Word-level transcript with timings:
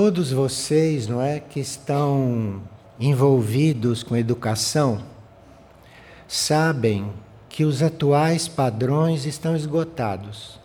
Todos 0.00 0.30
vocês, 0.30 1.08
não 1.08 1.20
é, 1.20 1.40
que 1.40 1.58
estão 1.58 2.62
envolvidos 3.00 4.04
com 4.04 4.16
educação, 4.16 5.02
sabem 6.28 7.12
que 7.48 7.64
os 7.64 7.82
atuais 7.82 8.46
padrões 8.46 9.26
estão 9.26 9.56
esgotados. 9.56 10.60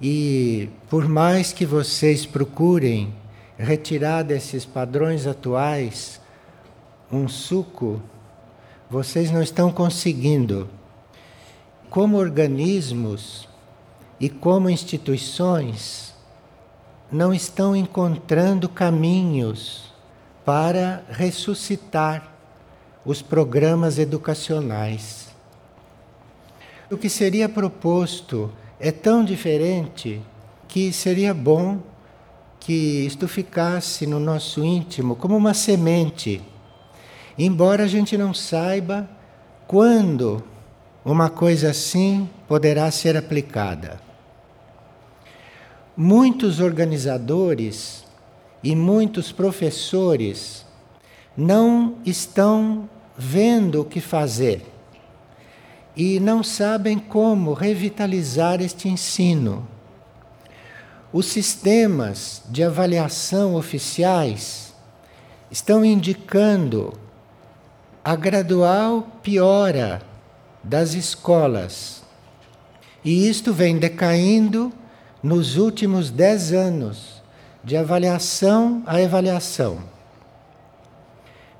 E 0.00 0.68
por 0.90 1.08
mais 1.08 1.52
que 1.52 1.64
vocês 1.64 2.26
procurem 2.26 3.14
retirar 3.56 4.24
desses 4.24 4.64
padrões 4.64 5.24
atuais 5.24 6.20
um 7.08 7.28
suco, 7.28 8.02
vocês 8.90 9.30
não 9.30 9.40
estão 9.40 9.70
conseguindo. 9.70 10.68
Como 11.88 12.16
organismos 12.16 13.48
e 14.18 14.28
como 14.28 14.68
instituições, 14.68 16.11
não 17.12 17.34
estão 17.34 17.76
encontrando 17.76 18.68
caminhos 18.68 19.92
para 20.44 21.04
ressuscitar 21.10 22.32
os 23.04 23.20
programas 23.20 23.98
educacionais. 23.98 25.28
O 26.90 26.96
que 26.96 27.08
seria 27.08 27.48
proposto 27.48 28.50
é 28.80 28.90
tão 28.90 29.24
diferente 29.24 30.20
que 30.66 30.92
seria 30.92 31.34
bom 31.34 31.80
que 32.58 33.04
isto 33.06 33.28
ficasse 33.28 34.06
no 34.06 34.18
nosso 34.18 34.64
íntimo 34.64 35.14
como 35.16 35.36
uma 35.36 35.52
semente, 35.52 36.40
embora 37.36 37.84
a 37.84 37.88
gente 37.88 38.16
não 38.16 38.32
saiba 38.32 39.08
quando 39.66 40.42
uma 41.04 41.28
coisa 41.28 41.70
assim 41.70 42.28
poderá 42.46 42.90
ser 42.90 43.16
aplicada. 43.16 44.11
Muitos 45.96 46.58
organizadores 46.58 48.04
e 48.64 48.74
muitos 48.74 49.30
professores 49.30 50.64
não 51.36 51.96
estão 52.04 52.88
vendo 53.16 53.82
o 53.82 53.84
que 53.84 54.00
fazer 54.00 54.64
e 55.94 56.18
não 56.18 56.42
sabem 56.42 56.98
como 56.98 57.52
revitalizar 57.52 58.62
este 58.62 58.88
ensino. 58.88 59.68
Os 61.12 61.26
sistemas 61.26 62.42
de 62.48 62.62
avaliação 62.62 63.54
oficiais 63.54 64.72
estão 65.50 65.84
indicando 65.84 66.94
a 68.02 68.16
gradual 68.16 69.06
piora 69.22 70.00
das 70.64 70.94
escolas. 70.94 72.02
E 73.04 73.28
isto 73.28 73.52
vem 73.52 73.78
decaindo 73.78 74.72
nos 75.22 75.56
últimos 75.56 76.10
dez 76.10 76.52
anos, 76.52 77.22
de 77.62 77.76
avaliação 77.76 78.82
a 78.86 78.96
avaliação. 78.96 79.78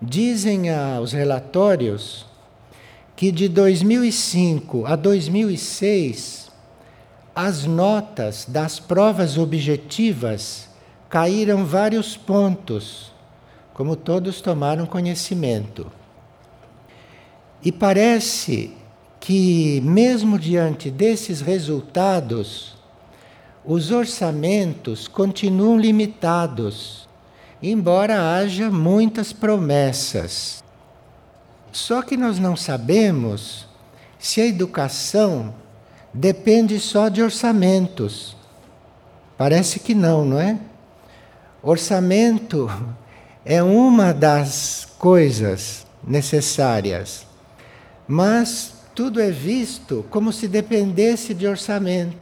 Dizem 0.00 0.64
os 1.00 1.12
relatórios 1.12 2.26
que 3.14 3.30
de 3.30 3.48
2005 3.48 4.84
a 4.84 4.96
2006 4.96 6.50
as 7.34 7.64
notas 7.64 8.44
das 8.48 8.80
provas 8.80 9.38
objetivas 9.38 10.68
caíram 11.08 11.64
vários 11.64 12.16
pontos, 12.16 13.12
como 13.72 13.94
todos 13.94 14.40
tomaram 14.40 14.86
conhecimento. 14.86 15.90
E 17.62 17.70
parece 17.70 18.72
que, 19.20 19.80
mesmo 19.82 20.36
diante 20.36 20.90
desses 20.90 21.40
resultados, 21.40 22.81
os 23.64 23.90
orçamentos 23.90 25.06
continuam 25.06 25.78
limitados, 25.78 27.08
embora 27.62 28.34
haja 28.34 28.70
muitas 28.70 29.32
promessas. 29.32 30.62
Só 31.70 32.02
que 32.02 32.16
nós 32.16 32.38
não 32.38 32.56
sabemos 32.56 33.66
se 34.18 34.40
a 34.40 34.46
educação 34.46 35.54
depende 36.12 36.78
só 36.80 37.08
de 37.08 37.22
orçamentos. 37.22 38.36
Parece 39.38 39.80
que 39.80 39.94
não, 39.94 40.24
não 40.24 40.40
é? 40.40 40.58
Orçamento 41.62 42.68
é 43.44 43.62
uma 43.62 44.12
das 44.12 44.88
coisas 44.98 45.86
necessárias, 46.04 47.26
mas 48.06 48.74
tudo 48.94 49.20
é 49.20 49.30
visto 49.30 50.04
como 50.10 50.32
se 50.32 50.46
dependesse 50.48 51.32
de 51.32 51.46
orçamento. 51.46 52.21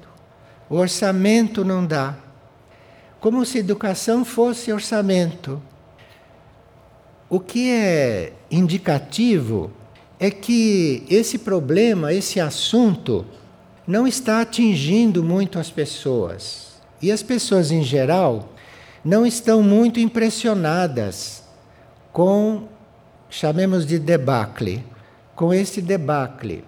O 0.71 0.77
orçamento 0.77 1.65
não 1.65 1.85
dá. 1.85 2.15
Como 3.21 3.45
se 3.45 3.59
educação 3.59 4.25
fosse 4.25 4.73
orçamento. 4.73 5.61
O 7.29 7.41
que 7.41 7.69
é 7.69 8.33
indicativo 8.49 9.73
é 10.19 10.31
que 10.31 11.05
esse 11.11 11.39
problema, 11.39 12.15
esse 12.15 12.39
assunto, 12.39 13.27
não 13.85 14.07
está 14.07 14.41
atingindo 14.41 15.25
muito 15.25 15.59
as 15.59 15.71
pessoas. 15.71 16.81
E 17.03 17.11
as 17.11 17.23
pessoas 17.23 17.73
em 17.73 17.83
geral 17.83 18.51
não 19.05 19.27
estão 19.27 19.63
muito 19.65 19.99
impressionadas 19.99 21.43
com, 22.13 22.69
chamemos 23.29 23.85
de 23.85 23.99
debacle, 23.99 24.85
com 25.35 25.53
esse 25.53 25.83
debacle. 25.83 26.63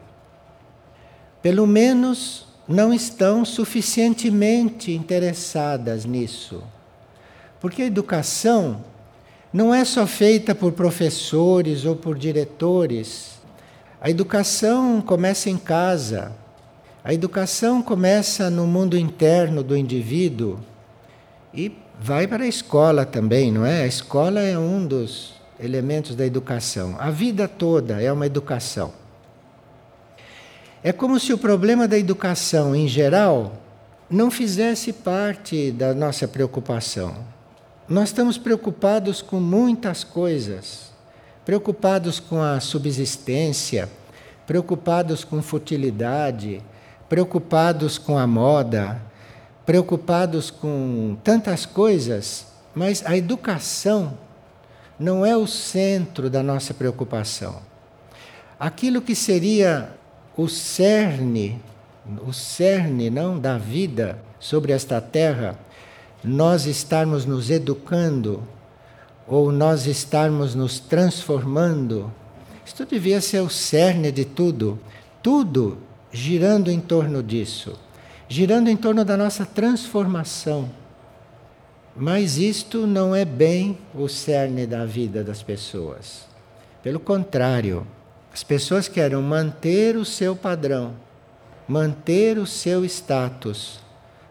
Pelo 1.41 1.67
menos 1.67 2.52
não 2.69 2.93
estão 2.93 3.45
suficientemente 3.45 4.93
interessadas 4.93 6.05
nisso. 6.05 6.63
Porque 7.61 7.83
a 7.83 7.87
educação 7.87 8.85
não 9.53 9.75
é 9.75 9.85
só 9.85 10.07
feita 10.07 10.55
por 10.55 10.73
professores 10.73 11.85
ou 11.85 11.95
por 11.95 12.17
diretores. 12.17 13.41
A 14.01 14.09
educação 14.09 15.01
começa 15.01 15.51
em 15.51 15.59
casa. 15.59 16.33
A 17.05 17.13
educação 17.13 17.83
começa 17.83 18.49
no 18.49 18.67
mundo 18.67 18.97
interno 18.97 19.63
do 19.63 19.77
indivíduo 19.77 20.59
e 21.53 21.73
vai 22.01 22.27
para 22.27 22.45
a 22.45 22.49
escola 22.49 23.05
também, 23.05 23.53
não 23.53 23.67
é? 23.67 23.83
A 23.83 23.87
escola 23.87 24.41
é 24.41 24.59
um 24.59 24.87
dos 24.87 25.35
elementos 25.61 26.17
da 26.17 26.25
educação. 26.25 26.97
A 26.99 27.11
vida 27.11 27.47
toda 27.47 28.01
é 28.01 28.11
uma 28.13 28.27
educação. 28.27 29.02
É 30.85 30.91
como 30.93 31.21
se 31.21 31.33
o 31.33 31.39
problema 31.39 31.87
da 31.87 31.97
educação 31.97 32.75
em 32.75 32.89
geral 32.89 33.53
não 34.11 34.33
fizesse 34.33 34.93
parte 34.93 35.71
da 35.71 35.95
nossa 35.95 36.27
preocupação. 36.27 37.15
Nós 37.89 38.09
estamos 38.09 38.37
preocupados 38.37 39.23
com 39.23 39.39
muitas 39.39 40.03
coisas, 40.03 40.91
preocupados 41.45 42.19
com 42.19 42.43
a 42.43 42.59
subsistência, 42.59 43.89
preocupados 44.45 45.23
com 45.23 45.41
futilidade, 45.41 46.61
preocupados 47.09 47.97
com 47.97 48.19
a 48.19 48.27
moda, 48.27 49.01
preocupados 49.65 50.51
com 50.51 51.17
tantas 51.23 51.65
coisas, 51.65 52.47
mas 52.75 53.07
a 53.07 53.17
educação 53.17 54.19
não 54.99 55.25
é 55.25 55.37
o 55.37 55.47
centro 55.47 56.29
da 56.29 56.43
nossa 56.43 56.75
preocupação. 56.75 57.63
Aquilo 58.59 59.01
que 59.01 59.15
seria 59.15 60.02
o 60.37 60.49
cerne, 60.49 61.61
o 62.27 62.33
cerne 62.33 63.11
não 63.11 63.39
da 63.39 63.59
vida 63.59 64.19
sobre 64.41 64.73
esta 64.73 65.01
terra, 65.01 65.59
nós 66.25 66.67
estarmos 66.67 67.27
nos 67.27 67.51
educando 67.51 68.43
ou 69.27 69.53
nós 69.53 69.87
estarmos 69.87 70.55
nos 70.55 70.79
transformando, 70.79 72.13
isto 72.65 72.85
devia 72.85 73.21
ser 73.21 73.41
o 73.41 73.51
cerne 73.51 74.11
de 74.11 74.25
tudo, 74.25 74.79
tudo 75.23 75.79
girando 76.13 76.71
em 76.71 76.81
torno 76.81 77.23
disso, 77.23 77.79
girando 78.29 78.69
em 78.69 78.77
torno 78.77 79.05
da 79.05 79.17
nossa 79.17 79.45
transformação. 79.45 80.71
Mas 81.95 82.39
isto 82.39 82.87
não 82.87 83.15
é 83.15 83.25
bem 83.25 83.79
o 83.95 84.09
cerne 84.09 84.67
da 84.67 84.87
vida 84.87 85.23
das 85.23 85.43
pessoas. 85.43 86.27
Pelo 86.83 86.99
contrário, 86.99 87.87
as 88.33 88.43
pessoas 88.43 88.89
querem 88.89 89.19
manter 89.19 89.97
o 89.97 90.05
seu 90.05 90.35
padrão, 90.35 90.95
manter 91.69 92.39
o 92.39 92.47
seu 92.47 92.85
status, 92.85 93.79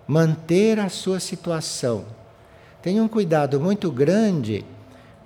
manter 0.07 0.79
a 0.79 0.89
sua 0.89 1.19
situação. 1.19 2.05
Tenha 2.81 3.03
um 3.03 3.07
cuidado 3.07 3.59
muito 3.59 3.91
grande 3.91 4.65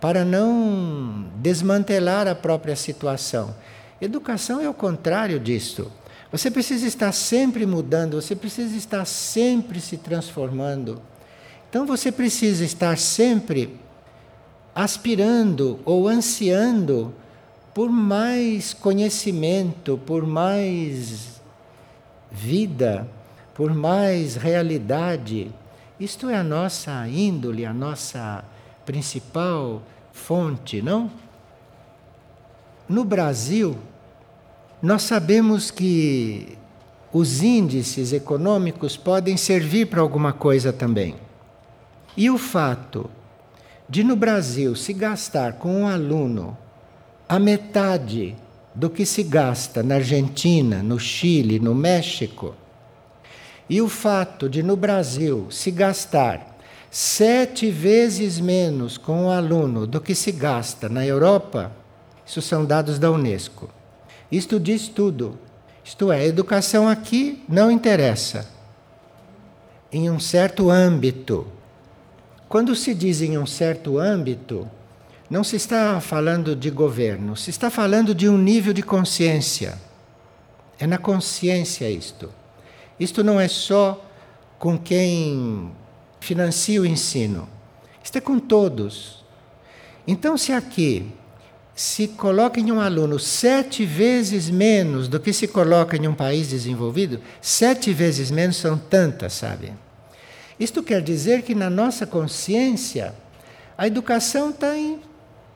para 0.01 0.25
não 0.25 1.31
desmantelar 1.37 2.27
a 2.27 2.35
própria 2.35 2.75
situação. 2.75 3.55
Educação 4.01 4.59
é 4.59 4.67
o 4.67 4.73
contrário 4.73 5.39
disto. 5.39 5.89
Você 6.29 6.51
precisa 6.51 6.85
estar 6.85 7.13
sempre 7.13 7.65
mudando, 7.65 8.21
você 8.21 8.35
precisa 8.35 8.75
estar 8.75 9.05
sempre 9.05 9.79
se 9.79 9.95
transformando. 9.95 11.01
Então 11.69 11.85
você 11.85 12.11
precisa 12.11 12.65
estar 12.65 12.97
sempre 12.97 13.79
aspirando 14.75 15.79
ou 15.85 16.09
ansiando 16.09 17.13
por 17.75 17.89
mais 17.89 18.73
conhecimento, 18.73 19.99
por 20.05 20.25
mais 20.25 21.41
vida, 22.31 23.05
por 23.53 23.75
mais 23.75 24.35
realidade 24.35 25.51
Isto 25.99 26.29
é 26.29 26.35
a 26.35 26.43
nossa 26.43 27.07
índole, 27.07 27.65
a 27.65 27.73
nossa 27.73 28.43
principal 28.85 29.81
fonte, 30.11 30.81
não? 30.81 31.09
No 32.87 33.05
Brasil, 33.05 33.77
nós 34.81 35.03
sabemos 35.03 35.71
que 35.71 36.57
os 37.13 37.41
índices 37.41 38.11
econômicos 38.11 38.97
podem 38.97 39.37
servir 39.37 39.87
para 39.87 40.01
alguma 40.01 40.33
coisa 40.33 40.73
também. 40.73 41.15
E 42.17 42.29
o 42.29 42.37
fato 42.37 43.09
de 43.87 44.03
no 44.03 44.17
Brasil 44.17 44.75
se 44.75 44.91
gastar 44.91 45.53
com 45.53 45.81
um 45.81 45.87
aluno 45.87 46.57
a 47.27 47.39
metade 47.39 48.35
do 48.73 48.89
que 48.89 49.05
se 49.05 49.23
gasta 49.23 49.81
na 49.81 49.95
Argentina, 49.95 50.83
no 50.83 50.99
Chile, 50.99 51.59
no 51.59 51.73
México, 51.73 52.53
e 53.69 53.81
o 53.81 53.89
fato 53.89 54.47
de 54.47 54.61
no 54.61 54.75
Brasil 54.75 55.47
se 55.49 55.71
gastar 55.71 56.55
sete 56.91 57.71
vezes 57.71 58.39
menos 58.39 58.97
com 58.97 59.25
o 59.25 59.29
aluno 59.29 59.87
do 59.87 59.99
que 59.99 60.13
se 60.13 60.31
gasta 60.31 60.87
na 60.87 61.05
Europa, 61.05 61.71
isso 62.25 62.41
são 62.41 62.63
dados 62.63 62.99
da 62.99 63.11
Unesco. 63.11 63.69
Isto 64.31 64.59
diz 64.59 64.87
tudo. 64.87 65.37
Isto 65.83 66.11
é, 66.11 66.25
educação 66.25 66.87
aqui 66.87 67.43
não 67.47 67.69
interessa. 67.69 68.49
Em 69.91 70.09
um 70.09 70.19
certo 70.19 70.69
âmbito. 70.69 71.47
Quando 72.47 72.75
se 72.75 72.93
diz 72.93 73.21
em 73.21 73.37
um 73.37 73.45
certo 73.45 73.97
âmbito, 73.97 74.69
não 75.29 75.43
se 75.43 75.55
está 75.55 75.99
falando 75.99 76.55
de 76.55 76.69
governo, 76.69 77.35
se 77.35 77.49
está 77.49 77.69
falando 77.69 78.13
de 78.13 78.29
um 78.29 78.37
nível 78.37 78.73
de 78.73 78.83
consciência. 78.83 79.77
É 80.79 80.85
na 80.85 80.97
consciência 80.97 81.89
isto. 81.89 82.31
Isto 82.99 83.23
não 83.23 83.39
é 83.39 83.47
só 83.47 84.03
com 84.59 84.77
quem 84.77 85.71
financia 86.19 86.81
o 86.81 86.85
ensino. 86.85 87.49
Isto 88.03 88.17
é 88.17 88.21
com 88.21 88.39
todos. 88.39 89.23
Então, 90.07 90.37
se 90.37 90.51
aqui 90.51 91.11
se 91.75 92.07
coloca 92.07 92.59
em 92.59 92.71
um 92.71 92.79
aluno 92.79 93.19
sete 93.19 93.83
vezes 93.85 94.49
menos 94.49 95.07
do 95.07 95.19
que 95.19 95.33
se 95.33 95.47
coloca 95.47 95.97
em 95.97 96.07
um 96.07 96.13
país 96.15 96.49
desenvolvido, 96.49 97.19
sete 97.41 97.91
vezes 97.91 98.31
menos 98.31 98.55
são 98.57 98.77
tantas, 98.77 99.33
sabe? 99.33 99.73
Isto 100.59 100.81
quer 100.81 101.01
dizer 101.01 101.41
que 101.41 101.53
na 101.53 101.69
nossa 101.69 102.05
consciência 102.05 103.13
a 103.77 103.87
educação 103.87 104.51
está 104.51 104.77
em, 104.77 105.01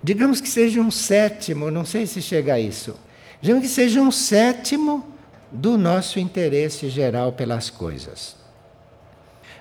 digamos 0.03 0.41
que 0.41 0.49
seja 0.49 0.79
um 0.81 0.91
sétimo, 0.91 1.69
não 1.69 1.85
sei 1.85 2.05
se 2.05 2.21
chega 2.21 2.53
a 2.53 2.59
isso, 2.59 2.95
digamos 3.41 3.63
que 3.63 3.69
seja 3.69 4.01
um 4.01 4.11
sétimo 4.11 5.05
do 5.51 5.77
nosso 5.77 6.19
interesse 6.19 6.89
geral 6.89 7.33
pelas 7.33 7.69
coisas. 7.69 8.35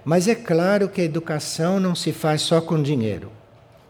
Mas 0.04 0.28
é 0.28 0.34
claro 0.34 0.88
que 0.88 1.00
a 1.00 1.04
educação 1.04 1.78
não 1.80 1.94
se 1.94 2.12
faz 2.12 2.42
só 2.42 2.60
com 2.60 2.82
dinheiro. 2.82 3.30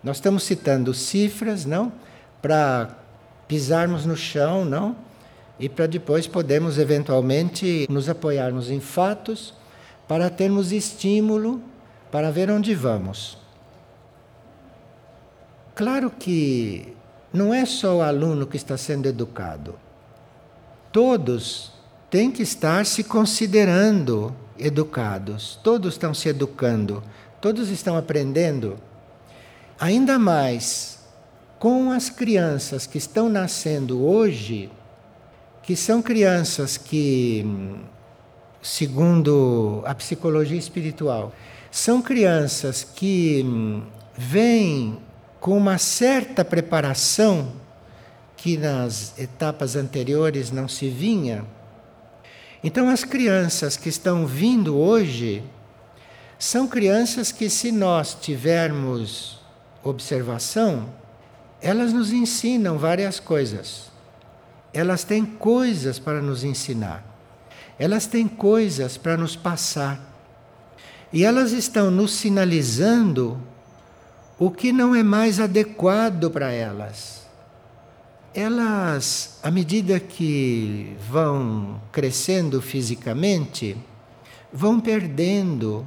Nós 0.02 0.16
estamos 0.16 0.42
citando 0.42 0.94
cifras, 0.94 1.64
não? 1.64 1.92
para 2.40 2.96
pisarmos 3.46 4.04
no 4.04 4.16
chão, 4.16 4.64
não? 4.64 4.96
E 5.58 5.68
para 5.68 5.86
depois 5.86 6.26
podermos 6.26 6.78
eventualmente 6.78 7.86
nos 7.90 8.08
apoiarmos 8.08 8.70
em 8.70 8.80
fatos 8.80 9.52
para 10.06 10.30
termos 10.30 10.70
estímulo 10.70 11.60
para 12.12 12.30
ver 12.30 12.50
onde 12.50 12.74
vamos. 12.74 13.36
Claro 15.78 16.10
que 16.10 16.92
não 17.32 17.54
é 17.54 17.64
só 17.64 17.98
o 17.98 18.02
aluno 18.02 18.48
que 18.48 18.56
está 18.56 18.76
sendo 18.76 19.06
educado. 19.06 19.78
Todos 20.90 21.72
têm 22.10 22.32
que 22.32 22.42
estar 22.42 22.84
se 22.84 23.04
considerando 23.04 24.34
educados. 24.58 25.56
Todos 25.62 25.94
estão 25.94 26.12
se 26.12 26.30
educando, 26.30 27.00
todos 27.40 27.68
estão 27.68 27.96
aprendendo. 27.96 28.76
Ainda 29.78 30.18
mais 30.18 30.98
com 31.60 31.92
as 31.92 32.10
crianças 32.10 32.84
que 32.84 32.98
estão 32.98 33.28
nascendo 33.28 34.04
hoje, 34.04 34.72
que 35.62 35.76
são 35.76 36.02
crianças 36.02 36.76
que, 36.76 37.46
segundo 38.60 39.80
a 39.86 39.94
psicologia 39.94 40.58
espiritual, 40.58 41.32
são 41.70 42.02
crianças 42.02 42.82
que 42.82 43.46
vêm 44.16 45.06
com 45.40 45.56
uma 45.56 45.78
certa 45.78 46.44
preparação 46.44 47.52
que 48.36 48.56
nas 48.56 49.18
etapas 49.18 49.76
anteriores 49.76 50.50
não 50.50 50.68
se 50.68 50.88
vinha. 50.88 51.44
Então, 52.62 52.88
as 52.88 53.04
crianças 53.04 53.76
que 53.76 53.88
estão 53.88 54.26
vindo 54.26 54.76
hoje 54.76 55.42
são 56.38 56.66
crianças 56.66 57.32
que, 57.32 57.50
se 57.50 57.72
nós 57.72 58.16
tivermos 58.20 59.40
observação, 59.82 60.88
elas 61.60 61.92
nos 61.92 62.12
ensinam 62.12 62.78
várias 62.78 63.18
coisas. 63.18 63.90
Elas 64.72 65.02
têm 65.02 65.24
coisas 65.24 65.98
para 65.98 66.20
nos 66.20 66.44
ensinar. 66.44 67.04
Elas 67.78 68.06
têm 68.06 68.28
coisas 68.28 68.96
para 68.96 69.16
nos 69.16 69.34
passar. 69.34 70.00
E 71.12 71.24
elas 71.24 71.52
estão 71.52 71.90
nos 71.90 72.12
sinalizando 72.12 73.40
o 74.38 74.50
que 74.50 74.72
não 74.72 74.94
é 74.94 75.02
mais 75.02 75.40
adequado 75.40 76.30
para 76.30 76.52
elas. 76.52 77.26
Elas, 78.32 79.38
à 79.42 79.50
medida 79.50 79.98
que 79.98 80.96
vão 81.10 81.80
crescendo 81.90 82.62
fisicamente, 82.62 83.76
vão 84.52 84.78
perdendo 84.78 85.84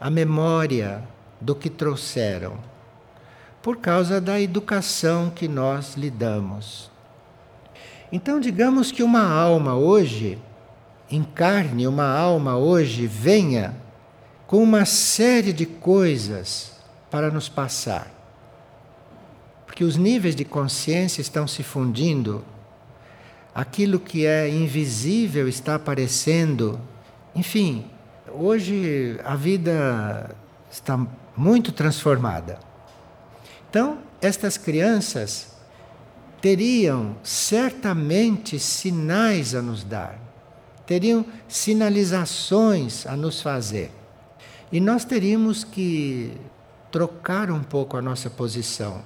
a 0.00 0.10
memória 0.10 1.02
do 1.40 1.54
que 1.54 1.70
trouxeram 1.70 2.58
por 3.62 3.76
causa 3.76 4.20
da 4.20 4.40
educação 4.40 5.30
que 5.30 5.46
nós 5.46 5.94
lhe 5.94 6.10
damos. 6.10 6.90
Então, 8.10 8.40
digamos 8.40 8.90
que 8.90 9.02
uma 9.02 9.28
alma 9.28 9.76
hoje 9.76 10.38
encarne, 11.10 11.86
uma 11.86 12.08
alma 12.08 12.56
hoje 12.56 13.06
venha 13.06 13.76
com 14.46 14.62
uma 14.62 14.84
série 14.84 15.52
de 15.52 15.66
coisas 15.66 16.75
para 17.10 17.30
nos 17.30 17.48
passar. 17.48 18.10
Porque 19.66 19.84
os 19.84 19.96
níveis 19.96 20.34
de 20.34 20.44
consciência 20.44 21.20
estão 21.20 21.46
se 21.46 21.62
fundindo, 21.62 22.44
aquilo 23.54 23.98
que 23.98 24.26
é 24.26 24.48
invisível 24.48 25.48
está 25.48 25.74
aparecendo. 25.74 26.80
Enfim, 27.34 27.84
hoje 28.32 29.18
a 29.24 29.34
vida 29.34 30.34
está 30.70 30.98
muito 31.36 31.72
transformada. 31.72 32.58
Então, 33.68 33.98
estas 34.20 34.56
crianças 34.56 35.56
teriam 36.40 37.16
certamente 37.22 38.58
sinais 38.58 39.54
a 39.54 39.62
nos 39.62 39.82
dar, 39.82 40.18
teriam 40.86 41.24
sinalizações 41.48 43.06
a 43.06 43.16
nos 43.16 43.40
fazer. 43.40 43.90
E 44.70 44.80
nós 44.80 45.04
teríamos 45.04 45.64
que 45.64 46.32
trocar 46.96 47.50
um 47.50 47.62
pouco 47.62 47.98
a 47.98 48.00
nossa 48.00 48.30
posição. 48.30 49.02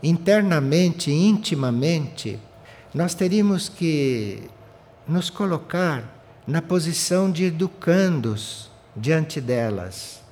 Internamente, 0.00 1.10
intimamente, 1.10 2.38
nós 2.94 3.12
teríamos 3.12 3.68
que 3.68 4.48
nos 5.04 5.28
colocar 5.28 6.04
na 6.46 6.62
posição 6.62 7.28
de 7.28 7.46
educandos 7.46 8.70
diante 8.96 9.40
delas, 9.40 10.22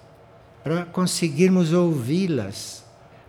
para 0.62 0.84
conseguirmos 0.84 1.72
ouvi-las 1.72 2.84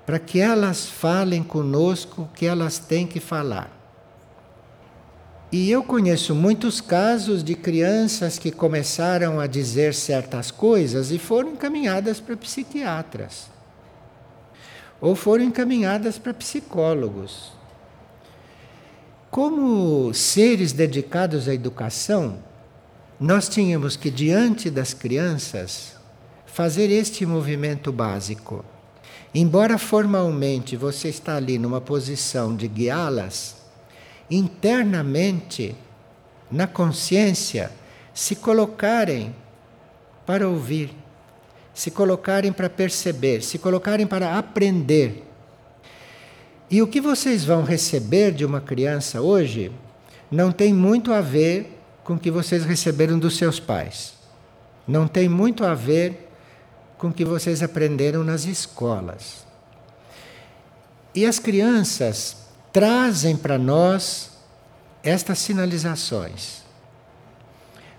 para 0.06 0.20
que 0.20 0.40
elas 0.40 0.86
falem 0.86 1.42
conosco 1.42 2.22
o 2.22 2.28
que 2.28 2.46
elas 2.46 2.78
têm 2.78 3.08
que 3.08 3.20
falar. 3.20 3.75
E 5.52 5.70
eu 5.70 5.84
conheço 5.84 6.34
muitos 6.36 6.82
casos 6.82 7.44
de 7.44 7.56
crianças 7.56 8.38
que 8.38 8.52
começaram 8.52 9.40
a 9.40 9.48
dizer 9.48 9.94
certas 9.94 10.52
coisas 10.52 11.12
e 11.12 11.20
foram 11.20 11.52
encaminhadas 11.52 12.20
para 12.20 12.36
psiquiatras. 12.36 13.48
Ou 15.00 15.16
foram 15.16 15.44
encaminhadas 15.44 16.18
para 16.18 16.34
psicólogos. 16.34 17.54
Como 19.30 20.14
seres 20.14 20.72
dedicados 20.72 21.48
à 21.48 21.54
educação, 21.54 22.40
nós 23.20 23.48
tínhamos 23.48 23.96
que, 23.96 24.10
diante 24.10 24.70
das 24.70 24.94
crianças, 24.94 25.96
fazer 26.46 26.90
este 26.90 27.26
movimento 27.26 27.92
básico 27.92 28.64
Embora 29.38 29.78
formalmente 29.78 30.78
você 30.78 31.10
está 31.10 31.36
ali 31.36 31.60
numa 31.60 31.82
posição 31.82 32.56
de 32.56 32.70
guiá-las, 32.70 33.58
internamente, 34.30 35.76
na 36.52 36.68
consciência, 36.68 37.72
se 38.14 38.36
colocarem 38.36 39.36
para 40.26 40.48
ouvir, 40.48 40.96
se 41.74 41.92
colocarem 41.92 42.52
para 42.52 42.70
perceber, 42.70 43.42
se 43.42 43.60
colocarem 43.60 44.08
para 44.08 44.38
aprender. 44.38 45.24
E 46.70 46.82
o 46.82 46.88
que 46.88 47.00
vocês 47.00 47.44
vão 47.44 47.64
receber 47.64 48.32
de 48.32 48.46
uma 48.46 48.62
criança 48.62 49.22
hoje 49.22 49.72
não 50.32 50.52
tem 50.52 50.74
muito 50.74 51.14
a 51.14 51.22
ver 51.22 51.78
com 52.04 52.14
o 52.14 52.20
que 52.20 52.32
vocês 52.32 52.66
receberam 52.66 53.20
dos 53.20 53.38
seus 53.38 53.60
pais. 53.60 54.14
Não 54.88 55.08
tem 55.08 55.28
muito 55.28 55.64
a 55.66 55.74
ver 55.74 56.30
com 56.98 57.12
que 57.12 57.26
vocês 57.26 57.62
aprenderam 57.62 58.24
nas 58.24 58.46
escolas. 58.46 59.46
E 61.14 61.26
as 61.26 61.40
crianças 61.40 62.45
trazem 62.76 63.38
para 63.38 63.58
nós 63.58 64.32
estas 65.02 65.40
sinalizações. 65.40 66.62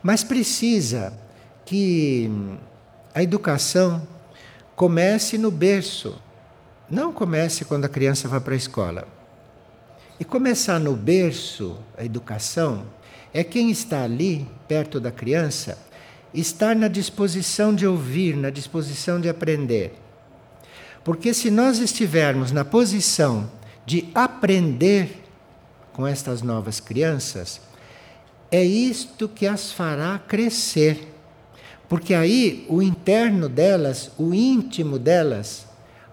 Mas 0.02 0.22
precisa 0.22 1.18
que 1.64 2.30
a 3.14 3.22
educação 3.22 4.06
comece 4.74 5.38
no 5.38 5.50
berço, 5.50 6.20
não 6.90 7.10
comece 7.10 7.64
quando 7.64 7.86
a 7.86 7.88
criança 7.88 8.28
vai 8.28 8.38
para 8.38 8.52
a 8.52 8.58
escola. 8.58 9.08
E 10.20 10.26
começar 10.26 10.78
no 10.78 10.94
berço, 10.94 11.78
a 11.96 12.04
educação, 12.04 12.84
é 13.32 13.42
quem 13.42 13.70
está 13.70 14.04
ali, 14.04 14.46
perto 14.68 15.00
da 15.00 15.10
criança, 15.10 15.78
estar 16.34 16.76
na 16.76 16.88
disposição 16.88 17.74
de 17.74 17.86
ouvir, 17.86 18.36
na 18.36 18.50
disposição 18.50 19.18
de 19.22 19.30
aprender. 19.30 19.94
Porque 21.02 21.32
se 21.32 21.50
nós 21.50 21.78
estivermos 21.78 22.52
na 22.52 22.62
posição 22.62 23.55
de 23.86 24.08
aprender 24.14 25.22
com 25.92 26.06
estas 26.06 26.42
novas 26.42 26.80
crianças, 26.80 27.60
é 28.50 28.62
isto 28.62 29.28
que 29.28 29.46
as 29.46 29.72
fará 29.72 30.18
crescer. 30.18 31.14
Porque 31.88 32.12
aí 32.12 32.66
o 32.68 32.82
interno 32.82 33.48
delas, 33.48 34.10
o 34.18 34.34
íntimo 34.34 34.98
delas, 34.98 35.66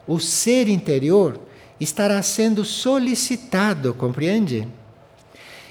o 0.07 0.19
ser 0.19 0.69
interior, 0.69 1.39
estará 1.79 2.21
sendo 2.21 2.63
solicitado, 2.63 3.93
compreende? 3.93 4.67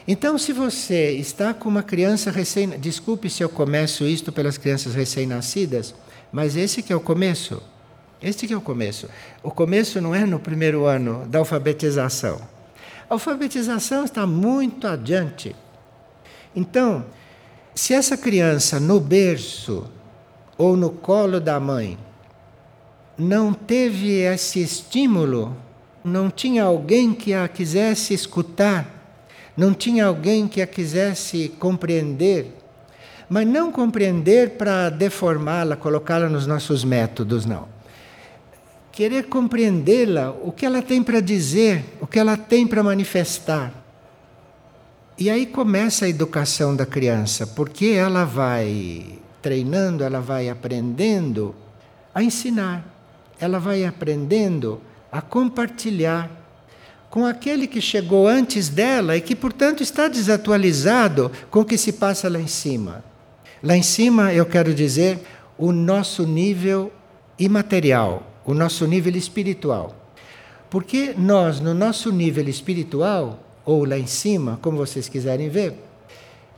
Então, 0.07 0.37
se 0.37 0.53
você 0.53 1.13
está 1.13 1.55
com 1.55 1.69
uma 1.69 1.83
criança 1.83 2.31
recém, 2.31 2.69
desculpe 2.71 3.31
se 3.31 3.43
eu 3.43 3.49
começo 3.49 4.05
isto 4.05 4.33
pelas 4.33 4.59
crianças 4.59 4.95
recém-nascidas, 4.95 5.95
mas 6.33 6.57
esse 6.57 6.83
que 6.83 6.93
é 6.93 6.97
o 6.97 7.01
começo. 7.01 7.63
Este 8.23 8.47
que 8.47 8.55
é 8.55 8.57
o 8.57 8.61
começo. 8.61 9.09
O 9.43 9.51
começo 9.51 10.01
não 10.01 10.15
é 10.15 10.25
no 10.25 10.39
primeiro 10.39 10.85
ano 10.85 11.27
da 11.27 11.41
alfabetização. 11.41 12.41
A 13.11 13.15
alfabetização 13.15 14.05
está 14.05 14.27
muito 14.27 14.87
adiante. 14.87 15.57
Então, 16.55 17.05
se 17.75 17.95
essa 17.95 18.17
criança 18.17 18.79
no 18.79 19.01
berço 19.01 19.91
ou 20.57 20.77
no 20.77 20.91
colo 20.91 21.41
da 21.41 21.59
mãe 21.59 21.99
não 23.19 23.53
teve 23.53 24.21
esse 24.21 24.63
estímulo, 24.63 25.57
não 26.05 26.31
tinha 26.31 26.65
alguém 26.65 27.13
que 27.13 27.35
a 27.35 27.49
quisesse 27.49 28.15
escutar, 28.15 28.87
não 29.57 29.75
tinha 29.75 30.07
alguém 30.07 30.47
que 30.47 30.63
a 30.63 30.67
quisesse 30.67 31.49
compreender, 31.59 32.57
mas 33.29 33.47
não 33.47 33.73
compreender 33.73 34.51
para 34.51 34.91
deformá-la, 34.91 35.77
colocá-la 35.77 36.29
nos 36.29 36.47
nossos 36.47 36.85
métodos, 36.85 37.47
não. 37.47 37.72
Querer 38.93 39.25
compreendê-la, 39.25 40.31
o 40.31 40.53
que 40.53 40.67
ela 40.67 40.83
tem 40.83 41.03
para 41.03 41.21
dizer, 41.21 41.83
o 42.01 42.07
que 42.07 42.19
ela 42.19 42.37
tem 42.37 42.67
para 42.67 42.83
manifestar. 42.83 43.73
E 45.19 45.31
aí 45.31 45.47
começa 45.47 46.05
a 46.05 46.09
educação 46.09 46.77
da 46.77 46.85
criança, 46.85 47.47
porque 47.47 47.87
ela 47.87 48.25
vai 48.25 49.19
treinando, 49.41 50.05
ela 50.05 50.21
vai 50.21 50.49
aprendendo 50.49 51.55
a 52.15 52.23
ensinar, 52.23 52.85
ela 53.41 53.59
vai 53.59 53.85
aprendendo 53.85 54.81
a 55.11 55.21
compartilhar 55.21 56.31
com 57.11 57.27
aquele 57.27 57.67
que 57.67 57.81
chegou 57.81 58.27
antes 58.27 58.69
dela 58.69 59.17
e 59.17 59.21
que, 59.21 59.37
portanto, 59.37 59.83
está 59.83 60.09
desatualizado 60.09 61.31
com 61.51 61.61
o 61.61 61.65
que 61.65 61.77
se 61.77 61.93
passa 61.93 62.29
lá 62.29 62.41
em 62.41 62.47
cima. 62.47 63.05
Lá 63.63 63.77
em 63.77 63.83
cima, 63.83 64.33
eu 64.33 64.47
quero 64.47 64.75
dizer, 64.75 65.21
o 65.59 65.73
nosso 65.73 66.27
nível 66.27 66.91
imaterial, 67.39 68.32
o 68.45 68.55
nosso 68.55 68.87
nível 68.87 69.15
espiritual. 69.17 69.95
Porque 70.71 71.15
nós, 71.17 71.61
no 71.61 71.75
nosso 71.75 72.11
nível 72.11 72.49
espiritual, 72.49 73.39
ou 73.65 73.85
lá 73.85 73.99
em 73.99 74.07
cima, 74.07 74.59
como 74.63 74.79
vocês 74.79 75.09
quiserem 75.09 75.49
ver, 75.49 75.75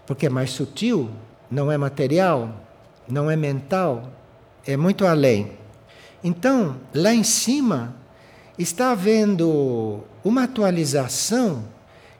porque 0.06 0.26
é 0.26 0.30
mais 0.30 0.50
sutil, 0.50 1.10
não 1.50 1.70
é 1.70 1.76
material, 1.76 2.54
não 3.08 3.30
é 3.30 3.36
mental, 3.36 4.10
é 4.66 4.76
muito 4.76 5.06
além. 5.06 5.52
Então, 6.22 6.76
lá 6.94 7.12
em 7.12 7.22
cima, 7.22 7.94
está 8.58 8.92
havendo 8.92 10.02
uma 10.24 10.44
atualização 10.44 11.64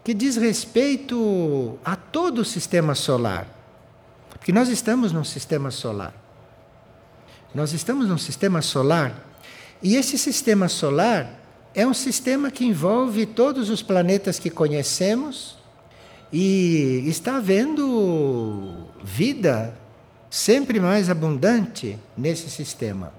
que 0.03 0.13
diz 0.13 0.37
respeito 0.37 1.79
a 1.85 1.97
todo 1.97 2.41
o 2.41 2.45
sistema 2.45 2.95
solar. 2.95 3.49
Porque 4.31 4.53
nós 4.53 4.69
estamos 4.69 5.13
num 5.13 5.25
sistema 5.25 5.71
solar. 5.71 6.13
Nós 7.55 7.73
estamos 7.73 8.07
num 8.07 8.19
sistema 8.19 8.61
solar. 8.61 9.15
E 9.85 9.97
esse 9.97 10.17
sistema 10.17 10.67
solar 10.67 11.39
é 11.75 11.87
um 11.87 11.93
sistema 11.93 12.51
que 12.51 12.65
envolve 12.65 13.27
todos 13.27 13.69
os 13.69 13.83
planetas 13.83 14.39
que 14.39 14.49
conhecemos 14.49 15.59
e 16.33 17.05
está 17.07 17.37
havendo 17.37 18.87
vida 19.05 19.77
sempre 20.31 20.81
mais 20.81 21.11
abundante 21.11 21.99
nesse 22.17 22.49
sistema. 22.49 23.13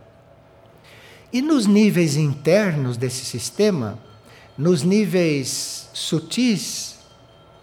E 1.32 1.40
nos 1.40 1.68
níveis 1.68 2.16
internos 2.16 2.98
desse 2.98 3.24
sistema, 3.26 4.00
nos 4.58 4.82
níveis 4.82 5.88
sutis, 5.94 6.98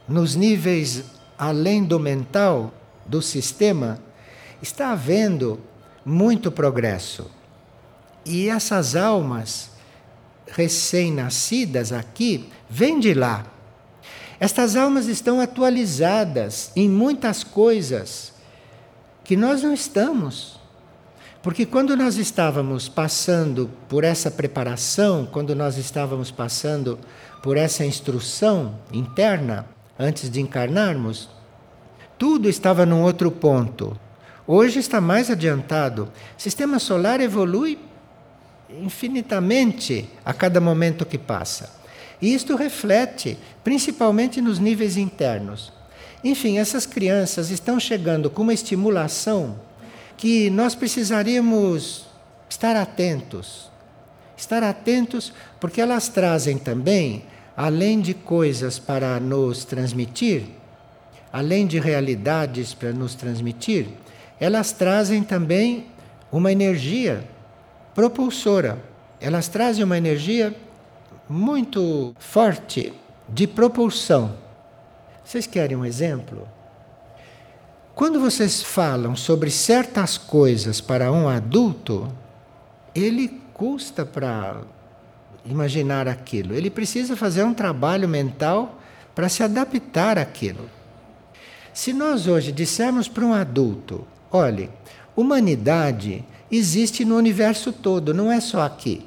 nos 0.09 0.37
níveis 0.37 1.03
além 1.37 1.83
do 1.83 1.99
mental 1.99 2.73
do 3.05 3.21
sistema, 3.21 3.99
está 4.63 4.93
havendo 4.93 5.59
muito 6.07 6.53
progresso. 6.53 7.42
E 8.25 8.49
essas 8.49 8.95
almas 8.95 9.71
recém-nascidas 10.47 11.93
aqui 11.93 12.49
vêm 12.69 13.01
de 13.01 13.15
lá. 13.15 13.45
Estas 14.39 14.77
almas 14.77 15.07
estão 15.07 15.41
atualizadas 15.41 16.73
em 16.75 16.89
muitas 16.89 17.45
coisas 17.45 18.33
que 19.25 19.37
nós 19.37 19.63
não 19.63 19.73
estamos. 19.73 20.61
Porque 21.43 21.67
quando 21.67 21.97
nós 21.97 22.17
estávamos 22.17 22.89
passando 22.89 23.69
por 23.89 24.05
essa 24.05 24.31
preparação, 24.31 25.27
quando 25.27 25.55
nós 25.55 25.77
estávamos 25.77 26.31
passando 26.31 26.99
por 27.43 27.57
essa 27.57 27.85
instrução 27.85 28.79
interna, 28.93 29.67
antes 29.99 30.31
de 30.31 30.41
encarnarmos, 30.41 31.29
tudo 32.19 32.49
estava 32.49 32.87
num 32.87 33.03
outro 33.03 33.31
ponto. 33.31 33.99
Hoje 34.47 34.79
está 34.79 35.01
mais 35.01 35.31
adiantado. 35.31 36.09
O 36.39 36.43
sistema 36.43 36.79
solar 36.79 37.21
evolui 37.21 37.79
infinitamente 38.81 40.09
a 40.25 40.33
cada 40.33 40.61
momento 40.61 41.05
que 41.05 41.19
passa. 41.19 41.71
E 42.21 42.33
isto 42.33 42.55
reflete 42.55 43.37
principalmente 43.65 44.41
nos 44.41 44.59
níveis 44.59 44.97
internos. 44.97 45.73
Enfim, 46.23 46.59
essas 46.59 46.87
crianças 46.87 47.51
estão 47.51 47.81
chegando 47.81 48.31
com 48.31 48.43
uma 48.43 48.55
estimulação 48.55 49.59
que 50.17 50.49
nós 50.51 50.75
precisaríamos 50.75 52.07
estar 52.49 52.77
atentos. 52.77 53.71
Estar 54.37 54.63
atentos 54.63 55.33
porque 55.59 55.81
elas 55.81 56.09
trazem 56.09 56.59
também, 56.59 57.25
além 57.57 58.01
de 58.01 58.15
coisas 58.15 58.79
para 58.79 59.19
nos 59.19 59.65
transmitir, 59.65 60.45
além 61.33 61.67
de 61.67 61.81
realidades 61.81 62.73
para 62.73 62.93
nos 62.93 63.15
transmitir, 63.15 63.89
elas 64.39 64.71
trazem 64.71 65.23
também 65.23 65.87
uma 66.31 66.53
energia 66.53 67.25
propulsora. 67.95 68.79
Elas 69.21 69.49
trazem 69.49 69.85
uma 69.85 69.97
energia 69.97 70.55
muito 71.29 72.15
forte 72.19 72.93
de 73.29 73.47
propulsão. 73.47 74.37
Vocês 75.25 75.47
querem 75.47 75.77
um 75.77 75.85
exemplo? 75.85 76.49
Quando 77.95 78.21
vocês 78.21 78.63
falam 78.63 79.15
sobre 79.15 79.51
certas 79.51 80.17
coisas 80.19 80.81
para 80.81 81.13
um 81.13 81.29
adulto, 81.29 82.13
ele 82.95 83.41
custa 83.53 84.05
para 84.05 84.63
imaginar 85.45 86.09
aquilo. 86.09 86.55
Ele 86.55 86.71
precisa 86.71 87.17
fazer 87.17 87.45
um 87.45 87.55
trabalho 87.55 88.09
mental 88.09 88.81
para 89.15 89.29
se 89.29 89.43
adaptar 89.43 90.19
àquilo. 90.19 90.69
Se 91.73 91.93
nós 91.93 92.27
hoje 92.27 92.51
dissermos 92.51 93.09
para 93.09 93.25
um 93.25 93.33
adulto, 93.33 94.07
olhe, 94.31 94.71
humanidade 95.17 96.25
existe 96.53 97.05
no 97.05 97.17
universo 97.17 97.73
todo, 97.73 98.13
não 98.13 98.31
é 98.31 98.39
só 98.39 98.61
aqui. 98.61 99.07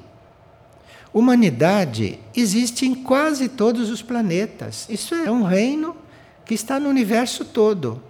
Humanidade 1.14 2.20
existe 2.36 2.86
em 2.86 2.96
quase 2.96 3.48
todos 3.48 3.90
os 3.90 4.02
planetas. 4.02 4.88
Isso 4.90 5.14
é 5.16 5.32
um 5.32 5.44
reino 5.44 5.96
que 6.44 6.54
está 6.54 6.80
no 6.80 6.90
universo 6.90 7.46
todo. 7.46 8.04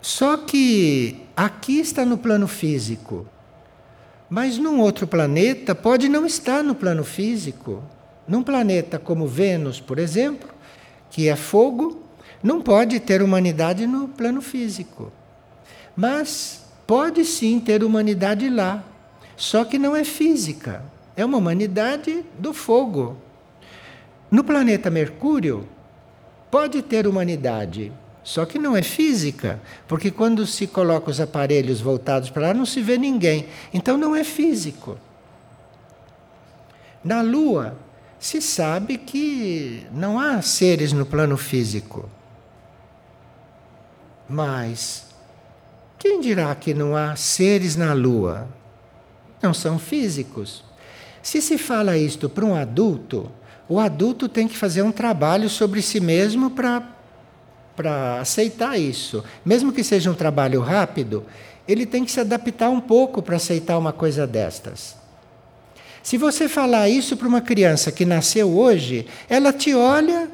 Só 0.00 0.38
que 0.38 1.26
aqui 1.36 1.80
está 1.80 2.06
no 2.06 2.16
plano 2.16 2.48
físico. 2.48 3.26
Mas 4.30 4.56
num 4.56 4.80
outro 4.80 5.06
planeta 5.06 5.74
pode 5.74 6.08
não 6.08 6.24
estar 6.24 6.62
no 6.62 6.74
plano 6.74 7.04
físico. 7.04 7.82
Num 8.26 8.42
planeta 8.42 8.98
como 8.98 9.26
Vênus, 9.26 9.80
por 9.80 9.98
exemplo, 9.98 10.48
que 11.10 11.28
é 11.28 11.36
fogo, 11.36 12.02
não 12.42 12.62
pode 12.62 13.00
ter 13.00 13.22
humanidade 13.22 13.86
no 13.86 14.08
plano 14.08 14.40
físico. 14.40 15.12
Mas 15.96 16.67
pode 16.88 17.22
sim 17.26 17.60
ter 17.60 17.84
humanidade 17.84 18.48
lá, 18.48 18.82
só 19.36 19.62
que 19.62 19.78
não 19.78 19.94
é 19.94 20.04
física, 20.04 20.82
é 21.14 21.22
uma 21.22 21.36
humanidade 21.36 22.24
do 22.38 22.54
fogo. 22.54 23.18
No 24.30 24.42
planeta 24.42 24.88
Mercúrio, 24.88 25.68
pode 26.50 26.80
ter 26.80 27.06
humanidade, 27.06 27.92
só 28.24 28.46
que 28.46 28.58
não 28.58 28.74
é 28.74 28.80
física, 28.80 29.60
porque 29.86 30.10
quando 30.10 30.46
se 30.46 30.66
coloca 30.66 31.10
os 31.10 31.20
aparelhos 31.20 31.78
voltados 31.78 32.30
para 32.30 32.48
lá, 32.48 32.54
não 32.54 32.64
se 32.64 32.80
vê 32.80 32.96
ninguém. 32.96 33.44
Então 33.72 33.98
não 33.98 34.16
é 34.16 34.24
físico. 34.24 34.96
Na 37.04 37.20
Lua, 37.20 37.76
se 38.18 38.40
sabe 38.40 38.96
que 38.96 39.86
não 39.92 40.18
há 40.18 40.40
seres 40.40 40.94
no 40.94 41.04
plano 41.04 41.36
físico. 41.36 42.08
Mas 44.26 45.07
quem 45.98 46.20
dirá 46.20 46.54
que 46.54 46.72
não 46.72 46.94
há 46.94 47.16
seres 47.16 47.74
na 47.74 47.92
Lua? 47.92 48.48
Não 49.42 49.52
são 49.52 49.78
físicos. 49.78 50.64
Se 51.22 51.42
se 51.42 51.58
fala 51.58 51.98
isto 51.98 52.28
para 52.28 52.44
um 52.44 52.54
adulto, 52.54 53.30
o 53.68 53.80
adulto 53.80 54.28
tem 54.28 54.46
que 54.46 54.56
fazer 54.56 54.82
um 54.82 54.92
trabalho 54.92 55.48
sobre 55.48 55.82
si 55.82 56.00
mesmo 56.00 56.50
para 56.50 56.94
para 57.74 58.20
aceitar 58.20 58.76
isso. 58.76 59.22
Mesmo 59.44 59.72
que 59.72 59.84
seja 59.84 60.10
um 60.10 60.14
trabalho 60.14 60.60
rápido, 60.60 61.24
ele 61.66 61.86
tem 61.86 62.04
que 62.04 62.10
se 62.10 62.18
adaptar 62.18 62.70
um 62.70 62.80
pouco 62.80 63.22
para 63.22 63.36
aceitar 63.36 63.78
uma 63.78 63.92
coisa 63.92 64.26
destas. 64.26 64.96
Se 66.02 66.16
você 66.16 66.48
falar 66.48 66.88
isso 66.88 67.16
para 67.16 67.28
uma 67.28 67.40
criança 67.40 67.92
que 67.92 68.04
nasceu 68.04 68.50
hoje, 68.50 69.06
ela 69.28 69.52
te 69.52 69.74
olha 69.74 70.28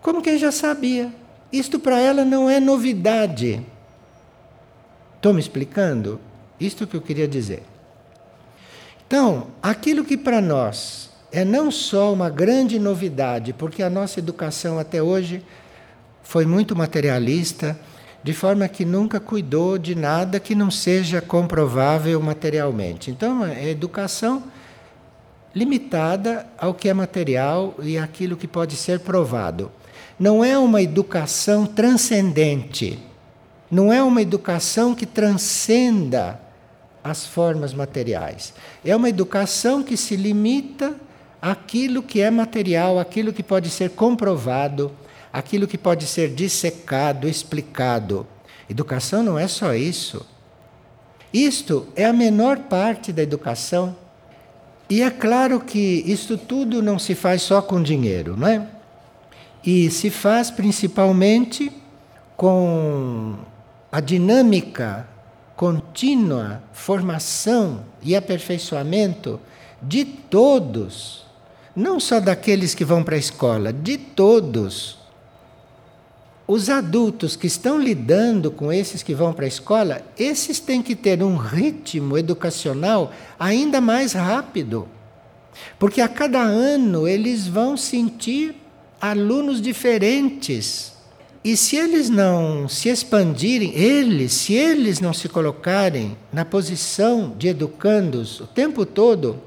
como 0.00 0.20
quem 0.20 0.36
já 0.36 0.50
sabia. 0.50 1.12
Isto 1.52 1.78
para 1.78 2.00
ela 2.00 2.24
não 2.24 2.50
é 2.50 2.58
novidade. 2.58 3.64
Estou 5.22 5.32
me 5.32 5.38
explicando? 5.38 6.18
Isto 6.58 6.84
que 6.84 6.96
eu 6.96 7.00
queria 7.00 7.28
dizer. 7.28 7.62
Então, 9.06 9.46
aquilo 9.62 10.04
que 10.04 10.16
para 10.16 10.40
nós 10.40 11.10
é 11.30 11.44
não 11.44 11.70
só 11.70 12.12
uma 12.12 12.28
grande 12.28 12.76
novidade, 12.76 13.52
porque 13.52 13.84
a 13.84 13.88
nossa 13.88 14.18
educação 14.18 14.80
até 14.80 15.00
hoje 15.00 15.40
foi 16.24 16.44
muito 16.44 16.74
materialista, 16.74 17.78
de 18.20 18.32
forma 18.32 18.66
que 18.66 18.84
nunca 18.84 19.20
cuidou 19.20 19.78
de 19.78 19.94
nada 19.94 20.40
que 20.40 20.56
não 20.56 20.72
seja 20.72 21.20
comprovável 21.20 22.20
materialmente. 22.20 23.08
Então, 23.08 23.46
é 23.46 23.70
educação 23.70 24.42
limitada 25.54 26.48
ao 26.58 26.74
que 26.74 26.88
é 26.88 26.92
material 26.92 27.76
e 27.80 27.96
aquilo 27.96 28.36
que 28.36 28.48
pode 28.48 28.74
ser 28.74 28.98
provado. 28.98 29.70
Não 30.18 30.44
é 30.44 30.58
uma 30.58 30.82
educação 30.82 31.64
transcendente. 31.64 33.11
Não 33.72 33.90
é 33.90 34.02
uma 34.02 34.20
educação 34.20 34.94
que 34.94 35.06
transcenda 35.06 36.38
as 37.02 37.24
formas 37.24 37.72
materiais. 37.72 38.52
É 38.84 38.94
uma 38.94 39.08
educação 39.08 39.82
que 39.82 39.96
se 39.96 40.14
limita 40.14 40.94
àquilo 41.40 42.02
que 42.02 42.20
é 42.20 42.30
material, 42.30 42.98
aquilo 42.98 43.32
que 43.32 43.42
pode 43.42 43.70
ser 43.70 43.88
comprovado, 43.92 44.92
aquilo 45.32 45.66
que 45.66 45.78
pode 45.78 46.06
ser 46.06 46.34
dissecado, 46.34 47.26
explicado. 47.26 48.26
Educação 48.68 49.22
não 49.22 49.38
é 49.38 49.48
só 49.48 49.72
isso. 49.72 50.26
Isto 51.32 51.88
é 51.96 52.04
a 52.04 52.12
menor 52.12 52.58
parte 52.58 53.10
da 53.10 53.22
educação. 53.22 53.96
E 54.86 55.00
é 55.00 55.08
claro 55.08 55.58
que 55.60 56.04
isto 56.06 56.36
tudo 56.36 56.82
não 56.82 56.98
se 56.98 57.14
faz 57.14 57.40
só 57.40 57.62
com 57.62 57.82
dinheiro, 57.82 58.36
não 58.36 58.48
é? 58.48 58.68
E 59.64 59.90
se 59.90 60.10
faz 60.10 60.50
principalmente 60.50 61.72
com 62.36 63.34
a 63.92 64.00
dinâmica 64.00 65.06
contínua 65.54 66.62
formação 66.72 67.84
e 68.00 68.16
aperfeiçoamento 68.16 69.38
de 69.82 70.04
todos, 70.04 71.26
não 71.76 72.00
só 72.00 72.18
daqueles 72.18 72.74
que 72.74 72.86
vão 72.86 73.04
para 73.04 73.16
a 73.16 73.18
escola, 73.18 73.70
de 73.70 73.98
todos. 73.98 74.98
Os 76.48 76.70
adultos 76.70 77.36
que 77.36 77.46
estão 77.46 77.78
lidando 77.78 78.50
com 78.50 78.72
esses 78.72 79.02
que 79.02 79.14
vão 79.14 79.32
para 79.32 79.44
a 79.44 79.48
escola, 79.48 80.02
esses 80.18 80.58
têm 80.58 80.82
que 80.82 80.96
ter 80.96 81.22
um 81.22 81.36
ritmo 81.36 82.16
educacional 82.16 83.12
ainda 83.38 83.80
mais 83.80 84.14
rápido. 84.14 84.88
Porque 85.78 86.00
a 86.00 86.08
cada 86.08 86.40
ano 86.40 87.06
eles 87.06 87.46
vão 87.46 87.76
sentir 87.76 88.56
alunos 89.00 89.60
diferentes. 89.60 90.91
E 91.44 91.56
se 91.56 91.76
eles 91.76 92.08
não 92.08 92.68
se 92.68 92.88
expandirem, 92.88 93.74
eles, 93.74 94.32
se 94.32 94.54
eles 94.54 95.00
não 95.00 95.12
se 95.12 95.28
colocarem 95.28 96.16
na 96.32 96.44
posição 96.44 97.34
de 97.36 97.48
educandos 97.48 98.40
o 98.40 98.46
tempo 98.46 98.86
todo, 98.86 99.40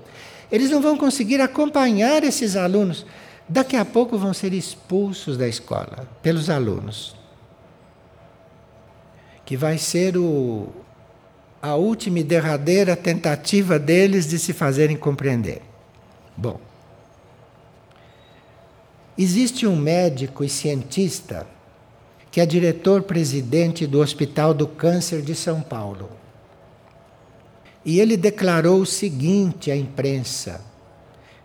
eles 0.51 0.69
não 0.69 0.81
vão 0.81 0.97
conseguir 0.97 1.39
acompanhar 1.39 2.23
esses 2.23 2.55
alunos 2.55 3.05
daqui 3.47 3.75
a 3.75 3.85
pouco 3.85 4.17
vão 4.17 4.33
ser 4.33 4.53
expulsos 4.53 5.37
da 5.37 5.47
escola 5.47 6.07
pelos 6.21 6.49
alunos. 6.49 7.15
Que 9.45 9.55
vai 9.55 9.77
ser 9.77 10.17
o, 10.17 10.69
a 11.61 11.75
última 11.75 12.19
e 12.19 12.23
derradeira 12.23 12.95
tentativa 12.95 13.77
deles 13.77 14.27
de 14.27 14.39
se 14.39 14.53
fazerem 14.53 14.97
compreender. 14.97 15.61
Bom, 16.35 16.59
existe 19.17 19.67
um 19.67 19.75
médico 19.75 20.43
e 20.43 20.49
cientista 20.49 21.47
que 22.35 22.41
é 22.41 22.45
diretor-presidente 22.45 23.87
do 23.87 24.01
Hospital 24.01 24.53
do 24.53 24.67
Câncer 24.67 25.21
de 25.21 25.33
São 25.33 25.61
Paulo. 25.61 26.09
E 27.85 27.97
ele 28.01 28.17
declarou 28.17 28.81
o 28.81 28.85
seguinte 28.85 29.71
à 29.71 29.77
imprensa 29.77 30.59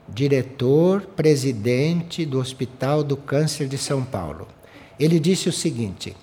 diretor 0.08 1.02
presidente 1.02 2.26
do 2.26 2.40
Hospital 2.40 3.04
do 3.04 3.16
Câncer 3.16 3.68
de 3.68 3.78
São 3.78 4.02
Paulo. 4.02 4.48
Ele 4.98 5.20
disse 5.20 5.48
o 5.48 5.52
seguinte: 5.52 6.16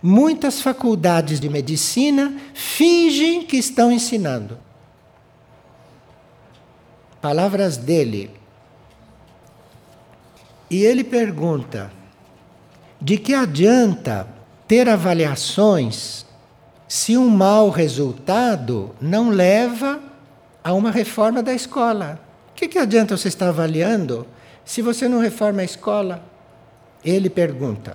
muitas 0.00 0.62
faculdades 0.62 1.40
de 1.40 1.48
medicina 1.48 2.40
fingem 2.54 3.42
que 3.42 3.56
estão 3.56 3.90
ensinando. 3.90 4.56
Palavras 7.20 7.76
dele. 7.76 8.30
E 10.70 10.84
ele 10.84 11.02
pergunta: 11.02 12.03
de 13.04 13.18
que 13.18 13.34
adianta 13.34 14.26
ter 14.66 14.88
avaliações 14.88 16.24
se 16.88 17.18
um 17.18 17.28
mau 17.28 17.68
resultado 17.68 18.94
não 18.98 19.28
leva 19.28 20.00
a 20.62 20.72
uma 20.72 20.90
reforma 20.90 21.42
da 21.42 21.52
escola? 21.52 22.18
O 22.50 22.54
que, 22.54 22.66
que 22.66 22.78
adianta 22.78 23.14
você 23.14 23.28
estar 23.28 23.50
avaliando 23.50 24.26
se 24.64 24.80
você 24.80 25.06
não 25.06 25.18
reforma 25.20 25.60
a 25.60 25.64
escola? 25.66 26.24
Ele 27.04 27.28
pergunta. 27.28 27.94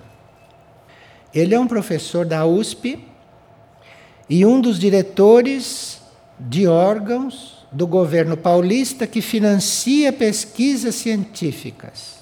Ele 1.34 1.56
é 1.56 1.58
um 1.58 1.66
professor 1.66 2.24
da 2.24 2.46
USP 2.46 3.04
e 4.28 4.46
um 4.46 4.60
dos 4.60 4.78
diretores 4.78 6.00
de 6.38 6.68
órgãos 6.68 7.66
do 7.72 7.84
governo 7.84 8.36
paulista 8.36 9.08
que 9.08 9.20
financia 9.20 10.12
pesquisas 10.12 10.94
científicas. 10.94 12.19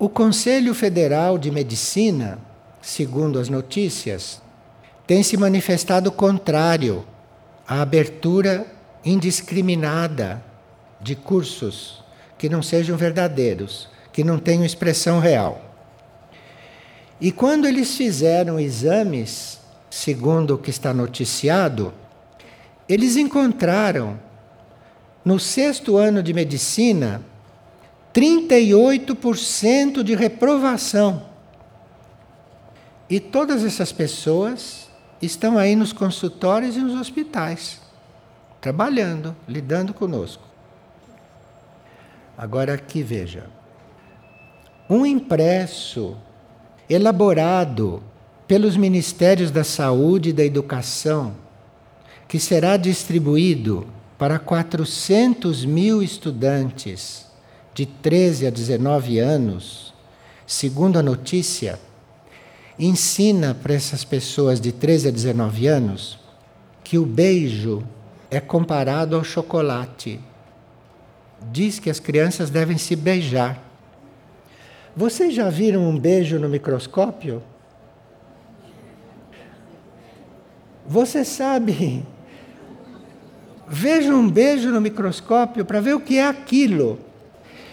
O 0.00 0.08
Conselho 0.08 0.74
Federal 0.74 1.36
de 1.36 1.50
Medicina, 1.50 2.38
segundo 2.80 3.36
as 3.36 3.48
notícias, 3.48 4.40
tem 5.04 5.24
se 5.24 5.36
manifestado 5.36 6.12
contrário 6.12 7.04
à 7.66 7.82
abertura 7.82 8.64
indiscriminada 9.04 10.40
de 11.00 11.16
cursos 11.16 12.04
que 12.38 12.48
não 12.48 12.62
sejam 12.62 12.96
verdadeiros, 12.96 13.88
que 14.12 14.22
não 14.22 14.38
tenham 14.38 14.64
expressão 14.64 15.18
real. 15.18 15.60
E 17.20 17.32
quando 17.32 17.66
eles 17.66 17.96
fizeram 17.96 18.60
exames, 18.60 19.58
segundo 19.90 20.54
o 20.54 20.58
que 20.58 20.70
está 20.70 20.94
noticiado, 20.94 21.92
eles 22.88 23.16
encontraram 23.16 24.16
no 25.24 25.40
sexto 25.40 25.96
ano 25.96 26.22
de 26.22 26.32
medicina 26.32 27.20
38% 28.18 30.02
de 30.02 30.16
reprovação. 30.16 31.22
E 33.08 33.20
todas 33.20 33.64
essas 33.64 33.92
pessoas 33.92 34.88
estão 35.22 35.56
aí 35.56 35.76
nos 35.76 35.92
consultórios 35.92 36.76
e 36.76 36.80
nos 36.80 37.00
hospitais 37.00 37.80
trabalhando, 38.60 39.36
lidando 39.46 39.94
conosco. 39.94 40.42
Agora 42.36 42.74
aqui 42.74 43.04
veja. 43.04 43.46
Um 44.90 45.06
impresso 45.06 46.16
elaborado 46.90 48.02
pelos 48.48 48.76
Ministérios 48.76 49.52
da 49.52 49.62
Saúde 49.62 50.30
e 50.30 50.32
da 50.32 50.44
Educação, 50.44 51.36
que 52.26 52.40
será 52.40 52.76
distribuído 52.76 53.86
para 54.18 54.40
400 54.40 55.64
mil 55.64 56.02
estudantes 56.02 57.27
de 57.78 57.86
13 57.86 58.48
a 58.48 58.50
19 58.50 59.20
anos, 59.20 59.94
segundo 60.44 60.98
a 60.98 61.02
notícia, 61.02 61.78
ensina 62.76 63.54
para 63.54 63.72
essas 63.72 64.02
pessoas 64.02 64.60
de 64.60 64.72
13 64.72 65.06
a 65.06 65.10
19 65.12 65.68
anos 65.68 66.18
que 66.82 66.98
o 66.98 67.06
beijo 67.06 67.84
é 68.32 68.40
comparado 68.40 69.14
ao 69.14 69.22
chocolate. 69.22 70.18
Diz 71.52 71.78
que 71.78 71.88
as 71.88 72.00
crianças 72.00 72.50
devem 72.50 72.76
se 72.76 72.96
beijar. 72.96 73.62
Vocês 74.96 75.32
já 75.32 75.48
viram 75.48 75.88
um 75.88 75.96
beijo 75.96 76.36
no 76.36 76.48
microscópio? 76.48 77.40
Você 80.84 81.24
sabe. 81.24 82.04
Veja 83.68 84.12
um 84.12 84.28
beijo 84.28 84.68
no 84.70 84.80
microscópio 84.80 85.64
para 85.64 85.80
ver 85.80 85.94
o 85.94 86.00
que 86.00 86.18
é 86.18 86.26
aquilo. 86.26 87.06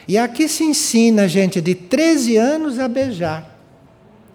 E 0.08 0.18
aqui 0.18 0.48
se 0.48 0.64
ensina 0.64 1.28
gente 1.28 1.60
de 1.60 1.74
13 1.74 2.38
anos 2.38 2.80
a 2.80 2.88
beijar. 2.88 3.56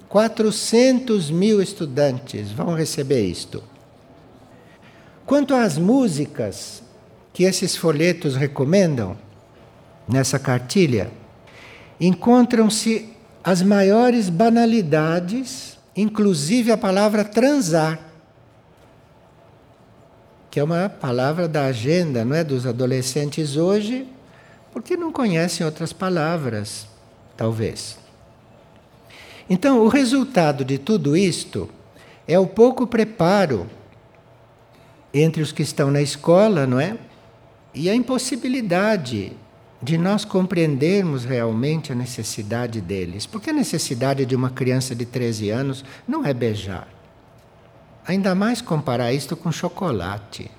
400 0.09 1.31
mil 1.31 1.63
estudantes 1.63 2.51
vão 2.51 2.75
receber 2.75 3.25
isto. 3.25 3.63
Quanto 5.25 5.55
às 5.55 5.79
músicas 5.79 6.83
que 7.33 7.45
esses 7.45 7.77
folhetos 7.77 8.35
recomendam, 8.35 9.17
nessa 10.09 10.41
cartilha, 10.41 11.11
encontram-se 12.01 13.09
as 13.45 13.63
maiores 13.63 14.29
banalidades, 14.29 15.79
inclusive 15.97 16.73
a 16.73 16.77
palavra 16.77 17.25
transar, 17.25 18.01
que 20.51 20.59
é 20.59 20.65
uma 20.65 20.89
palavra 20.89 21.47
da 21.47 21.67
agenda, 21.67 22.25
não 22.25 22.35
é, 22.35 22.43
dos 22.43 22.67
adolescentes 22.67 23.57
hoje, 23.57 24.09
porque 24.73 24.97
não 24.97 25.13
conhecem 25.13 25.65
outras 25.65 25.93
palavras, 25.93 26.87
talvez. 27.37 27.99
Então, 29.49 29.81
o 29.81 29.89
resultado 29.89 30.65
de 30.65 30.79
tudo 30.79 31.17
isto 31.17 31.69
é 32.27 32.39
o 32.39 32.47
pouco 32.47 32.87
preparo 32.87 33.69
entre 35.13 35.43
os 35.43 35.51
que 35.51 35.63
estão 35.63 35.91
na 35.91 36.01
escola, 36.01 36.67
não 36.67 36.79
é? 36.79 36.97
E 37.75 37.91
a 37.91 37.95
impossibilidade 37.95 39.33
de 39.83 39.97
nós 39.97 40.25
compreendermos 40.25 41.25
realmente 41.25 41.91
a 41.91 41.95
necessidade 41.95 42.81
deles. 42.81 43.27
Porque 43.27 43.51
a 43.51 43.53
necessidade 43.53 44.27
de 44.27 44.37
uma 44.37 44.51
criança 44.51 44.95
de 44.95 45.05
13 45.05 45.51
anos 45.51 45.85
não 46.07 46.25
é 46.25 46.35
beijar. 46.35 46.87
Ainda 48.07 48.35
mais 48.35 48.61
comparar 48.61 49.13
isto 49.13 49.37
com 49.37 49.51
chocolate. 49.51 50.51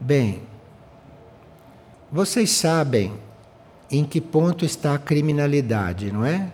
Bem, 0.00 0.42
vocês 2.14 2.52
sabem 2.52 3.12
em 3.90 4.04
que 4.04 4.20
ponto 4.20 4.64
está 4.64 4.94
a 4.94 4.98
criminalidade, 4.98 6.12
não 6.12 6.24
é? 6.24 6.48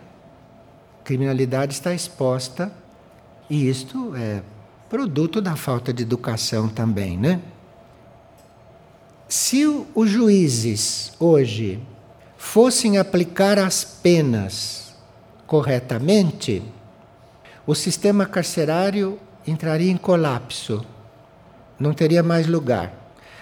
criminalidade 1.03 1.75
está 1.75 1.93
exposta 1.93 2.73
e 3.47 3.69
isto 3.69 4.15
é 4.15 4.41
produto 4.89 5.39
da 5.39 5.55
falta 5.55 5.93
de 5.93 6.01
educação 6.01 6.67
também, 6.67 7.15
né? 7.15 7.39
Se 9.29 9.63
os 9.93 10.09
juízes 10.09 11.13
hoje 11.19 11.79
fossem 12.39 12.97
aplicar 12.97 13.59
as 13.59 13.83
penas 13.83 14.95
corretamente, 15.45 16.63
o 17.67 17.75
sistema 17.75 18.25
carcerário 18.25 19.19
entraria 19.45 19.91
em 19.91 19.97
colapso, 19.97 20.83
não 21.79 21.93
teria 21.93 22.23
mais 22.23 22.47
lugar. 22.47 23.00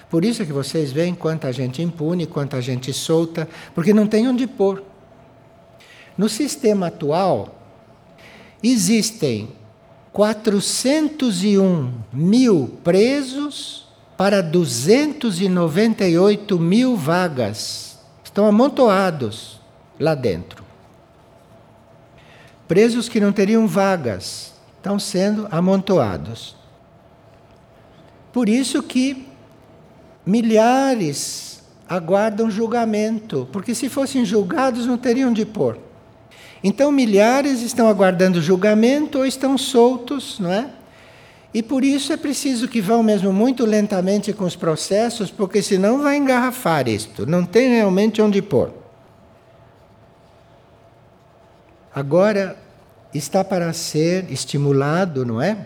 Por 0.09 0.25
isso 0.25 0.45
que 0.45 0.51
vocês 0.51 0.91
veem 0.91 1.13
quanta 1.13 1.53
gente 1.53 1.83
impune, 1.83 2.25
quanta 2.25 2.59
gente 2.61 2.91
solta, 2.91 3.47
porque 3.75 3.93
não 3.93 4.07
tem 4.07 4.27
onde 4.27 4.47
pôr. 4.47 4.83
No 6.17 6.27
sistema 6.27 6.87
atual, 6.87 7.55
existem 8.61 9.49
401 10.11 11.93
mil 12.11 12.79
presos 12.83 13.87
para 14.17 14.41
298 14.41 16.59
mil 16.59 16.97
vagas. 16.97 17.99
Estão 18.23 18.47
amontoados 18.47 19.61
lá 19.99 20.15
dentro. 20.15 20.63
Presos 22.67 23.07
que 23.07 23.19
não 23.19 23.31
teriam 23.31 23.67
vagas 23.67 24.55
estão 24.77 24.97
sendo 24.97 25.47
amontoados. 25.51 26.55
Por 28.33 28.49
isso 28.49 28.81
que 28.83 29.28
milhares 30.25 31.61
aguardam 31.87 32.51
julgamento, 32.51 33.47
porque 33.51 33.73
se 33.73 33.89
fossem 33.89 34.23
julgados 34.23 34.85
não 34.85 34.97
teriam 34.97 35.33
de 35.33 35.45
pôr. 35.45 35.77
Então, 36.63 36.91
milhares 36.91 37.61
estão 37.61 37.87
aguardando 37.87 38.41
julgamento 38.41 39.19
ou 39.19 39.25
estão 39.25 39.57
soltos, 39.57 40.39
não 40.39 40.51
é? 40.51 40.69
E 41.53 41.63
por 41.63 41.83
isso 41.83 42.13
é 42.13 42.17
preciso 42.17 42.67
que 42.67 42.79
vão 42.79 43.01
mesmo 43.01 43.33
muito 43.33 43.65
lentamente 43.65 44.33
com 44.33 44.43
os 44.43 44.55
processos, 44.55 45.31
porque 45.31 45.63
senão 45.63 46.01
vai 46.01 46.17
engarrafar 46.17 46.87
isto, 46.87 47.25
não 47.25 47.43
tem 47.43 47.69
realmente 47.69 48.21
onde 48.21 48.41
pôr. 48.41 48.71
Agora 51.95 52.55
está 53.13 53.43
para 53.43 53.73
ser 53.73 54.31
estimulado, 54.31 55.25
não 55.25 55.41
é? 55.41 55.57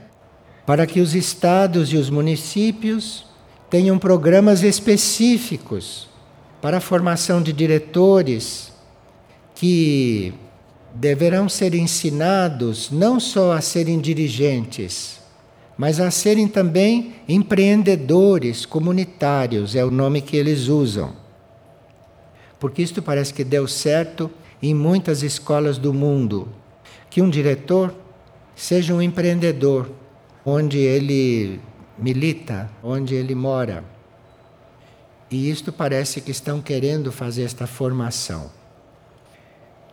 Para 0.65 0.87
que 0.87 1.01
os 1.01 1.13
estados 1.13 1.91
e 1.91 1.97
os 1.97 2.09
municípios 2.09 3.25
tenham 3.73 3.97
programas 3.97 4.61
específicos 4.61 6.07
para 6.61 6.77
a 6.77 6.79
formação 6.79 7.41
de 7.41 7.51
diretores 7.51 8.71
que 9.55 10.31
deverão 10.93 11.49
ser 11.49 11.73
ensinados 11.73 12.91
não 12.91 13.19
só 13.19 13.51
a 13.51 13.61
serem 13.61 13.99
dirigentes, 13.99 15.19
mas 15.75 15.99
a 15.99 16.11
serem 16.11 16.47
também 16.47 17.15
empreendedores 17.27 18.63
comunitários, 18.63 19.75
é 19.75 19.83
o 19.83 19.89
nome 19.89 20.21
que 20.21 20.37
eles 20.37 20.67
usam. 20.67 21.11
Porque 22.59 22.83
isto 22.83 23.01
parece 23.01 23.33
que 23.33 23.43
deu 23.43 23.67
certo 23.67 24.29
em 24.61 24.75
muitas 24.75 25.23
escolas 25.23 25.79
do 25.79 25.91
mundo, 25.91 26.47
que 27.09 27.23
um 27.23 27.29
diretor 27.29 27.91
seja 28.55 28.93
um 28.93 29.01
empreendedor, 29.01 29.89
onde 30.45 30.77
ele 30.77 31.59
milita, 31.97 32.69
onde 32.83 33.15
ele 33.15 33.35
mora. 33.35 33.83
E 35.29 35.49
isto 35.49 35.71
parece 35.71 36.21
que 36.21 36.31
estão 36.31 36.61
querendo 36.61 37.11
fazer 37.11 37.43
esta 37.43 37.65
formação. 37.65 38.51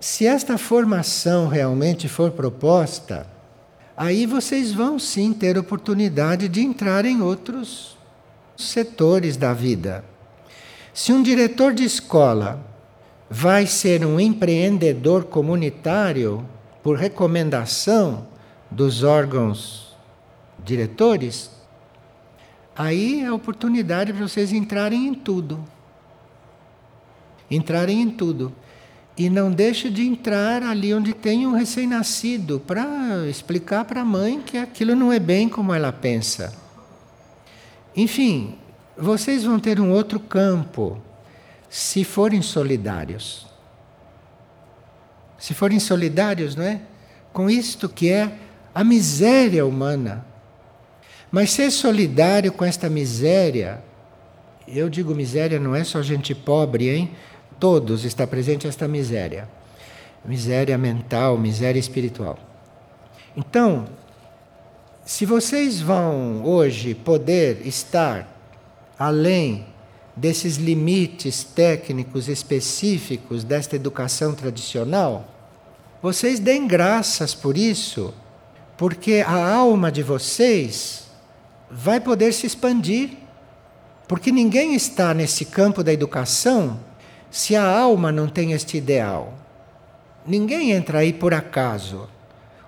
Se 0.01 0.27
esta 0.27 0.57
formação 0.57 1.47
realmente 1.49 2.09
for 2.09 2.31
proposta, 2.31 3.27
aí 3.97 4.25
vocês 4.25 4.73
vão 4.73 4.99
sim 4.99 5.33
ter 5.33 5.59
oportunidade 5.59 6.49
de 6.49 6.63
entrar 6.63 7.05
em 7.05 7.21
outros 7.21 7.99
setores 8.57 9.37
da 9.37 9.53
vida. 9.53 10.05
Se 10.93 11.13
um 11.13 11.23
diretor 11.23 11.73
de 11.73 11.85
escola 11.85 12.65
vai 13.29 13.67
ser 13.67 14.05
um 14.05 14.19
empreendedor 14.19 15.25
comunitário 15.25 16.47
por 16.83 16.97
recomendação 16.97 18.27
dos 18.71 19.03
órgãos 19.03 19.97
diretores, 20.65 21.51
aí 22.77 23.23
é 23.23 23.27
a 23.27 23.35
oportunidade 23.35 24.13
para 24.13 24.27
vocês 24.27 24.53
entrarem 24.53 25.09
em 25.09 25.15
tudo. 25.15 25.63
Entrarem 27.51 28.03
em 28.03 28.11
tudo. 28.11 28.53
E 29.17 29.29
não 29.29 29.51
deixe 29.51 29.91
de 29.91 30.07
entrar 30.07 30.63
ali 30.63 30.95
onde 30.95 31.13
tem 31.13 31.47
um 31.47 31.53
recém-nascido 31.53 32.61
para 32.61 33.27
explicar 33.29 33.85
para 33.85 34.01
a 34.01 34.05
mãe 34.05 34.41
que 34.41 34.57
aquilo 34.57 34.95
não 34.95 35.13
é 35.13 35.19
bem 35.19 35.49
como 35.49 35.75
ela 35.75 35.93
pensa. 35.93 36.55
Enfim, 37.95 38.57
vocês 38.97 39.45
vão 39.45 39.59
ter 39.59 39.81
um 39.81 39.91
outro 39.91 40.21
campo 40.21 41.01
se 41.69 42.05
forem 42.05 42.41
solidários. 42.43 43.47
Se 45.39 45.55
forem 45.55 45.81
solidários, 45.81 46.55
não 46.55 46.65
é? 46.65 46.81
Com 47.33 47.49
isto 47.49 47.89
que 47.89 48.11
é 48.11 48.39
a 48.75 48.85
miséria 48.85 49.65
humana. 49.67 50.25
Mas 51.31 51.53
ser 51.53 51.71
solidário 51.71 52.53
com 52.53 52.65
esta 52.65 52.89
miséria, 52.89 53.83
eu 54.67 54.89
digo 54.89 55.15
miséria 55.15 55.61
não 55.61 55.75
é 55.75 55.85
só 55.85 56.03
gente 56.03 56.35
pobre, 56.35 56.89
hein? 56.89 57.11
todos 57.61 58.05
está 58.05 58.27
presente 58.27 58.67
esta 58.67 58.89
miséria. 58.89 59.47
Miséria 60.25 60.77
mental, 60.79 61.37
miséria 61.39 61.79
espiritual. 61.79 62.39
Então, 63.37 63.87
se 65.05 65.27
vocês 65.27 65.81
vão 65.81 66.43
hoje 66.45 66.95
poder 66.95 67.67
estar 67.67 68.29
além 68.99 69.67
desses 70.17 70.57
limites 70.57 71.45
técnicos 71.45 72.29
específicos 72.29 73.45
desta 73.45 73.77
educação 73.77 74.35
tradicional, 74.35 75.29
vocês 76.03 76.41
deem 76.41 76.67
graças 76.67 77.35
por 77.35 77.57
isso, 77.57 78.13
porque 78.77 79.25
a 79.27 79.55
alma 79.55 79.93
de 79.93 80.03
vocês 80.03 81.10
vai 81.71 82.01
poder 82.01 82.33
se 82.33 82.47
expandir. 82.47 83.11
Porque 84.09 84.33
ninguém 84.33 84.75
está 84.75 85.15
nesse 85.15 85.45
campo 85.45 85.85
da 85.85 85.93
educação 85.93 86.81
se 87.31 87.55
a 87.55 87.65
alma 87.65 88.11
não 88.11 88.29
tem 88.29 88.53
este 88.53 88.77
ideal. 88.77 89.35
Ninguém 90.27 90.73
entra 90.73 90.99
aí 90.99 91.13
por 91.13 91.33
acaso. 91.33 92.09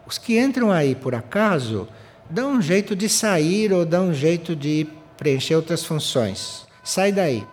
Os 0.06 0.18
que 0.18 0.38
entram 0.38 0.70
aí 0.70 0.94
por 0.94 1.14
acaso 1.14 1.88
dão 2.30 2.52
um 2.52 2.62
jeito 2.62 2.94
de 2.94 3.08
sair 3.08 3.72
ou 3.72 3.84
dão 3.84 4.08
um 4.08 4.14
jeito 4.14 4.54
de 4.54 4.86
preencher 5.16 5.56
outras 5.56 5.84
funções. 5.84 6.66
Sai 6.84 7.10
daí. 7.10 7.46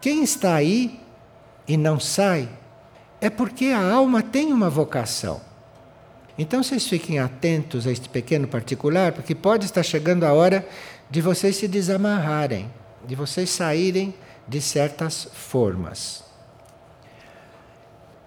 Quem 0.00 0.22
está 0.22 0.54
aí 0.54 1.00
e 1.66 1.76
não 1.76 1.98
sai 1.98 2.48
é 3.20 3.28
porque 3.28 3.66
a 3.66 3.92
alma 3.92 4.22
tem 4.22 4.52
uma 4.52 4.70
vocação. 4.70 5.40
Então 6.40 6.62
vocês 6.62 6.88
fiquem 6.88 7.18
atentos 7.18 7.86
a 7.86 7.92
este 7.92 8.08
pequeno 8.08 8.48
particular, 8.48 9.12
porque 9.12 9.34
pode 9.34 9.66
estar 9.66 9.82
chegando 9.82 10.24
a 10.24 10.32
hora 10.32 10.66
de 11.10 11.20
vocês 11.20 11.56
se 11.56 11.68
desamarrarem, 11.68 12.66
de 13.06 13.14
vocês 13.14 13.50
saírem 13.50 14.14
de 14.48 14.58
certas 14.58 15.28
formas. 15.34 16.24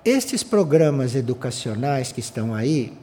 Estes 0.06 0.43
programas 0.43 1.15
educacionais 1.15 2.12
que 2.12 2.19
estão 2.19 2.54
aí, 2.54 2.95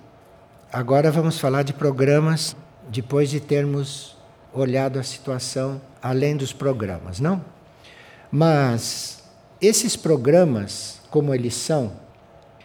agora 0.72 1.10
vamos 1.10 1.40
falar 1.40 1.64
de 1.64 1.72
programas 1.72 2.54
depois 2.88 3.28
de 3.28 3.40
termos 3.40 4.16
olhado 4.52 4.96
a 4.96 5.02
situação 5.02 5.82
além 6.00 6.36
dos 6.36 6.52
programas, 6.52 7.18
não? 7.18 7.44
Mas 8.30 9.24
esses 9.60 9.96
programas, 9.96 11.00
como 11.10 11.34
eles 11.34 11.54
são, 11.54 11.94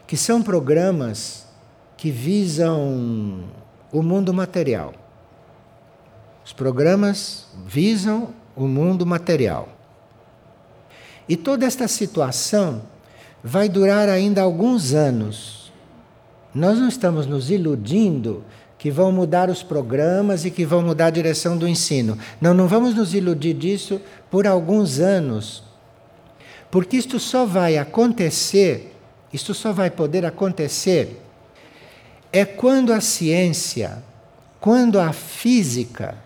que 0.05 0.15
são 0.15 0.43
programas 0.43 1.44
que 1.97 2.11
visam 2.11 3.43
o 3.91 4.01
mundo 4.01 4.33
material. 4.33 4.93
Os 6.43 6.53
programas 6.53 7.47
visam 7.65 8.29
o 8.55 8.67
mundo 8.67 9.05
material. 9.05 9.69
E 11.27 11.35
toda 11.35 11.65
esta 11.65 11.87
situação 11.87 12.83
vai 13.43 13.67
durar 13.67 14.09
ainda 14.09 14.41
alguns 14.41 14.93
anos. 14.93 15.71
Nós 16.53 16.77
não 16.77 16.87
estamos 16.87 17.25
nos 17.25 17.49
iludindo 17.49 18.43
que 18.77 18.91
vão 18.91 19.11
mudar 19.11 19.49
os 19.49 19.63
programas 19.63 20.45
e 20.45 20.51
que 20.51 20.65
vão 20.65 20.81
mudar 20.81 21.07
a 21.07 21.11
direção 21.11 21.57
do 21.57 21.67
ensino. 21.67 22.17
Não, 22.39 22.53
não 22.53 22.67
vamos 22.67 22.93
nos 22.93 23.15
iludir 23.15 23.53
disso 23.53 23.99
por 24.29 24.45
alguns 24.45 24.99
anos. 24.99 25.63
Porque 26.69 26.97
isto 26.97 27.19
só 27.19 27.45
vai 27.45 27.77
acontecer, 27.77 28.95
isto 29.33 29.53
só 29.53 29.71
vai 29.71 29.89
poder 29.89 30.25
acontecer 30.25 31.24
é 32.35 32.43
quando 32.43 32.91
a 32.91 32.99
ciência, 32.99 34.03
quando 34.59 34.99
a 34.99 35.13
física 35.13 36.17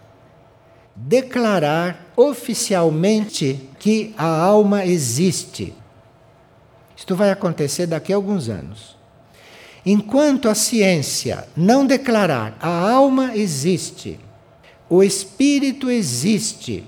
declarar 0.95 2.03
oficialmente 2.15 3.69
que 3.77 4.11
a 4.17 4.25
alma 4.25 4.83
existe. 4.83 5.71
Isto 6.97 7.15
vai 7.15 7.29
acontecer 7.29 7.85
daqui 7.85 8.11
a 8.11 8.15
alguns 8.15 8.49
anos. 8.49 8.97
Enquanto 9.85 10.49
a 10.49 10.55
ciência 10.55 11.47
não 11.55 11.85
declarar 11.85 12.57
a 12.59 12.89
alma 12.89 13.35
existe, 13.35 14.19
o 14.89 15.03
espírito 15.03 15.91
existe, 15.91 16.83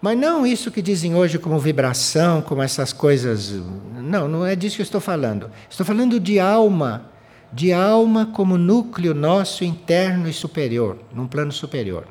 mas 0.00 0.16
não 0.16 0.46
isso 0.46 0.70
que 0.70 0.80
dizem 0.80 1.16
hoje 1.16 1.36
como 1.36 1.58
vibração, 1.58 2.42
como 2.42 2.62
essas 2.62 2.92
coisas. 2.92 3.50
Não, 3.96 4.28
não 4.28 4.46
é 4.46 4.54
disso 4.54 4.76
que 4.76 4.82
eu 4.82 4.84
estou 4.84 5.00
falando. 5.00 5.50
Estou 5.68 5.84
falando 5.84 6.20
de 6.20 6.38
alma 6.38 7.17
de 7.52 7.72
alma 7.72 8.26
como 8.26 8.58
núcleo 8.58 9.14
nosso 9.14 9.64
interno 9.64 10.28
e 10.28 10.32
superior, 10.32 10.98
num 11.12 11.26
plano 11.26 11.52
superior. 11.52 12.06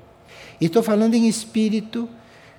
E 0.60 0.66
estou 0.66 0.82
falando 0.82 1.14
em 1.14 1.28
espírito, 1.28 2.10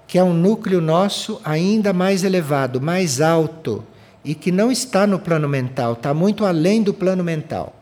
que 0.07 0.19
é 0.19 0.23
um 0.23 0.33
núcleo 0.33 0.81
nosso 0.81 1.41
ainda 1.45 1.93
mais 1.93 2.25
elevado, 2.25 2.81
mais 2.81 3.21
alto, 3.21 3.85
e 4.25 4.35
que 4.35 4.53
não 4.53 4.71
está 4.71 5.07
no 5.07 5.19
plano 5.19 5.49
mental, 5.49 5.95
está 5.95 6.15
muito 6.15 6.45
além 6.45 6.83
do 6.83 6.95
plano 6.95 7.25
mental. 7.25 7.75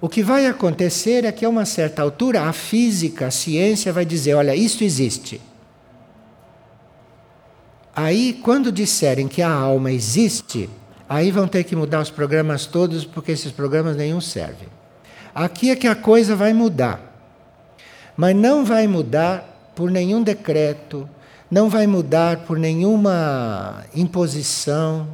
O 0.00 0.08
que 0.08 0.22
vai 0.22 0.46
acontecer 0.46 1.24
é 1.24 1.30
que 1.30 1.44
a 1.44 1.48
uma 1.48 1.64
certa 1.64 2.02
altura 2.02 2.42
a 2.42 2.52
física, 2.52 3.28
a 3.28 3.30
ciência 3.30 3.92
vai 3.92 4.04
dizer: 4.04 4.34
olha, 4.34 4.54
isto 4.54 4.82
existe. 4.82 5.40
Aí, 7.94 8.40
quando 8.42 8.72
disserem 8.72 9.28
que 9.28 9.42
a 9.42 9.52
alma 9.52 9.92
existe, 9.92 10.68
Aí 11.12 11.30
vão 11.30 11.46
ter 11.46 11.62
que 11.64 11.76
mudar 11.76 12.00
os 12.00 12.08
programas 12.08 12.64
todos, 12.64 13.04
porque 13.04 13.32
esses 13.32 13.52
programas 13.52 13.98
nenhum 13.98 14.18
servem. 14.18 14.68
Aqui 15.34 15.68
é 15.68 15.76
que 15.76 15.86
a 15.86 15.94
coisa 15.94 16.34
vai 16.34 16.54
mudar. 16.54 17.02
Mas 18.16 18.34
não 18.34 18.64
vai 18.64 18.86
mudar 18.86 19.72
por 19.76 19.90
nenhum 19.90 20.22
decreto, 20.22 21.06
não 21.50 21.68
vai 21.68 21.86
mudar 21.86 22.46
por 22.46 22.58
nenhuma 22.58 23.84
imposição. 23.94 25.06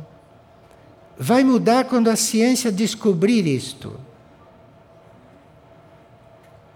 Vai 1.19 1.43
mudar 1.43 1.87
quando 1.87 2.07
a 2.11 2.15
ciência 2.15 2.71
descobrir 2.71 3.45
isto. 3.45 3.99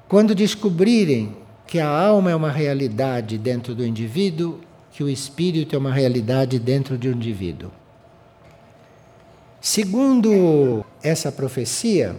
Quando 0.09 0.35
descobrirem 0.35 1.37
que 1.65 1.79
a 1.79 1.89
alma 1.89 2.33
é 2.33 2.35
uma 2.35 2.51
realidade 2.51 3.39
dentro 3.39 3.73
do 3.73 3.87
indivíduo, 3.87 4.59
que 4.91 5.05
o 5.05 5.09
espírito 5.09 5.77
é 5.77 5.79
uma 5.79 5.93
realidade 5.93 6.59
dentro 6.59 6.99
de 6.99 7.09
um 7.09 7.13
indivíduo. 7.13 7.71
Segundo 9.65 10.85
essa 11.05 11.31
profecia, 11.31 12.17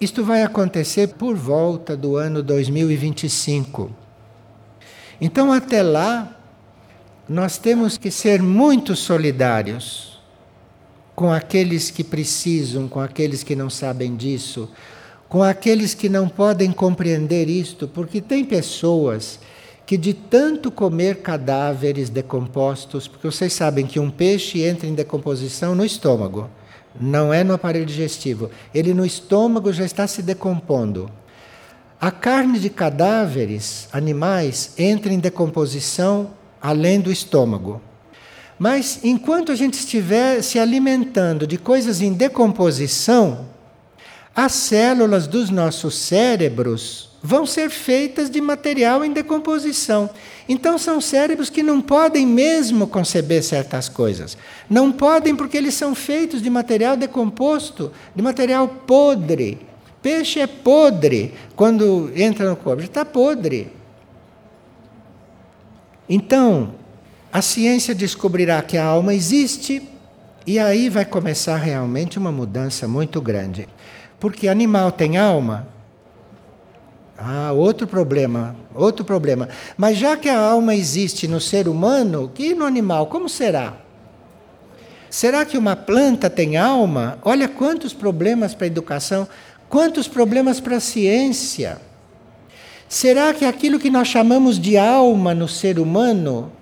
isto 0.00 0.24
vai 0.24 0.42
acontecer 0.42 1.06
por 1.10 1.36
volta 1.36 1.96
do 1.96 2.16
ano 2.16 2.42
2025. 2.42 3.92
Então, 5.20 5.52
até 5.52 5.84
lá, 5.84 6.36
nós 7.28 7.58
temos 7.58 7.96
que 7.96 8.10
ser 8.10 8.42
muito 8.42 8.96
solidários 8.96 10.20
com 11.14 11.32
aqueles 11.32 11.92
que 11.92 12.02
precisam, 12.02 12.88
com 12.88 12.98
aqueles 12.98 13.44
que 13.44 13.54
não 13.54 13.70
sabem 13.70 14.16
disso, 14.16 14.68
com 15.28 15.44
aqueles 15.44 15.94
que 15.94 16.08
não 16.08 16.28
podem 16.28 16.72
compreender 16.72 17.48
isto, 17.48 17.86
porque 17.86 18.20
tem 18.20 18.44
pessoas 18.44 19.38
que 19.88 19.96
de 19.96 20.12
tanto 20.12 20.70
comer 20.70 21.22
cadáveres 21.22 22.10
decompostos, 22.10 23.08
porque 23.08 23.26
vocês 23.26 23.54
sabem 23.54 23.86
que 23.86 23.98
um 23.98 24.10
peixe 24.10 24.60
entra 24.60 24.86
em 24.86 24.92
decomposição 24.92 25.74
no 25.74 25.82
estômago, 25.82 26.50
não 27.00 27.32
é 27.32 27.42
no 27.42 27.54
aparelho 27.54 27.86
digestivo. 27.86 28.50
Ele 28.74 28.92
no 28.92 29.06
estômago 29.06 29.72
já 29.72 29.86
está 29.86 30.06
se 30.06 30.20
decompondo. 30.20 31.10
A 31.98 32.10
carne 32.10 32.58
de 32.58 32.68
cadáveres, 32.68 33.88
animais, 33.90 34.74
entra 34.76 35.10
em 35.10 35.18
decomposição 35.18 36.32
além 36.60 37.00
do 37.00 37.10
estômago. 37.10 37.80
Mas 38.58 39.02
enquanto 39.02 39.50
a 39.50 39.54
gente 39.54 39.78
estiver 39.78 40.42
se 40.42 40.58
alimentando 40.58 41.46
de 41.46 41.56
coisas 41.56 42.02
em 42.02 42.12
decomposição, 42.12 43.46
as 44.36 44.52
células 44.52 45.26
dos 45.26 45.48
nossos 45.48 45.94
cérebros 45.94 47.07
vão 47.22 47.44
ser 47.44 47.70
feitas 47.70 48.30
de 48.30 48.40
material 48.40 49.04
em 49.04 49.12
decomposição. 49.12 50.08
Então 50.48 50.78
são 50.78 51.00
cérebros 51.00 51.50
que 51.50 51.62
não 51.62 51.80
podem 51.80 52.26
mesmo 52.26 52.86
conceber 52.86 53.42
certas 53.42 53.88
coisas. 53.88 54.36
Não 54.70 54.92
podem 54.92 55.34
porque 55.34 55.56
eles 55.56 55.74
são 55.74 55.94
feitos 55.94 56.40
de 56.40 56.48
material 56.48 56.96
decomposto, 56.96 57.92
de 58.14 58.22
material 58.22 58.68
podre. 58.68 59.58
Peixe 60.00 60.40
é 60.40 60.46
podre 60.46 61.34
quando 61.56 62.10
entra 62.14 62.48
no 62.48 62.56
corpo, 62.56 62.82
está 62.82 63.04
podre. 63.04 63.72
Então, 66.08 66.74
a 67.32 67.42
ciência 67.42 67.94
descobrirá 67.94 68.62
que 68.62 68.78
a 68.78 68.84
alma 68.84 69.12
existe 69.12 69.86
e 70.46 70.58
aí 70.58 70.88
vai 70.88 71.04
começar 71.04 71.56
realmente 71.56 72.18
uma 72.18 72.32
mudança 72.32 72.88
muito 72.88 73.20
grande. 73.20 73.68
Porque 74.18 74.48
animal 74.48 74.90
tem 74.90 75.18
alma? 75.18 75.68
Ah, 77.20 77.50
outro 77.52 77.84
problema, 77.84 78.54
outro 78.72 79.04
problema. 79.04 79.48
Mas 79.76 79.98
já 79.98 80.16
que 80.16 80.28
a 80.28 80.38
alma 80.38 80.76
existe 80.76 81.26
no 81.26 81.40
ser 81.40 81.66
humano, 81.66 82.30
e 82.38 82.54
no 82.54 82.64
animal, 82.64 83.08
como 83.08 83.28
será? 83.28 83.74
Será 85.10 85.44
que 85.44 85.58
uma 85.58 85.74
planta 85.74 86.30
tem 86.30 86.56
alma? 86.56 87.18
Olha 87.24 87.48
quantos 87.48 87.92
problemas 87.92 88.54
para 88.54 88.66
a 88.66 88.68
educação, 88.68 89.26
quantos 89.68 90.06
problemas 90.06 90.60
para 90.60 90.76
a 90.76 90.80
ciência. 90.80 91.80
Será 92.88 93.34
que 93.34 93.44
aquilo 93.44 93.80
que 93.80 93.90
nós 93.90 94.06
chamamos 94.06 94.56
de 94.56 94.78
alma 94.78 95.34
no 95.34 95.48
ser 95.48 95.80
humano, 95.80 96.52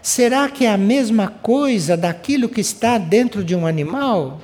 será 0.00 0.48
que 0.48 0.64
é 0.64 0.70
a 0.70 0.78
mesma 0.78 1.28
coisa 1.28 1.94
daquilo 1.94 2.48
que 2.48 2.62
está 2.62 2.96
dentro 2.96 3.44
de 3.44 3.54
um 3.54 3.66
animal? 3.66 4.40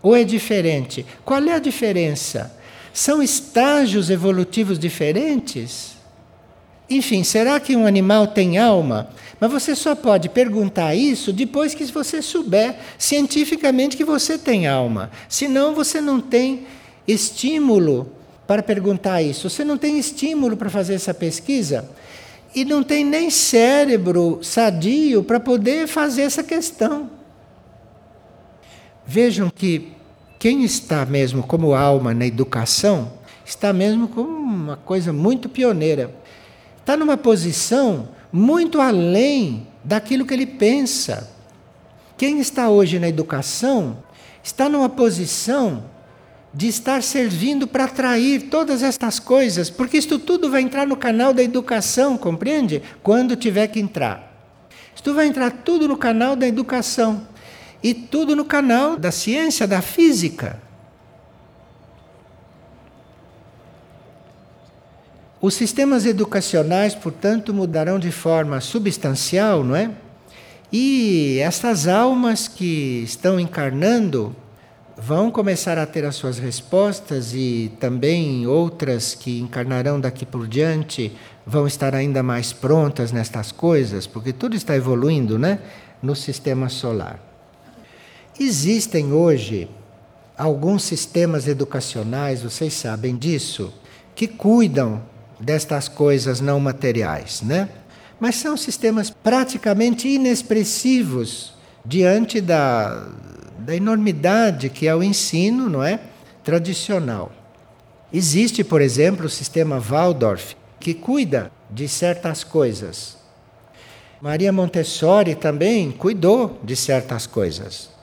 Ou 0.00 0.14
é 0.14 0.22
diferente? 0.22 1.04
Qual 1.24 1.42
é 1.42 1.54
a 1.54 1.58
diferença? 1.58 2.56
São 2.98 3.22
estágios 3.22 4.10
evolutivos 4.10 4.76
diferentes? 4.76 5.92
Enfim, 6.90 7.22
será 7.22 7.60
que 7.60 7.76
um 7.76 7.86
animal 7.86 8.26
tem 8.26 8.58
alma? 8.58 9.10
Mas 9.38 9.52
você 9.52 9.76
só 9.76 9.94
pode 9.94 10.28
perguntar 10.28 10.96
isso 10.96 11.32
depois 11.32 11.74
que 11.74 11.84
você 11.84 12.20
souber 12.20 12.76
cientificamente 12.98 13.96
que 13.96 14.04
você 14.04 14.36
tem 14.36 14.66
alma. 14.66 15.12
Senão 15.28 15.76
você 15.76 16.00
não 16.00 16.20
tem 16.20 16.66
estímulo 17.06 18.10
para 18.48 18.64
perguntar 18.64 19.22
isso. 19.22 19.48
Você 19.48 19.64
não 19.64 19.78
tem 19.78 19.96
estímulo 19.96 20.56
para 20.56 20.68
fazer 20.68 20.94
essa 20.94 21.14
pesquisa 21.14 21.88
e 22.52 22.64
não 22.64 22.82
tem 22.82 23.04
nem 23.04 23.30
cérebro 23.30 24.40
sadio 24.42 25.22
para 25.22 25.38
poder 25.38 25.86
fazer 25.86 26.22
essa 26.22 26.42
questão. 26.42 27.08
Vejam 29.06 29.48
que 29.54 29.96
quem 30.38 30.62
está 30.62 31.04
mesmo 31.04 31.42
como 31.42 31.74
alma 31.74 32.14
na 32.14 32.26
educação, 32.26 33.12
está 33.44 33.72
mesmo 33.72 34.06
como 34.08 34.28
uma 34.28 34.76
coisa 34.76 35.12
muito 35.12 35.48
pioneira. 35.48 36.14
Está 36.78 36.96
numa 36.96 37.16
posição 37.16 38.08
muito 38.32 38.80
além 38.80 39.66
daquilo 39.82 40.24
que 40.24 40.34
ele 40.34 40.46
pensa. 40.46 41.28
Quem 42.16 42.38
está 42.38 42.68
hoje 42.70 42.98
na 42.98 43.08
educação 43.08 43.98
está 44.42 44.68
numa 44.68 44.88
posição 44.88 45.84
de 46.54 46.68
estar 46.68 47.02
servindo 47.02 47.66
para 47.66 47.84
atrair 47.84 48.48
todas 48.48 48.82
estas 48.82 49.18
coisas, 49.18 49.68
porque 49.68 49.98
isto 49.98 50.18
tudo 50.18 50.50
vai 50.50 50.62
entrar 50.62 50.86
no 50.86 50.96
canal 50.96 51.34
da 51.34 51.42
educação, 51.42 52.16
compreende? 52.16 52.82
Quando 53.02 53.36
tiver 53.36 53.66
que 53.66 53.80
entrar. 53.80 54.28
Isto 54.94 55.14
vai 55.14 55.26
entrar 55.26 55.50
tudo 55.50 55.86
no 55.86 55.96
canal 55.96 56.34
da 56.34 56.46
educação 56.46 57.26
e 57.82 57.94
tudo 57.94 58.34
no 58.34 58.44
canal 58.44 58.96
da 58.96 59.10
ciência, 59.10 59.66
da 59.66 59.80
física. 59.80 60.60
Os 65.40 65.54
sistemas 65.54 66.04
educacionais, 66.04 66.96
portanto, 66.96 67.54
mudarão 67.54 67.98
de 67.98 68.10
forma 68.10 68.60
substancial, 68.60 69.62
não 69.62 69.76
é? 69.76 69.90
E 70.72 71.38
essas 71.40 71.86
almas 71.86 72.48
que 72.48 73.02
estão 73.04 73.38
encarnando 73.38 74.34
vão 74.96 75.30
começar 75.30 75.78
a 75.78 75.86
ter 75.86 76.04
as 76.04 76.16
suas 76.16 76.38
respostas 76.38 77.32
e 77.32 77.72
também 77.78 78.48
outras 78.48 79.14
que 79.14 79.38
encarnarão 79.38 80.00
daqui 80.00 80.26
por 80.26 80.48
diante 80.48 81.12
vão 81.46 81.68
estar 81.68 81.94
ainda 81.94 82.20
mais 82.20 82.52
prontas 82.52 83.12
nestas 83.12 83.52
coisas, 83.52 84.08
porque 84.08 84.32
tudo 84.32 84.56
está 84.56 84.74
evoluindo, 84.74 85.38
né, 85.38 85.60
no 86.02 86.16
sistema 86.16 86.68
solar. 86.68 87.27
Existem 88.40 89.12
hoje 89.12 89.68
alguns 90.36 90.84
sistemas 90.84 91.48
educacionais, 91.48 92.40
vocês 92.40 92.72
sabem 92.72 93.16
disso, 93.16 93.72
que 94.14 94.28
cuidam 94.28 95.02
destas 95.40 95.88
coisas 95.88 96.40
não 96.40 96.60
materiais, 96.60 97.42
né? 97.42 97.68
Mas 98.20 98.36
são 98.36 98.56
sistemas 98.56 99.10
praticamente 99.10 100.08
inexpressivos 100.08 101.54
diante 101.84 102.40
da, 102.40 103.08
da 103.58 103.74
enormidade 103.74 104.68
que 104.68 104.86
é 104.86 104.94
o 104.94 105.02
ensino, 105.02 105.68
não 105.68 105.82
é? 105.82 105.98
Tradicional. 106.44 107.32
Existe, 108.12 108.62
por 108.62 108.80
exemplo, 108.80 109.26
o 109.26 109.30
sistema 109.30 109.80
Waldorf, 109.80 110.54
que 110.78 110.94
cuida 110.94 111.50
de 111.68 111.88
certas 111.88 112.44
coisas. 112.44 113.18
Maria 114.20 114.52
Montessori 114.52 115.34
também 115.34 115.90
cuidou 115.90 116.60
de 116.62 116.76
certas 116.76 117.26
coisas. 117.26 117.97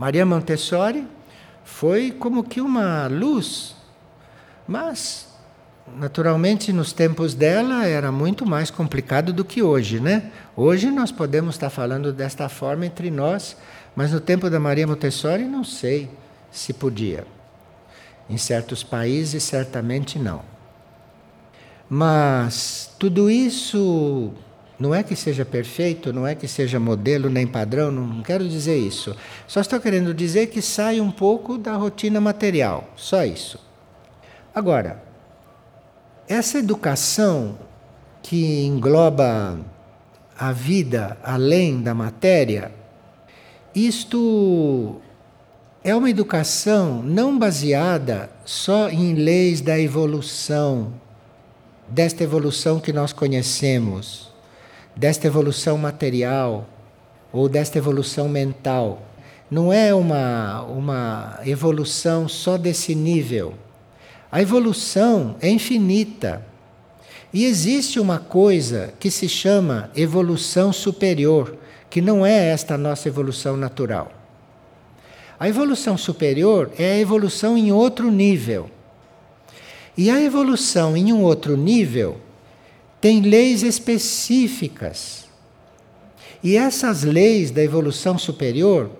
Maria 0.00 0.24
Montessori 0.24 1.06
foi 1.62 2.10
como 2.10 2.42
que 2.42 2.58
uma 2.58 3.06
luz, 3.06 3.76
mas 4.66 5.28
Naturalmente, 5.96 6.72
nos 6.72 6.92
tempos 6.92 7.34
dela 7.34 7.84
era 7.84 8.12
muito 8.12 8.46
mais 8.46 8.70
complicado 8.70 9.32
do 9.32 9.44
que 9.44 9.60
hoje, 9.60 9.98
né? 9.98 10.30
Hoje 10.56 10.88
nós 10.88 11.10
podemos 11.10 11.56
estar 11.56 11.68
falando 11.68 12.12
desta 12.12 12.48
forma 12.48 12.86
entre 12.86 13.10
nós, 13.10 13.56
mas 13.96 14.12
no 14.12 14.20
tempo 14.20 14.48
da 14.48 14.60
Maria 14.60 14.86
Montessori 14.86 15.42
não 15.46 15.64
sei 15.64 16.08
se 16.48 16.72
podia. 16.72 17.26
Em 18.28 18.36
certos 18.36 18.84
países, 18.84 19.42
certamente 19.42 20.16
não. 20.16 20.42
Mas 21.88 22.94
tudo 23.00 23.28
isso 23.28 24.32
não 24.80 24.94
é 24.94 25.02
que 25.02 25.14
seja 25.14 25.44
perfeito, 25.44 26.10
não 26.10 26.26
é 26.26 26.34
que 26.34 26.48
seja 26.48 26.80
modelo 26.80 27.28
nem 27.28 27.46
padrão, 27.46 27.92
não 27.92 28.22
quero 28.22 28.48
dizer 28.48 28.78
isso. 28.78 29.14
Só 29.46 29.60
estou 29.60 29.78
querendo 29.78 30.14
dizer 30.14 30.46
que 30.46 30.62
sai 30.62 31.02
um 31.02 31.10
pouco 31.10 31.58
da 31.58 31.76
rotina 31.76 32.18
material, 32.18 32.88
só 32.96 33.22
isso. 33.22 33.60
Agora, 34.54 35.04
essa 36.26 36.58
educação 36.58 37.58
que 38.22 38.64
engloba 38.64 39.60
a 40.38 40.50
vida 40.50 41.18
além 41.22 41.82
da 41.82 41.94
matéria, 41.94 42.72
isto 43.74 44.96
é 45.84 45.94
uma 45.94 46.08
educação 46.08 47.02
não 47.02 47.38
baseada 47.38 48.30
só 48.46 48.88
em 48.88 49.12
leis 49.12 49.60
da 49.60 49.78
evolução, 49.78 50.90
desta 51.86 52.24
evolução 52.24 52.80
que 52.80 52.94
nós 52.94 53.12
conhecemos, 53.12 54.29
desta 54.96 55.26
evolução 55.26 55.78
material 55.78 56.68
ou 57.32 57.48
desta 57.48 57.78
evolução 57.78 58.28
mental. 58.28 59.02
Não 59.50 59.72
é 59.72 59.94
uma, 59.94 60.62
uma 60.62 61.40
evolução 61.44 62.28
só 62.28 62.56
desse 62.56 62.94
nível 62.94 63.54
a 64.32 64.40
evolução 64.40 65.34
é 65.40 65.48
infinita. 65.48 66.46
E 67.32 67.44
existe 67.44 67.98
uma 67.98 68.18
coisa 68.18 68.94
que 69.00 69.10
se 69.10 69.28
chama 69.28 69.90
evolução 69.94 70.72
superior, 70.72 71.56
que 71.88 72.00
não 72.00 72.24
é 72.24 72.48
esta 72.50 72.78
nossa 72.78 73.08
evolução 73.08 73.56
natural. 73.56 74.12
A 75.38 75.48
evolução 75.48 75.96
superior 75.96 76.70
é 76.78 76.92
a 76.92 76.98
evolução 76.98 77.56
em 77.56 77.72
outro 77.72 78.10
nível. 78.10 78.70
E 79.96 80.10
a 80.10 80.20
evolução 80.20 80.96
em 80.96 81.12
um 81.12 81.22
outro 81.22 81.56
nível 81.56 82.20
tem 83.00 83.20
leis 83.22 83.62
específicas. 83.62 85.24
E 86.42 86.56
essas 86.56 87.02
leis 87.02 87.50
da 87.50 87.62
evolução 87.62 88.18
superior 88.18 88.90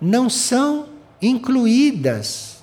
não 0.00 0.30
são 0.30 0.88
incluídas 1.20 2.58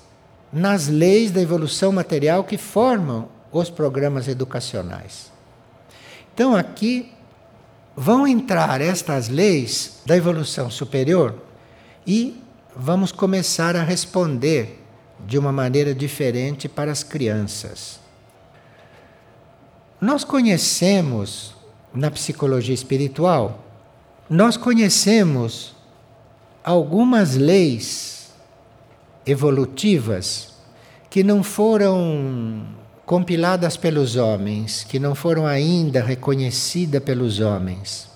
nas 0.52 0.88
leis 0.88 1.30
da 1.30 1.40
evolução 1.40 1.92
material 1.92 2.44
que 2.44 2.56
formam 2.56 3.28
os 3.52 3.70
programas 3.70 4.28
educacionais. 4.28 5.30
Então 6.34 6.56
aqui 6.56 7.12
vão 7.96 8.26
entrar 8.26 8.80
estas 8.80 9.28
leis 9.28 10.00
da 10.06 10.16
evolução 10.16 10.70
superior 10.70 11.34
e 12.06 12.40
vamos 12.74 13.12
começar 13.12 13.76
a 13.76 13.82
responder 13.82 14.80
de 15.26 15.36
uma 15.36 15.52
maneira 15.52 15.94
diferente 15.94 16.68
para 16.68 16.92
as 16.92 17.02
crianças. 17.02 17.98
Nós 20.00 20.22
conhecemos 20.22 21.56
na 21.92 22.08
psicologia 22.08 22.74
espiritual, 22.74 23.64
nós 24.30 24.56
conhecemos 24.56 25.74
algumas 26.62 27.34
leis 27.34 28.30
evolutivas 29.26 30.54
que 31.10 31.24
não 31.24 31.42
foram 31.42 32.64
compiladas 33.04 33.76
pelos 33.76 34.14
homens, 34.14 34.84
que 34.84 35.00
não 35.00 35.16
foram 35.16 35.46
ainda 35.46 36.00
reconhecidas 36.00 37.02
pelos 37.02 37.40
homens. 37.40 38.08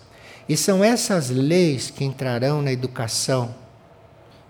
E 0.48 0.56
são 0.56 0.84
essas 0.84 1.30
leis 1.30 1.90
que 1.90 2.04
entrarão 2.04 2.62
na 2.62 2.70
educação, 2.70 3.52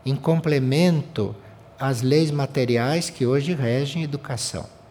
em 0.04 0.16
complemento 0.16 1.34
às 1.78 2.02
leis 2.02 2.30
materiais 2.30 3.08
que 3.08 3.24
hoje 3.24 3.54
regem 3.54 4.02
a 4.02 4.04
educação. 4.04 4.81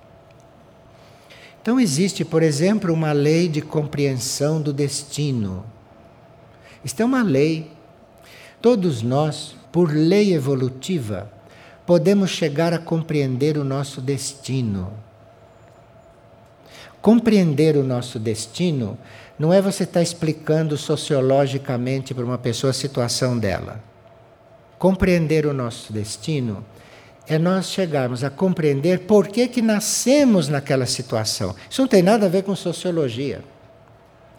Então, 1.61 1.79
existe, 1.79 2.25
por 2.25 2.41
exemplo, 2.41 2.91
uma 2.91 3.11
lei 3.11 3.47
de 3.47 3.61
compreensão 3.61 4.59
do 4.59 4.73
destino. 4.73 5.63
Isto 6.83 7.01
é 7.01 7.05
uma 7.05 7.21
lei. 7.21 7.71
Todos 8.59 9.03
nós, 9.03 9.55
por 9.71 9.93
lei 9.93 10.33
evolutiva, 10.33 11.31
podemos 11.85 12.31
chegar 12.31 12.73
a 12.73 12.79
compreender 12.79 13.57
o 13.57 13.63
nosso 13.63 14.01
destino. 14.01 14.91
Compreender 16.99 17.77
o 17.77 17.83
nosso 17.83 18.17
destino 18.17 18.97
não 19.37 19.53
é 19.53 19.61
você 19.61 19.83
estar 19.83 20.01
explicando 20.01 20.77
sociologicamente 20.77 22.13
para 22.13 22.25
uma 22.25 22.37
pessoa 22.37 22.71
a 22.71 22.73
situação 22.73 23.37
dela. 23.37 23.83
Compreender 24.79 25.45
o 25.45 25.53
nosso 25.53 25.93
destino 25.93 26.63
é 27.27 27.37
nós 27.37 27.69
chegarmos 27.69 28.23
a 28.23 28.29
compreender 28.29 29.01
por 29.01 29.27
que, 29.27 29.47
que 29.47 29.61
nascemos 29.61 30.47
naquela 30.47 30.85
situação. 30.85 31.55
Isso 31.69 31.81
não 31.81 31.87
tem 31.87 32.01
nada 32.01 32.25
a 32.25 32.29
ver 32.29 32.43
com 32.43 32.55
sociologia. 32.55 33.43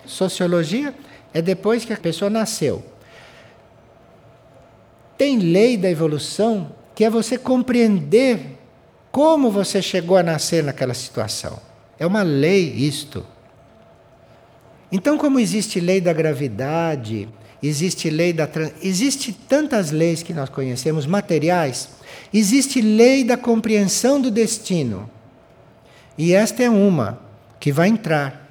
Sociologia 0.05 0.95
é 1.33 1.41
depois 1.41 1.85
que 1.85 1.93
a 1.93 1.97
pessoa 1.97 2.29
nasceu. 2.29 2.85
Tem 5.17 5.39
lei 5.39 5.77
da 5.77 5.89
evolução 5.89 6.73
que 6.95 7.05
é 7.05 7.11
você 7.11 7.39
compreender 7.39 8.59
como 9.11 9.51
você 9.51 9.81
chegou 9.81 10.17
a 10.17 10.23
nascer 10.23 10.63
naquela 10.65 10.95
situação. 10.95 11.59
É 11.99 12.07
uma 12.07 12.23
lei 12.23 12.73
isto. 12.75 13.25
Então, 14.91 15.17
como 15.17 15.39
existe 15.39 15.81
lei 15.81 16.01
da 16.01 16.13
gravidade, 16.13 17.29
existe 17.63 18.11
lei 18.11 18.33
da 18.33 18.49
existe 18.83 19.33
tantas 19.33 19.91
leis 19.91 20.23
que 20.23 20.35
nós 20.35 20.49
conhecemos 20.49 21.07
materiais, 21.07 21.89
existe 22.33 22.81
lei 22.81 23.25
da 23.25 23.37
compreensão 23.37 24.21
do 24.21 24.31
destino. 24.31 25.09
E 26.19 26.35
esta 26.35 26.63
é 26.63 26.71
uma 26.71 27.21
que 27.61 27.73
vai 27.73 27.89
entrar 27.89 28.49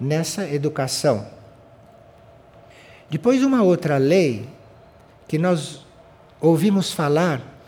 nessa 0.00 0.48
educação. 0.48 1.26
Depois 3.10 3.42
uma 3.42 3.62
outra 3.62 3.96
lei 3.98 4.48
que 5.26 5.38
nós 5.38 5.86
ouvimos 6.40 6.92
falar 6.92 7.58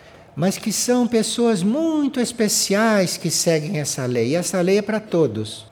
mas 0.41 0.57
que 0.57 0.73
são 0.73 1.07
pessoas 1.07 1.63
muito 1.63 2.21
especiais 2.21 3.17
que 3.19 3.31
seguem 3.31 3.79
essa 3.79 4.07
lei. 4.07 4.29
E 4.29 4.37
essa 4.37 4.61
lei 4.61 4.79
é 4.79 4.83
para 4.83 5.01
todos. 5.01 5.67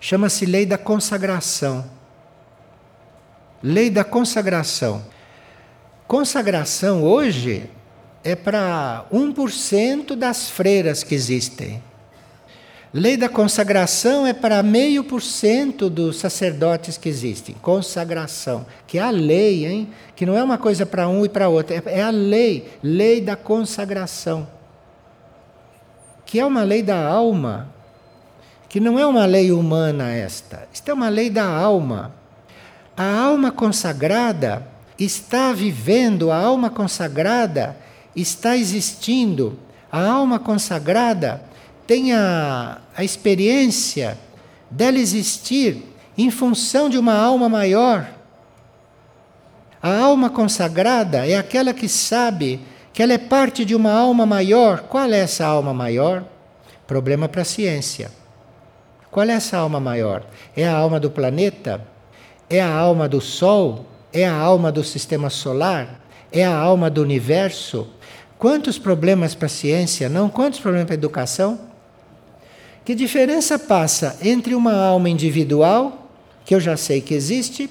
Chama-se 0.00 0.46
lei 0.46 0.64
da 0.64 0.78
consagração. 0.78 1.84
Lei 3.62 3.90
da 3.90 4.02
consagração. 4.02 5.04
Consagração 6.08 7.04
hoje 7.04 7.70
é 8.24 8.34
para 8.34 9.04
1% 9.12 10.16
das 10.16 10.50
freiras 10.50 11.04
que 11.04 11.14
existem. 11.14 11.82
Lei 12.92 13.16
da 13.16 13.28
consagração 13.28 14.26
é 14.26 14.34
para 14.34 14.62
meio 14.62 15.02
por 15.02 15.22
cento 15.22 15.88
dos 15.88 16.18
sacerdotes 16.18 16.98
que 16.98 17.08
existem. 17.08 17.54
Consagração, 17.62 18.66
que 18.86 18.98
é 18.98 19.00
a 19.00 19.10
lei, 19.10 19.64
hein? 19.64 19.88
Que 20.14 20.26
não 20.26 20.36
é 20.36 20.42
uma 20.42 20.58
coisa 20.58 20.84
para 20.84 21.08
um 21.08 21.24
e 21.24 21.28
para 21.28 21.48
outro, 21.48 21.74
é, 21.74 21.82
é 21.86 22.02
a 22.02 22.10
lei, 22.10 22.68
lei 22.82 23.20
da 23.20 23.34
consagração. 23.34 24.46
Que 26.26 26.38
é 26.38 26.44
uma 26.44 26.62
lei 26.64 26.82
da 26.82 27.02
alma, 27.02 27.72
que 28.68 28.78
não 28.78 28.98
é 28.98 29.06
uma 29.06 29.24
lei 29.24 29.52
humana 29.52 30.10
esta. 30.10 30.68
Isto 30.70 30.90
é 30.90 30.94
uma 30.94 31.08
lei 31.08 31.30
da 31.30 31.46
alma. 31.46 32.21
A 32.96 33.10
alma 33.10 33.50
consagrada 33.50 34.66
está 34.98 35.52
vivendo, 35.52 36.30
a 36.30 36.36
alma 36.36 36.68
consagrada 36.68 37.76
está 38.14 38.56
existindo. 38.56 39.58
A 39.90 40.06
alma 40.06 40.38
consagrada 40.38 41.42
tem 41.86 42.12
a, 42.12 42.78
a 42.96 43.02
experiência 43.02 44.18
dela 44.70 44.98
existir 44.98 45.82
em 46.16 46.30
função 46.30 46.88
de 46.88 46.98
uma 46.98 47.14
alma 47.14 47.48
maior. 47.48 48.08
A 49.82 49.98
alma 49.98 50.30
consagrada 50.30 51.26
é 51.26 51.36
aquela 51.36 51.74
que 51.74 51.88
sabe 51.88 52.60
que 52.92 53.02
ela 53.02 53.14
é 53.14 53.18
parte 53.18 53.64
de 53.64 53.74
uma 53.74 53.92
alma 53.92 54.24
maior. 54.26 54.82
Qual 54.82 55.10
é 55.10 55.18
essa 55.18 55.46
alma 55.46 55.74
maior? 55.74 56.24
Problema 56.86 57.28
para 57.28 57.42
a 57.42 57.44
ciência. 57.44 58.10
Qual 59.10 59.26
é 59.26 59.32
essa 59.32 59.56
alma 59.56 59.80
maior? 59.80 60.24
É 60.56 60.66
a 60.66 60.76
alma 60.76 61.00
do 61.00 61.10
planeta? 61.10 61.91
É 62.52 62.60
a 62.60 62.70
alma 62.70 63.08
do 63.08 63.18
Sol? 63.18 63.86
É 64.12 64.26
a 64.26 64.34
alma 64.34 64.70
do 64.70 64.84
sistema 64.84 65.30
solar? 65.30 66.02
É 66.30 66.44
a 66.44 66.54
alma 66.54 66.90
do 66.90 67.00
universo? 67.00 67.88
Quantos 68.38 68.78
problemas 68.78 69.34
para 69.34 69.46
a 69.46 69.48
ciência, 69.48 70.06
não? 70.06 70.28
Quantos 70.28 70.60
problemas 70.60 70.84
para 70.84 70.94
a 70.94 70.98
educação? 70.98 71.58
Que 72.84 72.94
diferença 72.94 73.58
passa 73.58 74.18
entre 74.20 74.54
uma 74.54 74.74
alma 74.74 75.08
individual, 75.08 76.10
que 76.44 76.54
eu 76.54 76.60
já 76.60 76.76
sei 76.76 77.00
que 77.00 77.14
existe, 77.14 77.70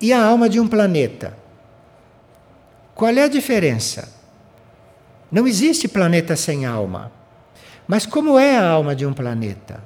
e 0.00 0.12
a 0.12 0.20
alma 0.20 0.48
de 0.48 0.58
um 0.58 0.66
planeta? 0.66 1.38
Qual 2.96 3.12
é 3.12 3.22
a 3.22 3.28
diferença? 3.28 4.12
Não 5.30 5.46
existe 5.46 5.86
planeta 5.86 6.34
sem 6.34 6.66
alma. 6.66 7.12
Mas 7.86 8.04
como 8.04 8.36
é 8.36 8.56
a 8.56 8.68
alma 8.68 8.96
de 8.96 9.06
um 9.06 9.12
planeta? 9.12 9.80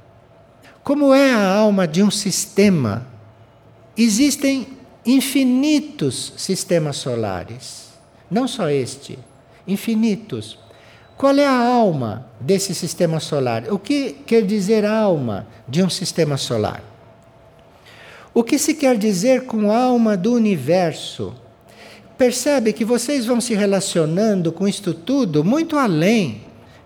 Como 0.82 1.12
é 1.12 1.34
a 1.34 1.46
alma 1.46 1.86
de 1.86 2.02
um 2.02 2.10
sistema? 2.10 3.14
Existem 3.96 4.66
infinitos 5.04 6.32
sistemas 6.36 6.96
solares, 6.96 7.92
não 8.30 8.46
só 8.46 8.68
este 8.68 9.18
infinitos. 9.66 10.58
Qual 11.16 11.36
é 11.36 11.46
a 11.46 11.58
alma 11.58 12.26
desse 12.38 12.74
sistema 12.74 13.18
solar? 13.20 13.64
O 13.72 13.78
que 13.78 14.12
quer 14.26 14.42
dizer 14.42 14.84
alma 14.84 15.46
de 15.66 15.82
um 15.82 15.88
sistema 15.88 16.36
solar? 16.36 16.82
O 18.34 18.44
que 18.44 18.58
se 18.58 18.74
quer 18.74 18.98
dizer 18.98 19.46
com 19.46 19.72
alma 19.72 20.16
do 20.16 20.34
universo? 20.34 21.34
Percebe 22.18 22.72
que 22.72 22.84
vocês 22.84 23.24
vão 23.24 23.40
se 23.40 23.54
relacionando 23.54 24.52
com 24.52 24.68
isto 24.68 24.92
tudo 24.92 25.42
muito 25.42 25.78
além 25.78 26.42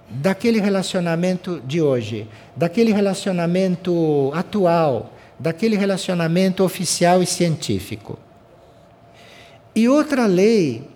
daquele 0.08 0.60
relacionamento 0.60 1.60
de 1.66 1.80
hoje, 1.80 2.26
daquele 2.54 2.92
relacionamento 2.92 4.30
atual, 4.34 5.12
daquele 5.40 5.76
relacionamento 5.76 6.62
oficial 6.62 7.22
e 7.22 7.26
científico. 7.26 8.18
E 9.74 9.88
outra 9.88 10.26
lei 10.26 10.86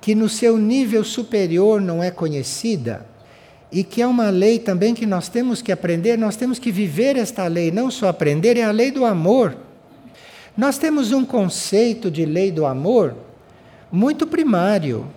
que 0.00 0.14
no 0.14 0.28
seu 0.28 0.56
nível 0.56 1.02
superior 1.04 1.80
não 1.80 2.02
é 2.02 2.10
conhecida 2.10 3.04
e 3.72 3.82
que 3.82 4.00
é 4.00 4.06
uma 4.06 4.30
lei 4.30 4.58
também 4.60 4.94
que 4.94 5.04
nós 5.04 5.28
temos 5.28 5.60
que 5.60 5.72
aprender, 5.72 6.16
nós 6.16 6.36
temos 6.36 6.58
que 6.58 6.70
viver 6.70 7.16
esta 7.16 7.46
lei, 7.48 7.70
não 7.70 7.90
só 7.90 8.08
aprender, 8.08 8.56
é 8.56 8.62
a 8.62 8.70
lei 8.70 8.90
do 8.90 9.04
amor. 9.04 9.56
Nós 10.56 10.78
temos 10.78 11.12
um 11.12 11.24
conceito 11.24 12.10
de 12.10 12.24
lei 12.24 12.50
do 12.50 12.66
amor 12.66 13.14
muito 13.90 14.26
primário. 14.26 15.08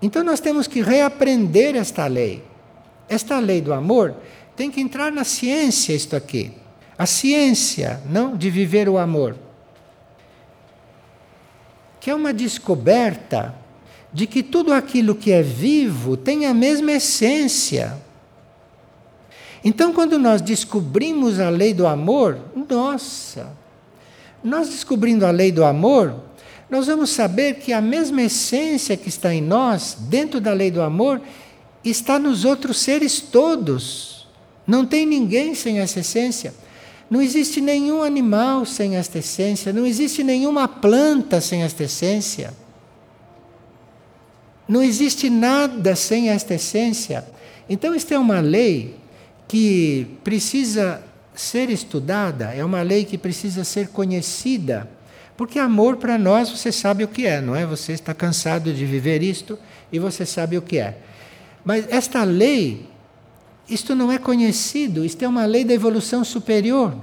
Então 0.00 0.24
nós 0.24 0.40
temos 0.40 0.66
que 0.66 0.80
reaprender 0.80 1.76
esta 1.76 2.06
lei. 2.06 2.42
Esta 3.08 3.38
lei 3.38 3.60
do 3.60 3.72
amor 3.72 4.14
tem 4.56 4.70
que 4.70 4.80
entrar 4.80 5.12
na 5.12 5.24
ciência, 5.24 5.94
isto 5.94 6.16
aqui. 6.16 6.61
A 7.02 7.06
ciência, 7.06 8.00
não 8.08 8.36
de 8.36 8.48
viver 8.48 8.88
o 8.88 8.96
amor. 8.96 9.34
Que 11.98 12.10
é 12.10 12.14
uma 12.14 12.32
descoberta 12.32 13.56
de 14.12 14.24
que 14.24 14.40
tudo 14.40 14.72
aquilo 14.72 15.16
que 15.16 15.32
é 15.32 15.42
vivo 15.42 16.16
tem 16.16 16.46
a 16.46 16.54
mesma 16.54 16.92
essência. 16.92 17.98
Então, 19.64 19.92
quando 19.92 20.16
nós 20.16 20.40
descobrimos 20.40 21.40
a 21.40 21.50
lei 21.50 21.74
do 21.74 21.88
amor, 21.88 22.38
nossa, 22.68 23.50
nós 24.44 24.68
descobrindo 24.68 25.26
a 25.26 25.32
lei 25.32 25.50
do 25.50 25.64
amor, 25.64 26.14
nós 26.70 26.86
vamos 26.86 27.10
saber 27.10 27.54
que 27.54 27.72
a 27.72 27.80
mesma 27.80 28.22
essência 28.22 28.96
que 28.96 29.08
está 29.08 29.34
em 29.34 29.42
nós, 29.42 29.96
dentro 29.98 30.40
da 30.40 30.52
lei 30.52 30.70
do 30.70 30.80
amor, 30.80 31.20
está 31.82 32.16
nos 32.16 32.44
outros 32.44 32.78
seres 32.78 33.20
todos. 33.20 34.28
Não 34.64 34.86
tem 34.86 35.04
ninguém 35.04 35.52
sem 35.52 35.80
essa 35.80 35.98
essência. 35.98 36.61
Não 37.12 37.20
existe 37.20 37.60
nenhum 37.60 38.02
animal 38.02 38.64
sem 38.64 38.96
esta 38.96 39.18
essência, 39.18 39.70
não 39.70 39.84
existe 39.84 40.24
nenhuma 40.24 40.66
planta 40.66 41.42
sem 41.42 41.62
esta 41.62 41.84
essência. 41.84 42.54
Não 44.66 44.82
existe 44.82 45.28
nada 45.28 45.94
sem 45.94 46.30
esta 46.30 46.54
essência. 46.54 47.22
Então, 47.68 47.92
esta 47.92 48.14
é 48.14 48.18
uma 48.18 48.40
lei 48.40 48.96
que 49.46 50.06
precisa 50.24 51.02
ser 51.34 51.68
estudada, 51.68 52.46
é 52.46 52.64
uma 52.64 52.80
lei 52.80 53.04
que 53.04 53.18
precisa 53.18 53.62
ser 53.62 53.88
conhecida. 53.88 54.88
Porque 55.36 55.58
amor 55.58 55.98
para 55.98 56.16
nós 56.16 56.48
você 56.48 56.72
sabe 56.72 57.04
o 57.04 57.08
que 57.08 57.26
é, 57.26 57.42
não 57.42 57.54
é? 57.54 57.66
Você 57.66 57.92
está 57.92 58.14
cansado 58.14 58.72
de 58.72 58.86
viver 58.86 59.22
isto 59.22 59.58
e 59.92 59.98
você 59.98 60.24
sabe 60.24 60.56
o 60.56 60.62
que 60.62 60.78
é. 60.78 60.96
Mas 61.62 61.84
esta 61.90 62.24
lei, 62.24 62.86
isto 63.72 63.94
não 63.94 64.12
é 64.12 64.18
conhecido, 64.18 65.04
isto 65.04 65.22
é 65.24 65.28
uma 65.28 65.44
lei 65.44 65.64
da 65.64 65.72
evolução 65.72 66.24
superior. 66.24 66.94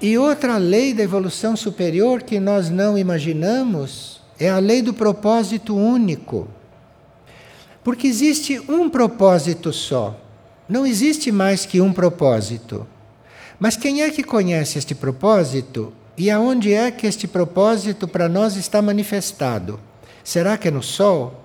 E 0.00 0.18
outra 0.18 0.58
lei 0.58 0.92
da 0.92 1.02
evolução 1.02 1.56
superior 1.56 2.22
que 2.22 2.38
nós 2.38 2.68
não 2.68 2.98
imaginamos 2.98 4.20
é 4.38 4.50
a 4.50 4.58
lei 4.58 4.82
do 4.82 4.92
propósito 4.92 5.74
único. 5.74 6.48
Porque 7.82 8.06
existe 8.06 8.60
um 8.68 8.90
propósito 8.90 9.72
só. 9.72 10.18
Não 10.68 10.86
existe 10.86 11.30
mais 11.30 11.64
que 11.64 11.80
um 11.80 11.92
propósito. 11.92 12.86
Mas 13.58 13.76
quem 13.76 14.02
é 14.02 14.10
que 14.10 14.22
conhece 14.22 14.78
este 14.78 14.94
propósito 14.94 15.92
e 16.16 16.30
aonde 16.30 16.72
é 16.72 16.90
que 16.90 17.06
este 17.06 17.26
propósito 17.26 18.08
para 18.08 18.28
nós 18.28 18.56
está 18.56 18.82
manifestado? 18.82 19.78
Será 20.22 20.58
que 20.58 20.68
é 20.68 20.70
no 20.70 20.82
Sol? 20.82 21.44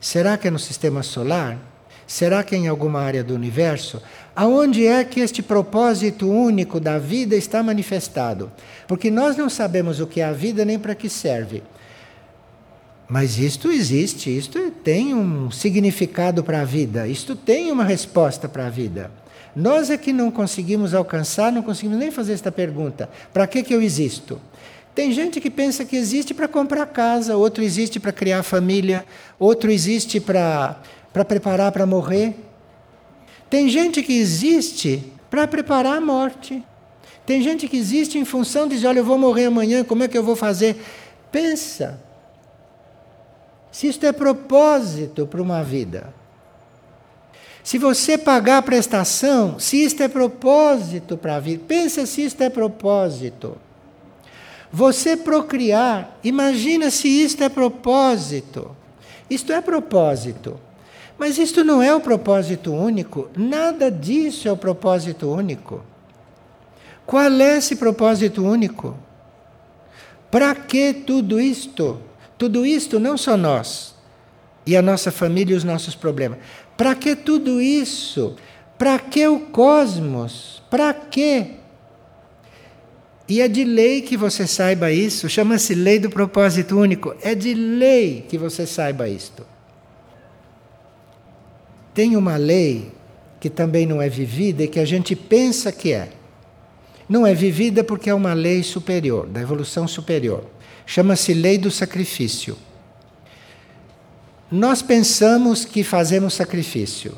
Será 0.00 0.36
que 0.36 0.48
é 0.48 0.50
no 0.50 0.58
sistema 0.58 1.02
solar? 1.02 1.58
Será 2.06 2.44
que 2.44 2.54
em 2.54 2.68
alguma 2.68 3.00
área 3.00 3.24
do 3.24 3.34
universo? 3.34 4.00
Aonde 4.34 4.86
é 4.86 5.02
que 5.02 5.20
este 5.20 5.42
propósito 5.42 6.30
único 6.30 6.78
da 6.78 6.98
vida 6.98 7.34
está 7.34 7.62
manifestado? 7.62 8.52
Porque 8.86 9.10
nós 9.10 9.36
não 9.36 9.48
sabemos 9.48 9.98
o 9.98 10.06
que 10.06 10.20
é 10.20 10.24
a 10.24 10.32
vida 10.32 10.64
nem 10.64 10.78
para 10.78 10.94
que 10.94 11.08
serve. 11.08 11.62
Mas 13.08 13.38
isto 13.38 13.70
existe, 13.70 14.36
isto 14.36 14.70
tem 14.82 15.14
um 15.14 15.50
significado 15.50 16.42
para 16.42 16.60
a 16.60 16.64
vida, 16.64 17.06
isto 17.06 17.34
tem 17.36 17.70
uma 17.70 17.84
resposta 17.84 18.48
para 18.48 18.66
a 18.66 18.70
vida. 18.70 19.10
Nós 19.54 19.90
é 19.90 19.96
que 19.96 20.12
não 20.12 20.30
conseguimos 20.30 20.92
alcançar, 20.92 21.50
não 21.50 21.62
conseguimos 21.62 21.98
nem 21.98 22.10
fazer 22.10 22.34
esta 22.34 22.52
pergunta: 22.52 23.08
para 23.32 23.46
que, 23.46 23.62
que 23.62 23.74
eu 23.74 23.80
existo? 23.80 24.40
Tem 24.94 25.12
gente 25.12 25.40
que 25.40 25.50
pensa 25.50 25.84
que 25.84 25.94
existe 25.94 26.32
para 26.32 26.48
comprar 26.48 26.86
casa, 26.86 27.36
outro 27.36 27.62
existe 27.62 28.00
para 28.00 28.12
criar 28.12 28.42
família, 28.42 29.04
outro 29.38 29.70
existe 29.70 30.18
para 30.18 30.80
preparar 31.24 31.72
para 31.72 31.86
morrer. 31.86 32.34
Tem 33.48 33.68
gente 33.68 34.02
que 34.02 34.18
existe 34.18 35.12
para 35.30 35.46
preparar 35.46 35.96
a 35.96 36.00
morte. 36.00 36.62
Tem 37.24 37.42
gente 37.42 37.66
que 37.66 37.76
existe 37.76 38.18
em 38.18 38.24
função 38.24 38.68
de 38.68 38.76
dizer, 38.76 38.86
olha, 38.86 39.00
eu 39.00 39.04
vou 39.04 39.18
morrer 39.18 39.46
amanhã, 39.46 39.82
como 39.82 40.04
é 40.04 40.08
que 40.08 40.16
eu 40.16 40.22
vou 40.22 40.36
fazer? 40.36 40.76
Pensa. 41.32 42.00
Se 43.70 43.88
isto 43.88 44.06
é 44.06 44.12
propósito 44.12 45.26
para 45.26 45.42
uma 45.42 45.62
vida. 45.62 46.14
Se 47.62 47.78
você 47.78 48.16
pagar 48.16 48.58
a 48.58 48.62
prestação, 48.62 49.58
se 49.58 49.82
isto 49.82 50.00
é 50.02 50.06
propósito 50.06 51.16
para 51.16 51.34
a 51.34 51.40
vida, 51.40 51.64
pensa 51.66 52.06
se 52.06 52.24
isto 52.24 52.40
é 52.42 52.48
propósito. 52.48 53.56
Você 54.72 55.16
procriar, 55.16 56.16
imagina 56.22 56.90
se 56.90 57.08
isto 57.08 57.42
é 57.42 57.48
propósito. 57.48 58.76
Isto 59.28 59.52
é 59.52 59.60
propósito. 59.60 60.60
Mas 61.18 61.38
isto 61.38 61.64
não 61.64 61.82
é 61.82 61.94
o 61.94 62.00
propósito 62.00 62.72
único, 62.72 63.30
nada 63.36 63.90
disso 63.90 64.48
é 64.48 64.52
o 64.52 64.56
propósito 64.56 65.30
único. 65.30 65.82
Qual 67.06 67.30
é 67.30 67.56
esse 67.56 67.76
propósito 67.76 68.44
único? 68.44 68.96
Para 70.30 70.54
que 70.54 70.92
tudo 70.92 71.40
isto? 71.40 72.00
Tudo 72.36 72.66
isto 72.66 73.00
não 73.00 73.16
só 73.16 73.36
nós 73.36 73.94
e 74.66 74.76
a 74.76 74.82
nossa 74.82 75.10
família 75.10 75.54
e 75.54 75.56
os 75.56 75.64
nossos 75.64 75.94
problemas. 75.94 76.38
Para 76.76 76.94
que 76.94 77.16
tudo 77.16 77.62
isso? 77.62 78.36
Para 78.76 78.98
que 78.98 79.26
o 79.26 79.40
cosmos? 79.40 80.62
Para 80.68 80.92
que? 80.92 81.52
E 83.28 83.40
é 83.40 83.48
de 83.48 83.64
lei 83.64 84.02
que 84.02 84.16
você 84.16 84.46
saiba 84.46 84.92
isso, 84.92 85.28
chama-se 85.28 85.74
lei 85.74 85.98
do 85.98 86.10
propósito 86.10 86.78
único. 86.78 87.14
É 87.22 87.34
de 87.34 87.54
lei 87.54 88.24
que 88.28 88.36
você 88.36 88.66
saiba 88.66 89.08
isto. 89.08 89.46
Tem 91.96 92.14
uma 92.14 92.36
lei 92.36 92.92
que 93.40 93.48
também 93.48 93.86
não 93.86 94.02
é 94.02 94.08
vivida 94.10 94.62
e 94.62 94.68
que 94.68 94.78
a 94.78 94.84
gente 94.84 95.16
pensa 95.16 95.72
que 95.72 95.94
é. 95.94 96.10
Não 97.08 97.26
é 97.26 97.32
vivida 97.32 97.82
porque 97.82 98.10
é 98.10 98.14
uma 98.14 98.34
lei 98.34 98.62
superior, 98.62 99.26
da 99.26 99.40
evolução 99.40 99.88
superior. 99.88 100.44
Chama-se 100.84 101.32
lei 101.32 101.56
do 101.56 101.70
sacrifício. 101.70 102.58
Nós 104.52 104.82
pensamos 104.82 105.64
que 105.64 105.82
fazemos 105.82 106.34
sacrifício. 106.34 107.16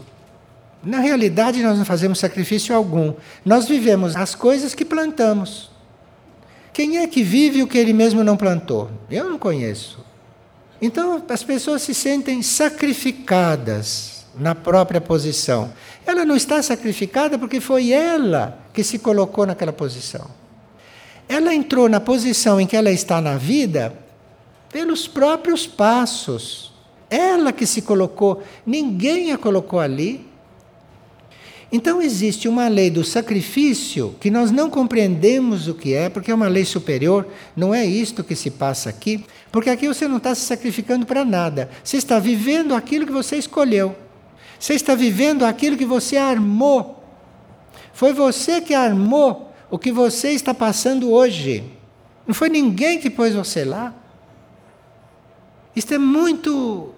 Na 0.80 1.00
realidade, 1.00 1.60
nós 1.60 1.76
não 1.76 1.84
fazemos 1.84 2.20
sacrifício 2.20 2.72
algum. 2.72 3.14
Nós 3.44 3.66
vivemos 3.66 4.14
as 4.14 4.36
coisas 4.36 4.76
que 4.76 4.84
plantamos. 4.84 5.72
Quem 6.72 6.98
é 6.98 7.06
que 7.08 7.24
vive 7.24 7.64
o 7.64 7.66
que 7.66 7.78
ele 7.78 7.92
mesmo 7.92 8.22
não 8.22 8.36
plantou? 8.36 8.88
Eu 9.10 9.28
não 9.28 9.40
conheço. 9.40 10.06
Então, 10.80 11.20
as 11.28 11.42
pessoas 11.42 11.82
se 11.82 11.92
sentem 11.92 12.42
sacrificadas 12.42 14.17
na 14.38 14.54
própria 14.54 15.00
posição. 15.00 15.72
Ela 16.06 16.24
não 16.24 16.36
está 16.36 16.62
sacrificada 16.62 17.38
porque 17.38 17.60
foi 17.60 17.90
ela 17.90 18.58
que 18.72 18.82
se 18.84 18.98
colocou 18.98 19.46
naquela 19.46 19.72
posição. 19.72 20.26
Ela 21.28 21.54
entrou 21.54 21.88
na 21.88 22.00
posição 22.00 22.60
em 22.60 22.66
que 22.66 22.76
ela 22.76 22.90
está 22.90 23.20
na 23.20 23.36
vida 23.36 23.92
pelos 24.72 25.06
próprios 25.06 25.66
passos. 25.66 26.72
Ela 27.10 27.52
que 27.52 27.66
se 27.66 27.82
colocou, 27.82 28.42
ninguém 28.64 29.32
a 29.32 29.38
colocou 29.38 29.80
ali. 29.80 30.26
Então 31.70 32.00
existe 32.00 32.48
uma 32.48 32.66
lei 32.66 32.88
do 32.88 33.04
sacrifício 33.04 34.14
que 34.18 34.30
nós 34.30 34.50
não 34.50 34.70
compreendemos 34.70 35.68
o 35.68 35.74
que 35.74 35.92
é, 35.92 36.08
porque 36.08 36.30
é 36.30 36.34
uma 36.34 36.48
lei 36.48 36.64
superior, 36.64 37.26
não 37.54 37.74
é 37.74 37.84
isto 37.84 38.24
que 38.24 38.34
se 38.34 38.50
passa 38.50 38.88
aqui, 38.88 39.22
porque 39.52 39.68
aqui 39.68 39.86
você 39.86 40.08
não 40.08 40.16
está 40.16 40.34
se 40.34 40.46
sacrificando 40.46 41.04
para 41.04 41.26
nada, 41.26 41.68
você 41.84 41.98
está 41.98 42.18
vivendo 42.18 42.74
aquilo 42.74 43.04
que 43.04 43.12
você 43.12 43.36
escolheu. 43.36 43.94
Você 44.58 44.74
está 44.74 44.94
vivendo 44.94 45.44
aquilo 45.44 45.76
que 45.76 45.84
você 45.84 46.16
armou. 46.16 47.02
Foi 47.92 48.12
você 48.12 48.60
que 48.60 48.74
armou 48.74 49.52
o 49.70 49.78
que 49.78 49.92
você 49.92 50.30
está 50.30 50.52
passando 50.52 51.10
hoje. 51.10 51.64
Não 52.26 52.34
foi 52.34 52.48
ninguém 52.48 52.98
que 52.98 53.08
pôs 53.08 53.34
você 53.34 53.64
lá. 53.64 53.94
Isto 55.74 55.94
é 55.94 55.98
muito 55.98 56.92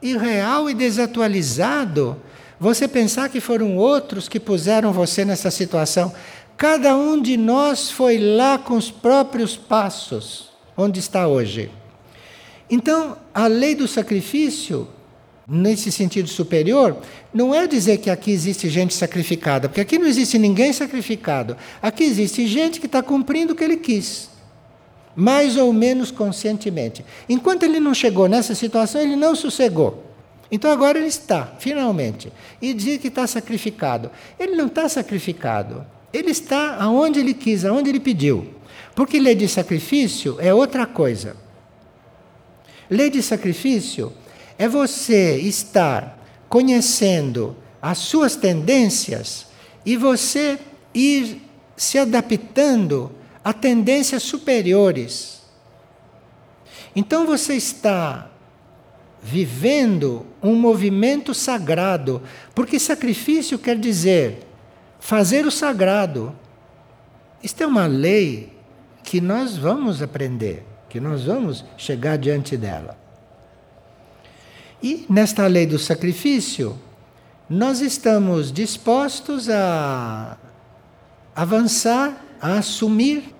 irreal 0.00 0.70
e 0.70 0.74
desatualizado. 0.74 2.20
Você 2.58 2.88
pensar 2.88 3.28
que 3.28 3.40
foram 3.40 3.76
outros 3.76 4.28
que 4.28 4.40
puseram 4.40 4.92
você 4.92 5.24
nessa 5.24 5.50
situação. 5.50 6.12
Cada 6.56 6.96
um 6.96 7.20
de 7.20 7.36
nós 7.36 7.90
foi 7.90 8.16
lá 8.16 8.56
com 8.56 8.74
os 8.74 8.90
próprios 8.90 9.56
passos, 9.56 10.50
onde 10.74 10.98
está 11.00 11.28
hoje. 11.28 11.70
Então, 12.70 13.18
a 13.34 13.46
lei 13.46 13.74
do 13.74 13.86
sacrifício 13.86 14.88
nesse 15.48 15.92
sentido 15.92 16.28
superior, 16.28 16.96
não 17.32 17.54
é 17.54 17.66
dizer 17.66 17.98
que 17.98 18.10
aqui 18.10 18.32
existe 18.32 18.68
gente 18.68 18.92
sacrificada, 18.94 19.68
porque 19.68 19.80
aqui 19.80 19.98
não 19.98 20.06
existe 20.06 20.38
ninguém 20.38 20.72
sacrificado. 20.72 21.56
Aqui 21.80 22.04
existe 22.04 22.46
gente 22.46 22.80
que 22.80 22.86
está 22.86 23.02
cumprindo 23.02 23.52
o 23.52 23.56
que 23.56 23.62
ele 23.62 23.76
quis, 23.76 24.28
mais 25.14 25.56
ou 25.56 25.72
menos 25.72 26.10
conscientemente. 26.10 27.04
Enquanto 27.28 27.62
ele 27.62 27.78
não 27.78 27.94
chegou 27.94 28.28
nessa 28.28 28.54
situação, 28.54 29.00
ele 29.00 29.16
não 29.16 29.36
sossegou. 29.36 30.04
Então 30.50 30.70
agora 30.70 30.98
ele 30.98 31.08
está, 31.08 31.54
finalmente, 31.58 32.32
e 32.60 32.72
diz 32.72 33.00
que 33.00 33.08
está 33.08 33.26
sacrificado. 33.26 34.10
Ele 34.38 34.54
não 34.56 34.66
está 34.66 34.88
sacrificado. 34.88 35.84
Ele 36.12 36.30
está 36.30 36.76
aonde 36.76 37.18
ele 37.20 37.34
quis, 37.34 37.64
aonde 37.64 37.90
ele 37.90 38.00
pediu. 38.00 38.54
Porque 38.94 39.18
lei 39.18 39.34
de 39.34 39.48
sacrifício 39.48 40.36
é 40.40 40.54
outra 40.54 40.86
coisa. 40.86 41.36
Lei 42.88 43.10
de 43.10 43.22
sacrifício 43.22 44.12
é 44.58 44.68
você 44.68 45.36
estar 45.38 46.18
conhecendo 46.48 47.56
as 47.80 47.98
suas 47.98 48.36
tendências 48.36 49.46
e 49.84 49.96
você 49.96 50.58
ir 50.94 51.42
se 51.76 51.98
adaptando 51.98 53.12
a 53.44 53.52
tendências 53.52 54.22
superiores. 54.22 55.42
Então 56.94 57.26
você 57.26 57.54
está 57.54 58.30
vivendo 59.22 60.26
um 60.42 60.54
movimento 60.54 61.34
sagrado, 61.34 62.22
porque 62.54 62.78
sacrifício 62.78 63.58
quer 63.58 63.76
dizer 63.76 64.46
fazer 64.98 65.46
o 65.46 65.50
sagrado. 65.50 66.34
Isto 67.42 67.62
é 67.62 67.66
uma 67.66 67.86
lei 67.86 68.52
que 69.02 69.20
nós 69.20 69.56
vamos 69.56 70.02
aprender, 70.02 70.64
que 70.88 70.98
nós 70.98 71.24
vamos 71.24 71.64
chegar 71.76 72.16
diante 72.16 72.56
dela. 72.56 73.05
E 74.82 75.06
nesta 75.08 75.46
lei 75.46 75.66
do 75.66 75.78
sacrifício, 75.78 76.78
nós 77.48 77.80
estamos 77.80 78.52
dispostos 78.52 79.48
a 79.48 80.36
avançar, 81.34 82.24
a 82.40 82.58
assumir 82.58 83.34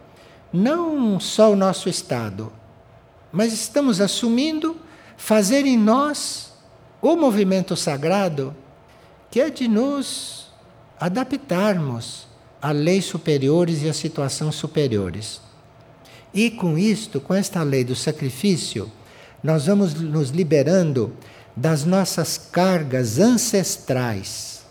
não 0.52 1.20
só 1.20 1.52
o 1.52 1.56
nosso 1.56 1.88
estado, 1.88 2.52
mas 3.32 3.52
estamos 3.52 4.00
assumindo 4.00 4.76
fazer 5.16 5.66
em 5.66 5.76
nós 5.76 6.52
o 7.02 7.16
movimento 7.16 7.76
sagrado 7.76 8.56
que 9.30 9.40
é 9.40 9.50
de 9.50 9.68
nos 9.68 10.46
adaptarmos 10.98 12.26
a 12.60 12.70
leis 12.70 13.04
superiores 13.04 13.82
e 13.82 13.88
a 13.88 13.92
situações 13.92 14.54
superiores. 14.54 15.40
E 16.32 16.50
com 16.50 16.78
isto, 16.78 17.20
com 17.20 17.34
esta 17.34 17.62
lei 17.62 17.84
do 17.84 17.94
sacrifício, 17.94 18.90
nós 19.42 19.66
vamos 19.66 19.94
nos 19.94 20.30
liberando 20.30 21.12
das 21.56 21.84
nossas 21.84 22.36
cargas 22.36 23.18
ancestrais. 23.18 24.64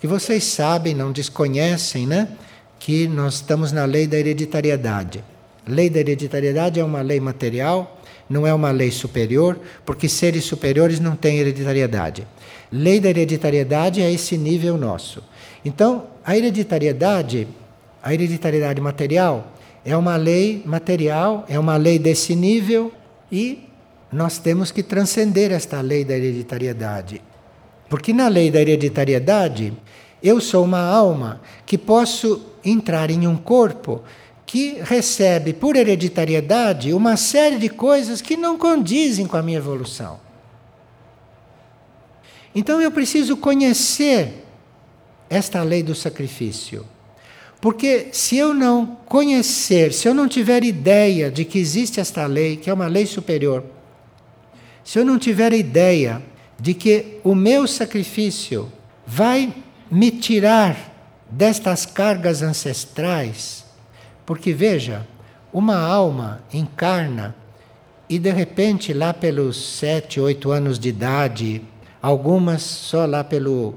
Que 0.00 0.06
vocês 0.06 0.44
sabem, 0.44 0.94
não 0.94 1.12
desconhecem, 1.12 2.06
né? 2.06 2.28
Que 2.78 3.06
nós 3.06 3.34
estamos 3.34 3.72
na 3.72 3.84
lei 3.84 4.06
da 4.06 4.18
hereditariedade. 4.18 5.24
Lei 5.66 5.88
da 5.88 6.00
hereditariedade 6.00 6.78
é 6.78 6.84
uma 6.84 7.00
lei 7.00 7.20
material, 7.20 8.00
não 8.28 8.46
é 8.46 8.52
uma 8.52 8.70
lei 8.70 8.90
superior, 8.90 9.58
porque 9.86 10.08
seres 10.08 10.44
superiores 10.44 11.00
não 11.00 11.16
têm 11.16 11.38
hereditariedade. 11.38 12.26
Lei 12.70 13.00
da 13.00 13.08
hereditariedade 13.08 14.02
é 14.02 14.12
esse 14.12 14.36
nível 14.36 14.76
nosso. 14.76 15.22
Então, 15.64 16.06
a 16.24 16.36
hereditariedade, 16.36 17.48
a 18.02 18.12
hereditariedade 18.12 18.80
material, 18.80 19.52
é 19.84 19.96
uma 19.96 20.16
lei 20.16 20.62
material, 20.66 21.44
é 21.48 21.58
uma 21.58 21.76
lei 21.76 21.98
desse 21.98 22.34
nível 22.34 22.92
e 23.30 23.68
nós 24.14 24.38
temos 24.38 24.70
que 24.70 24.80
transcender 24.80 25.50
esta 25.50 25.80
lei 25.80 26.04
da 26.04 26.14
hereditariedade. 26.16 27.20
Porque 27.90 28.12
na 28.12 28.28
lei 28.28 28.48
da 28.48 28.60
hereditariedade, 28.60 29.72
eu 30.22 30.40
sou 30.40 30.64
uma 30.64 30.80
alma 30.80 31.40
que 31.66 31.76
posso 31.76 32.40
entrar 32.64 33.10
em 33.10 33.26
um 33.26 33.36
corpo 33.36 34.02
que 34.46 34.78
recebe 34.82 35.52
por 35.52 35.74
hereditariedade 35.74 36.92
uma 36.92 37.16
série 37.16 37.58
de 37.58 37.68
coisas 37.68 38.22
que 38.22 38.36
não 38.36 38.56
condizem 38.56 39.26
com 39.26 39.36
a 39.36 39.42
minha 39.42 39.58
evolução. 39.58 40.20
Então 42.54 42.80
eu 42.80 42.92
preciso 42.92 43.36
conhecer 43.36 44.44
esta 45.28 45.60
lei 45.64 45.82
do 45.82 45.94
sacrifício. 45.94 46.86
Porque 47.60 48.10
se 48.12 48.36
eu 48.36 48.54
não 48.54 48.96
conhecer, 49.06 49.92
se 49.92 50.06
eu 50.06 50.14
não 50.14 50.28
tiver 50.28 50.62
ideia 50.62 51.32
de 51.32 51.44
que 51.44 51.58
existe 51.58 51.98
esta 51.98 52.26
lei, 52.26 52.56
que 52.56 52.70
é 52.70 52.72
uma 52.72 52.86
lei 52.86 53.06
superior, 53.06 53.64
se 54.84 54.98
eu 54.98 55.04
não 55.04 55.18
tiver 55.18 55.52
ideia 55.52 56.22
de 56.60 56.74
que 56.74 57.18
o 57.24 57.34
meu 57.34 57.66
sacrifício 57.66 58.70
vai 59.06 59.52
me 59.90 60.10
tirar 60.10 60.92
destas 61.30 61.84
cargas 61.86 62.42
ancestrais, 62.42 63.64
porque 64.24 64.52
veja, 64.52 65.06
uma 65.52 65.76
alma 65.76 66.42
encarna 66.52 67.34
e 68.08 68.18
de 68.18 68.30
repente 68.30 68.92
lá 68.92 69.14
pelos 69.14 69.78
sete, 69.78 70.20
oito 70.20 70.50
anos 70.50 70.78
de 70.78 70.90
idade, 70.90 71.62
algumas 72.02 72.62
só 72.62 73.06
lá 73.06 73.24
pelo 73.24 73.74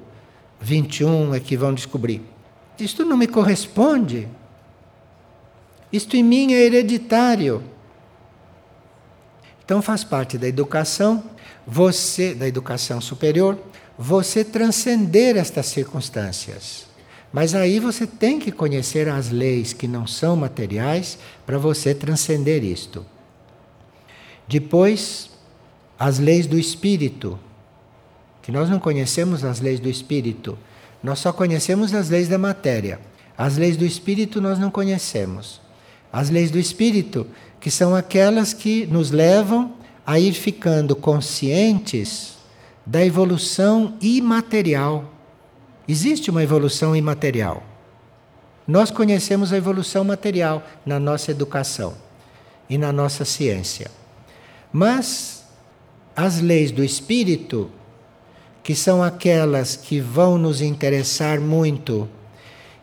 21 0.59 1.35
é 1.35 1.39
que 1.39 1.55
vão 1.55 1.73
descobrir. 1.73 2.21
Isto 2.79 3.05
não 3.05 3.17
me 3.17 3.27
corresponde. 3.27 4.27
Isto 5.91 6.17
em 6.17 6.23
mim 6.23 6.53
é 6.53 6.61
hereditário. 6.65 7.63
Então 9.67 9.81
faz 9.81 10.01
parte 10.01 10.37
da 10.37 10.47
educação, 10.47 11.21
você 11.67 12.33
da 12.33 12.47
educação 12.47 13.01
superior, 13.01 13.59
você 13.99 14.41
transcender 14.41 15.35
estas 15.35 15.65
circunstâncias. 15.65 16.87
Mas 17.33 17.53
aí 17.53 17.77
você 17.77 18.07
tem 18.07 18.39
que 18.39 18.49
conhecer 18.49 19.09
as 19.09 19.29
leis 19.29 19.73
que 19.73 19.85
não 19.85 20.07
são 20.07 20.37
materiais 20.37 21.19
para 21.45 21.57
você 21.57 21.93
transcender 21.93 22.63
isto. 22.63 23.05
Depois, 24.47 25.29
as 25.99 26.17
leis 26.17 26.47
do 26.47 26.57
espírito, 26.57 27.37
que 28.41 28.53
nós 28.53 28.69
não 28.69 28.79
conhecemos 28.79 29.43
as 29.43 29.59
leis 29.59 29.81
do 29.81 29.89
espírito, 29.89 30.57
nós 31.03 31.19
só 31.19 31.33
conhecemos 31.33 31.93
as 31.93 32.09
leis 32.09 32.29
da 32.29 32.37
matéria. 32.37 33.01
As 33.37 33.57
leis 33.57 33.75
do 33.75 33.85
espírito 33.85 34.39
nós 34.39 34.57
não 34.57 34.71
conhecemos. 34.71 35.59
As 36.11 36.29
leis 36.29 36.49
do 36.49 36.57
espírito, 36.57 37.27
que 37.67 37.71
são 37.71 37.93
aquelas 37.93 38.53
que 38.53 38.85
nos 38.85 39.11
levam 39.11 39.73
a 40.05 40.17
ir 40.17 40.31
ficando 40.31 40.95
conscientes 40.95 42.37
da 42.85 43.05
evolução 43.05 43.97
imaterial 43.99 45.03
Existe 45.85 46.31
uma 46.31 46.41
evolução 46.41 46.95
imaterial. 46.95 47.61
Nós 48.65 48.89
conhecemos 48.89 49.51
a 49.51 49.57
evolução 49.57 50.05
material 50.05 50.65
na 50.85 50.97
nossa 50.97 51.29
educação 51.29 51.93
e 52.69 52.77
na 52.77 52.93
nossa 52.93 53.25
ciência. 53.25 53.91
Mas 54.71 55.43
as 56.15 56.39
leis 56.39 56.71
do 56.71 56.85
espírito, 56.85 57.69
que 58.63 58.73
são 58.73 59.03
aquelas 59.03 59.75
que 59.75 59.99
vão 59.99 60.37
nos 60.37 60.61
interessar 60.61 61.41
muito 61.41 62.07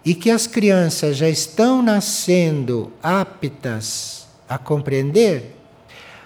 e 0.05 0.15
que 0.15 0.31
as 0.31 0.47
crianças 0.47 1.17
já 1.17 1.31
estão 1.31 1.83
nascendo 1.83 2.93
aptas 3.03 4.24
a 4.55 4.59
compreender, 4.59 5.57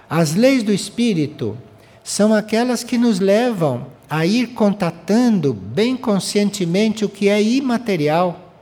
as 0.08 0.34
leis 0.34 0.62
do 0.62 0.72
espírito 0.72 1.56
são 2.04 2.34
aquelas 2.34 2.84
que 2.84 2.98
nos 2.98 3.20
levam 3.20 3.86
a 4.08 4.26
ir 4.26 4.48
contatando 4.48 5.54
bem 5.54 5.96
conscientemente 5.96 7.04
o 7.04 7.08
que 7.08 7.28
é 7.28 7.42
imaterial. 7.42 8.52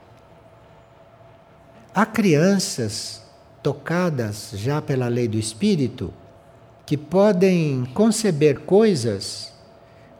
Há 1.93 2.05
crianças 2.05 3.21
tocadas 3.61 4.51
já 4.53 4.81
pela 4.81 5.09
lei 5.09 5.27
do 5.27 5.37
espírito 5.37 6.13
que 6.85 6.95
podem 6.95 7.85
conceber 7.93 8.61
coisas 8.61 9.53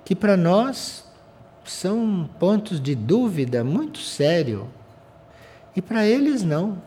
que 0.03 0.13
para 0.13 0.35
nós 0.35 1.05
são 1.63 2.29
pontos 2.37 2.81
de 2.81 2.95
dúvida 2.95 3.63
muito 3.63 3.99
sério 3.99 4.67
e 5.73 5.81
para 5.81 6.05
eles 6.05 6.43
não. 6.43 6.86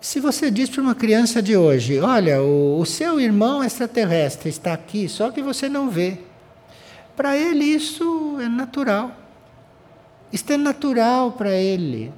Se 0.00 0.18
você 0.18 0.50
diz 0.50 0.70
para 0.70 0.80
uma 0.80 0.94
criança 0.94 1.42
de 1.42 1.54
hoje, 1.56 2.00
olha, 2.00 2.42
o, 2.42 2.80
o 2.80 2.86
seu 2.86 3.20
irmão 3.20 3.62
extraterrestre 3.62 4.48
está 4.48 4.72
aqui, 4.72 5.06
só 5.08 5.30
que 5.30 5.42
você 5.42 5.68
não 5.68 5.90
vê. 5.90 6.18
Para 7.14 7.36
ele 7.36 7.64
isso 7.64 8.38
é 8.40 8.48
natural. 8.48 9.14
Isto 10.32 10.54
é 10.54 10.56
natural 10.56 11.32
para 11.32 11.52
ele. 11.52 12.10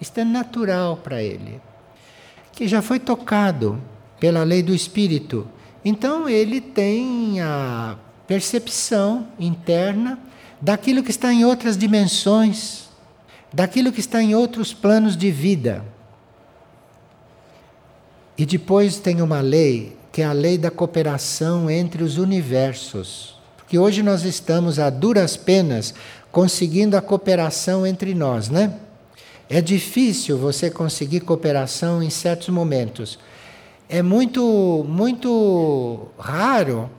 Isto 0.00 0.18
é 0.18 0.24
natural 0.24 0.96
para 0.96 1.22
ele. 1.22 1.60
Que 2.52 2.66
já 2.66 2.80
foi 2.80 2.98
tocado 2.98 3.78
pela 4.18 4.42
lei 4.44 4.62
do 4.62 4.74
espírito. 4.74 5.46
Então 5.84 6.26
ele 6.26 6.60
tem 6.60 7.40
a 7.42 7.98
percepção 8.26 9.28
interna 9.38 10.18
daquilo 10.58 11.02
que 11.02 11.10
está 11.10 11.32
em 11.32 11.44
outras 11.44 11.76
dimensões, 11.76 12.88
daquilo 13.52 13.92
que 13.92 14.00
está 14.00 14.22
em 14.22 14.34
outros 14.34 14.72
planos 14.72 15.16
de 15.16 15.30
vida. 15.30 15.84
E 18.36 18.46
depois 18.46 18.98
tem 18.98 19.20
uma 19.20 19.40
lei 19.40 19.96
que 20.10 20.22
é 20.22 20.24
a 20.26 20.32
lei 20.32 20.58
da 20.58 20.70
cooperação 20.70 21.70
entre 21.70 22.02
os 22.02 22.18
universos. 22.18 23.38
Porque 23.56 23.78
hoje 23.78 24.02
nós 24.02 24.24
estamos 24.24 24.78
a 24.78 24.90
duras 24.90 25.36
penas 25.36 25.94
conseguindo 26.30 26.96
a 26.96 27.02
cooperação 27.02 27.86
entre 27.86 28.14
nós, 28.14 28.48
né? 28.48 28.74
É 29.48 29.60
difícil 29.60 30.38
você 30.38 30.70
conseguir 30.70 31.20
cooperação 31.20 32.02
em 32.02 32.10
certos 32.10 32.48
momentos. 32.48 33.18
É 33.88 34.02
muito 34.02 34.84
muito 34.88 36.08
raro 36.18 36.90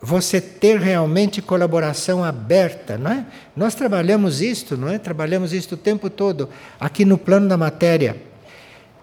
você 0.00 0.40
ter 0.40 0.78
realmente 0.78 1.40
colaboração 1.40 2.22
aberta, 2.22 2.98
não 2.98 3.10
é? 3.10 3.26
Nós 3.56 3.74
trabalhamos 3.74 4.40
isto, 4.40 4.76
não 4.76 4.88
é? 4.88 4.98
Trabalhamos 4.98 5.52
isto 5.52 5.72
o 5.72 5.78
tempo 5.78 6.10
todo 6.10 6.48
aqui 6.78 7.04
no 7.04 7.16
plano 7.16 7.48
da 7.48 7.56
matéria. 7.56 8.16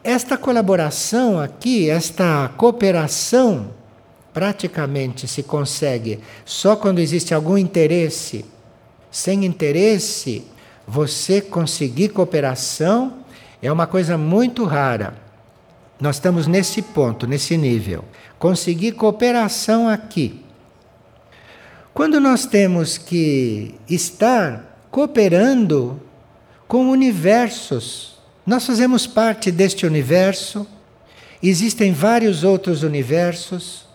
Esta 0.03 0.37
colaboração 0.37 1.39
aqui, 1.39 1.89
esta 1.89 2.51
cooperação, 2.57 3.71
praticamente 4.33 5.27
se 5.27 5.43
consegue 5.43 6.19
só 6.43 6.75
quando 6.75 6.99
existe 6.99 7.33
algum 7.33 7.57
interesse. 7.57 8.43
Sem 9.11 9.45
interesse, 9.45 10.45
você 10.87 11.39
conseguir 11.39 12.09
cooperação 12.09 13.19
é 13.61 13.71
uma 13.71 13.87
coisa 13.87 14.17
muito 14.17 14.65
rara. 14.65 15.15
Nós 16.01 16.17
estamos 16.17 16.47
nesse 16.47 16.81
ponto, 16.81 17.25
nesse 17.25 17.55
nível. 17.55 18.03
Conseguir 18.37 18.93
cooperação 18.93 19.87
aqui. 19.87 20.42
Quando 21.93 22.19
nós 22.19 22.45
temos 22.45 22.97
que 22.97 23.75
estar 23.87 24.87
cooperando 24.89 26.01
com 26.67 26.89
universos 26.89 28.13
nós 28.45 28.65
fazemos 28.65 29.07
parte 29.07 29.49
deste 29.51 29.85
universo, 29.85 30.67
existem 31.41 31.93
vários 31.93 32.43
outros 32.43 32.83
universos, 32.83 33.85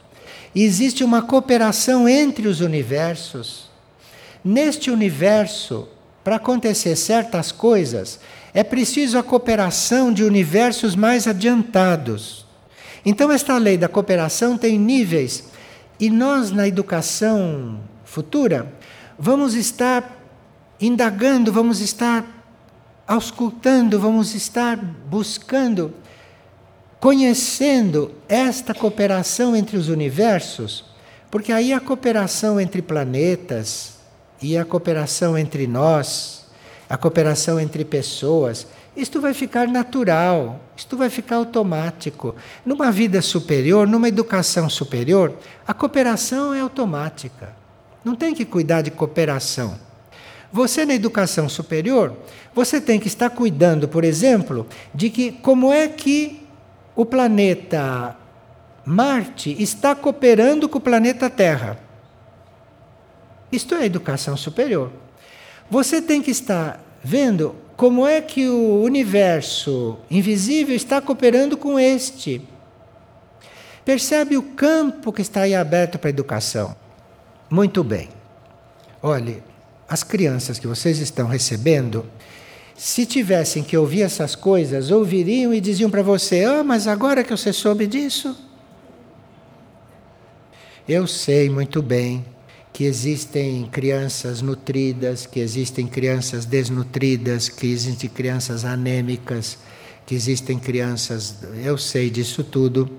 existe 0.56 1.04
uma 1.04 1.20
cooperação 1.20 2.08
entre 2.08 2.48
os 2.48 2.60
universos. 2.60 3.68
Neste 4.42 4.90
universo, 4.90 5.86
para 6.24 6.36
acontecer 6.36 6.96
certas 6.96 7.52
coisas, 7.52 8.18
é 8.54 8.64
preciso 8.64 9.18
a 9.18 9.22
cooperação 9.22 10.10
de 10.12 10.24
universos 10.24 10.96
mais 10.96 11.26
adiantados. 11.26 12.46
Então, 13.04 13.30
esta 13.30 13.58
lei 13.58 13.76
da 13.76 13.88
cooperação 13.88 14.56
tem 14.56 14.78
níveis, 14.78 15.44
e 16.00 16.10
nós, 16.10 16.50
na 16.50 16.68
educação 16.68 17.80
futura, 18.04 18.72
vamos 19.18 19.54
estar 19.54 20.16
indagando, 20.80 21.52
vamos 21.52 21.80
estar 21.80 22.24
auscultando, 23.06 23.98
vamos 23.98 24.34
estar 24.34 24.76
buscando, 24.76 25.92
conhecendo 27.00 28.12
esta 28.28 28.74
cooperação 28.74 29.56
entre 29.56 29.76
os 29.76 29.88
universos, 29.88 30.84
porque 31.30 31.52
aí 31.52 31.72
a 31.72 31.80
cooperação 31.80 32.60
entre 32.60 32.80
planetas 32.80 33.94
e 34.40 34.56
a 34.56 34.64
cooperação 34.64 35.36
entre 35.36 35.66
nós, 35.66 36.46
a 36.88 36.96
cooperação 36.96 37.58
entre 37.58 37.84
pessoas, 37.84 38.66
isto 38.98 39.20
vai 39.20 39.32
ficar 39.32 39.68
natural, 39.68 40.60
isto 40.76 40.96
vai 40.96 41.08
ficar 41.08 41.36
automático. 41.36 42.34
Numa 42.66 42.90
vida 42.90 43.22
superior, 43.22 43.86
numa 43.86 44.08
educação 44.08 44.68
superior, 44.68 45.34
a 45.66 45.72
cooperação 45.72 46.52
é 46.52 46.60
automática. 46.60 47.54
Não 48.04 48.14
tem 48.14 48.34
que 48.34 48.44
cuidar 48.44 48.82
de 48.82 48.90
cooperação. 48.90 49.78
Você 50.52 50.84
na 50.84 50.94
educação 50.94 51.48
superior, 51.48 52.14
você 52.54 52.80
tem 52.80 52.98
que 52.98 53.06
estar 53.06 53.30
cuidando, 53.30 53.86
por 53.86 54.02
exemplo, 54.02 54.66
de 54.94 55.10
que 55.10 55.32
como 55.32 55.72
é 55.72 55.86
que 55.88 56.46
o 56.96 57.06
planeta 57.06 58.16
Marte 58.84 59.54
está 59.62 59.94
cooperando 59.94 60.68
com 60.68 60.78
o 60.78 60.80
planeta 60.80 61.28
Terra. 61.28 61.78
Isto 63.52 63.74
é 63.74 63.84
educação 63.84 64.34
superior. 64.36 64.90
Você 65.70 66.00
tem 66.00 66.22
que 66.22 66.30
estar 66.30 66.80
vendo 67.04 67.54
como 67.78 68.04
é 68.04 68.20
que 68.20 68.48
o 68.48 68.82
universo 68.82 69.98
invisível 70.10 70.74
está 70.74 71.00
cooperando 71.00 71.56
com 71.56 71.78
este. 71.78 72.42
Percebe 73.84 74.36
o 74.36 74.42
campo 74.42 75.12
que 75.12 75.22
está 75.22 75.42
aí 75.42 75.54
aberto 75.54 75.96
para 75.96 76.08
a 76.08 76.10
educação? 76.10 76.74
Muito 77.48 77.84
bem. 77.84 78.08
Olhe, 79.00 79.44
as 79.88 80.02
crianças 80.02 80.58
que 80.58 80.66
vocês 80.66 80.98
estão 80.98 81.28
recebendo, 81.28 82.04
se 82.76 83.06
tivessem 83.06 83.62
que 83.62 83.76
ouvir 83.76 84.02
essas 84.02 84.34
coisas, 84.34 84.90
ouviriam 84.90 85.54
e 85.54 85.60
diziam 85.60 85.88
para 85.88 86.02
você: 86.02 86.42
Ah, 86.42 86.64
mas 86.64 86.88
agora 86.88 87.22
que 87.22 87.30
você 87.30 87.52
soube 87.52 87.86
disso? 87.86 88.36
Eu 90.88 91.06
sei 91.06 91.48
muito 91.48 91.80
bem 91.80 92.24
que 92.72 92.84
existem 92.84 93.66
crianças 93.70 94.42
nutridas, 94.42 95.26
que 95.26 95.40
existem 95.40 95.86
crianças 95.86 96.44
desnutridas, 96.44 97.48
que 97.48 97.66
existem 97.66 98.08
crianças 98.08 98.64
anêmicas, 98.64 99.58
que 100.06 100.14
existem 100.14 100.58
crianças. 100.58 101.36
Eu 101.62 101.76
sei 101.76 102.10
disso 102.10 102.44
tudo 102.44 102.90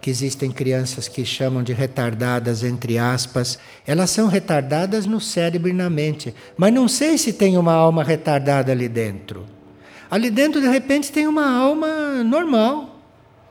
que 0.00 0.10
existem 0.10 0.52
crianças 0.52 1.08
que 1.08 1.24
chamam 1.24 1.64
de 1.64 1.72
retardadas, 1.72 2.62
entre 2.62 2.96
aspas. 2.96 3.58
Elas 3.84 4.10
são 4.10 4.28
retardadas 4.28 5.04
no 5.04 5.20
cérebro 5.20 5.68
e 5.68 5.72
na 5.72 5.90
mente, 5.90 6.32
mas 6.56 6.72
não 6.72 6.86
sei 6.86 7.18
se 7.18 7.32
tem 7.32 7.58
uma 7.58 7.72
alma 7.72 8.04
retardada 8.04 8.70
ali 8.70 8.88
dentro. 8.88 9.44
Ali 10.08 10.30
dentro, 10.30 10.60
de 10.60 10.68
repente, 10.68 11.10
tem 11.10 11.26
uma 11.26 11.50
alma 11.50 12.22
normal, 12.22 13.00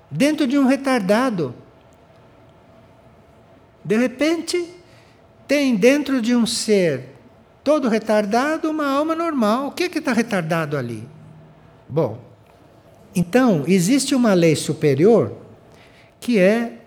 dentro 0.10 0.48
de 0.48 0.58
um 0.58 0.66
retardado. 0.66 1.54
De 3.84 3.98
repente, 3.98 4.66
tem 5.48 5.76
dentro 5.76 6.22
de 6.22 6.36
um 6.36 6.46
ser 6.46 7.16
todo 7.64 7.90
retardado 7.90 8.70
uma 8.70 8.88
alma 8.88 9.16
normal. 9.16 9.68
O 9.68 9.72
que 9.72 9.84
é 9.84 9.90
que 9.90 10.00
está 10.00 10.14
retardado 10.14 10.78
ali? 10.78 11.08
Bom, 11.88 12.20
então 13.16 13.64
existe 13.68 14.14
uma 14.14 14.34
lei 14.34 14.56
superior 14.56 15.34
que 16.20 16.40
é 16.40 16.80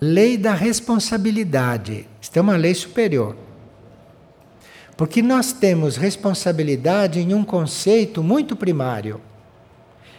lei 0.00 0.36
da 0.36 0.54
responsabilidade. 0.54 2.08
Isto 2.20 2.36
é 2.36 2.40
uma 2.40 2.56
lei 2.56 2.74
superior. 2.74 3.36
Porque 4.96 5.22
nós 5.22 5.52
temos 5.52 5.96
responsabilidade 5.96 7.20
em 7.20 7.32
um 7.32 7.44
conceito 7.44 8.22
muito 8.22 8.56
primário. 8.56 9.20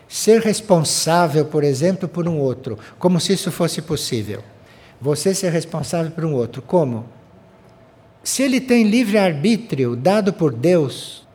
Ser 0.08 0.42
responsável, 0.42 1.46
por 1.46 1.64
exemplo, 1.64 2.08
por 2.08 2.28
um 2.28 2.38
outro, 2.38 2.80
como 2.98 3.20
se 3.20 3.34
isso 3.34 3.52
fosse 3.52 3.82
possível. 3.82 4.42
Você 5.02 5.36
ser 5.36 5.52
responsável 5.52 6.12
por 6.12 6.26
um 6.26 6.34
outro, 6.34 6.62
como? 6.62 7.06
Se 8.24 8.44
ele 8.44 8.60
tem 8.60 8.84
livre-arbítrio 8.84 9.96
dado 9.96 10.34
por 10.34 10.54
Deus, 10.54 11.28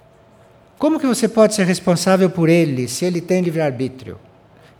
como 0.78 1.00
que 1.00 1.06
você 1.06 1.28
pode 1.28 1.54
ser 1.54 1.64
responsável 1.66 2.28
por 2.28 2.48
ele 2.48 2.88
se 2.88 3.04
ele 3.04 3.20
tem 3.20 3.40
livre-arbítrio? 3.40 4.18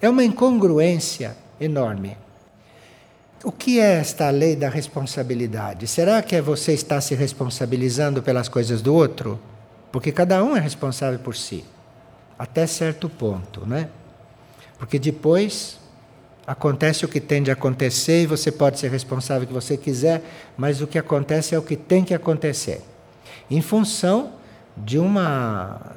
É 0.01 0.09
uma 0.09 0.25
incongruência 0.25 1.37
enorme. 1.61 2.17
O 3.43 3.53
que 3.53 3.79
é 3.79 3.95
esta 4.01 4.31
lei 4.31 4.57
da 4.57 4.69
responsabilidade? 4.69 5.87
Será 5.87 6.23
que 6.23 6.35
é 6.35 6.41
você 6.41 6.73
estar 6.73 7.01
se 7.01 7.15
responsabilizando 7.15 8.23
pelas 8.23 8.49
coisas 8.49 8.81
do 8.81 8.95
outro? 8.95 9.39
Porque 9.93 10.11
cada 10.11 10.43
um 10.43 10.57
é 10.57 10.61
responsável 10.61 11.19
por 11.19 11.37
si, 11.37 11.65
até 12.39 12.67
certo 12.67 13.09
ponto, 13.09 13.67
né? 13.67 13.89
Porque 14.79 14.99
depois 14.99 15.79
acontece 16.47 17.05
o 17.05 17.09
que 17.09 17.21
tem 17.21 17.43
de 17.43 17.51
acontecer 17.51 18.23
e 18.23 18.27
você 18.27 18.53
pode 18.53 18.79
ser 18.79 18.91
responsável 18.91 19.47
que 19.47 19.53
você 19.53 19.77
quiser, 19.77 20.23
mas 20.57 20.81
o 20.81 20.87
que 20.87 20.99
acontece 20.99 21.55
é 21.55 21.59
o 21.59 21.63
que 21.63 21.77
tem 21.77 22.05
que 22.05 22.15
acontecer. 22.15 22.83
Em 23.51 23.63
função 23.63 24.33
de 24.77 24.99
uma 24.99 25.97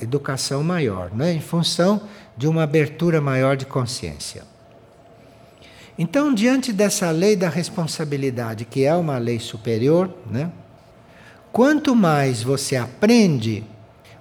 educação 0.00 0.62
maior, 0.62 1.10
né? 1.14 1.32
em 1.32 1.40
função 1.40 2.02
de 2.36 2.46
uma 2.46 2.62
abertura 2.62 3.20
maior 3.20 3.56
de 3.56 3.64
consciência. 3.64 4.42
Então, 5.98 6.34
diante 6.34 6.72
dessa 6.72 7.10
lei 7.10 7.34
da 7.34 7.48
responsabilidade, 7.48 8.66
que 8.66 8.84
é 8.84 8.94
uma 8.94 9.16
lei 9.16 9.40
superior, 9.40 10.10
né? 10.30 10.50
quanto 11.50 11.96
mais 11.96 12.42
você 12.42 12.76
aprende, 12.76 13.64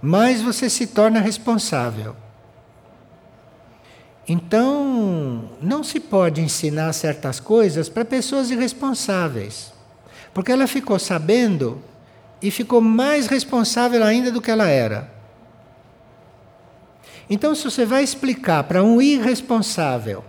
mais 0.02 0.42
você 0.42 0.70
se 0.70 0.88
torna 0.88 1.20
responsável. 1.20 2.16
Então, 4.28 5.35
não 5.66 5.84
se 5.84 6.00
pode 6.00 6.42
ensinar 6.42 6.94
certas 6.94 7.40
coisas 7.40 7.90
para 7.90 8.06
pessoas 8.06 8.52
irresponsáveis, 8.52 9.74
porque 10.34 10.52
ela 10.52 10.68
ficou 10.68 11.00
sabendo 11.00 11.82
e 12.42 12.52
ficou 12.52 12.80
mais 12.80 13.28
responsável 13.28 14.04
ainda 14.04 14.32
do 14.32 14.42
que 14.42 14.52
ela 14.52 14.68
era. 14.68 15.12
Então, 17.30 17.56
se 17.56 17.64
você 17.64 17.86
vai 17.86 18.04
explicar 18.04 18.64
para 18.66 18.84
um 18.84 19.02
irresponsável 19.02 20.24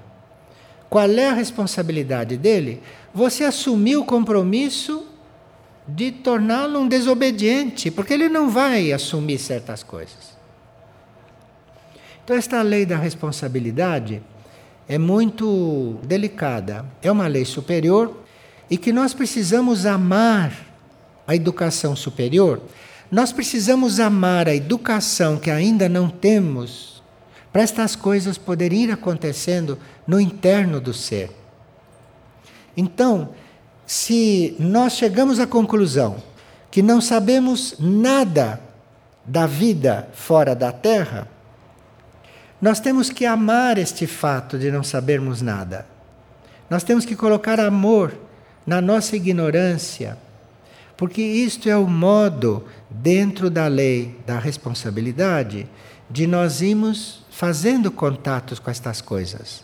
qual 0.88 1.10
é 1.10 1.28
a 1.28 1.34
responsabilidade 1.34 2.36
dele? 2.36 2.82
Você 3.12 3.44
assumiu 3.44 4.02
o 4.02 4.04
compromisso 4.04 5.06
de 5.86 6.10
torná-lo 6.10 6.80
um 6.80 6.88
desobediente, 6.88 7.90
porque 7.90 8.14
ele 8.14 8.28
não 8.28 8.48
vai 8.48 8.92
assumir 8.92 9.38
certas 9.38 9.82
coisas. 9.82 10.36
Então, 12.24 12.36
esta 12.36 12.62
lei 12.62 12.86
da 12.86 12.96
responsabilidade 12.96 14.22
é 14.88 14.98
muito 14.98 15.98
delicada. 16.04 16.84
É 17.02 17.10
uma 17.10 17.26
lei 17.26 17.44
superior 17.44 18.14
e 18.70 18.76
que 18.76 18.92
nós 18.92 19.14
precisamos 19.14 19.86
amar 19.86 20.52
a 21.26 21.34
educação 21.34 21.96
superior. 21.96 22.60
Nós 23.10 23.32
precisamos 23.32 24.00
amar 24.00 24.48
a 24.48 24.54
educação 24.54 25.38
que 25.38 25.50
ainda 25.50 25.88
não 25.88 26.08
temos 26.08 27.02
para 27.52 27.62
estas 27.62 27.96
coisas 27.96 28.36
poderem 28.36 28.84
ir 28.84 28.90
acontecendo 28.92 29.78
no 30.06 30.20
interno 30.20 30.80
do 30.80 30.92
ser. 30.92 31.30
Então, 32.76 33.30
se 33.86 34.54
nós 34.58 34.94
chegamos 34.94 35.40
à 35.40 35.46
conclusão 35.46 36.16
que 36.70 36.82
não 36.82 37.00
sabemos 37.00 37.76
nada 37.78 38.60
da 39.24 39.46
vida 39.46 40.08
fora 40.12 40.54
da 40.54 40.70
Terra, 40.70 41.28
nós 42.60 42.80
temos 42.80 43.10
que 43.10 43.26
amar 43.26 43.78
este 43.78 44.06
fato 44.06 44.58
de 44.58 44.70
não 44.70 44.82
sabermos 44.82 45.42
nada. 45.42 45.86
Nós 46.70 46.82
temos 46.82 47.04
que 47.04 47.14
colocar 47.14 47.60
amor 47.60 48.12
na 48.66 48.80
nossa 48.80 49.14
ignorância, 49.14 50.18
porque 50.96 51.22
isto 51.22 51.68
é 51.68 51.76
o 51.76 51.86
modo, 51.86 52.64
dentro 52.90 53.50
da 53.50 53.66
lei 53.66 54.18
da 54.26 54.38
responsabilidade, 54.38 55.68
de 56.08 56.26
nós 56.26 56.62
irmos 56.62 57.24
fazendo 57.30 57.90
contatos 57.90 58.58
com 58.58 58.70
estas 58.70 59.00
coisas. 59.00 59.62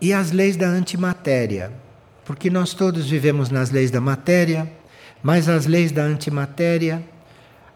E 0.00 0.12
as 0.12 0.32
leis 0.32 0.56
da 0.56 0.66
antimatéria, 0.66 1.72
porque 2.24 2.50
nós 2.50 2.74
todos 2.74 3.08
vivemos 3.08 3.48
nas 3.48 3.70
leis 3.70 3.90
da 3.90 4.00
matéria, 4.00 4.70
mas 5.22 5.48
as 5.48 5.66
leis 5.66 5.92
da 5.92 6.02
antimatéria, 6.02 7.02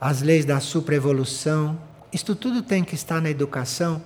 as 0.01 0.21
leis 0.21 0.45
da 0.45 0.61
supraevolução, 0.61 1.79
isto 2.13 2.35
tudo 2.35 2.63
tem 2.63 2.85
que 2.85 2.95
estar 2.95 3.21
na 3.21 3.31
educação, 3.31 4.03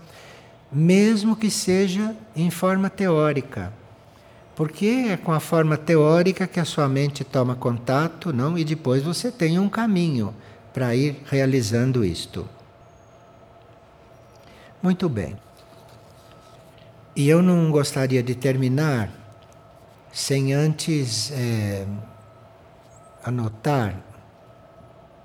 mesmo 0.71 1.37
que 1.37 1.51
seja 1.51 2.15
em 2.35 2.51
forma 2.51 2.89
teórica. 2.89 3.73
Porque 4.55 5.09
é 5.11 5.17
com 5.17 5.33
a 5.33 5.41
forma 5.41 5.77
teórica 5.77 6.47
que 6.47 6.59
a 6.59 6.65
sua 6.65 6.89
mente 6.89 7.23
toma 7.25 7.55
contato, 7.55 8.33
não? 8.33 8.57
E 8.57 8.65
depois 8.65 9.03
você 9.03 9.31
tem 9.31 9.59
um 9.59 9.69
caminho 9.69 10.35
para 10.73 10.95
ir 10.95 11.23
realizando 11.27 12.05
isto. 12.05 12.49
Muito 14.83 15.09
bem. 15.09 15.37
E 17.15 17.29
eu 17.29 17.43
não 17.43 17.71
gostaria 17.71 18.23
de 18.23 18.35
terminar 18.35 19.11
sem 20.13 20.53
antes 20.53 21.31
é, 21.33 21.87
anotar 23.25 23.95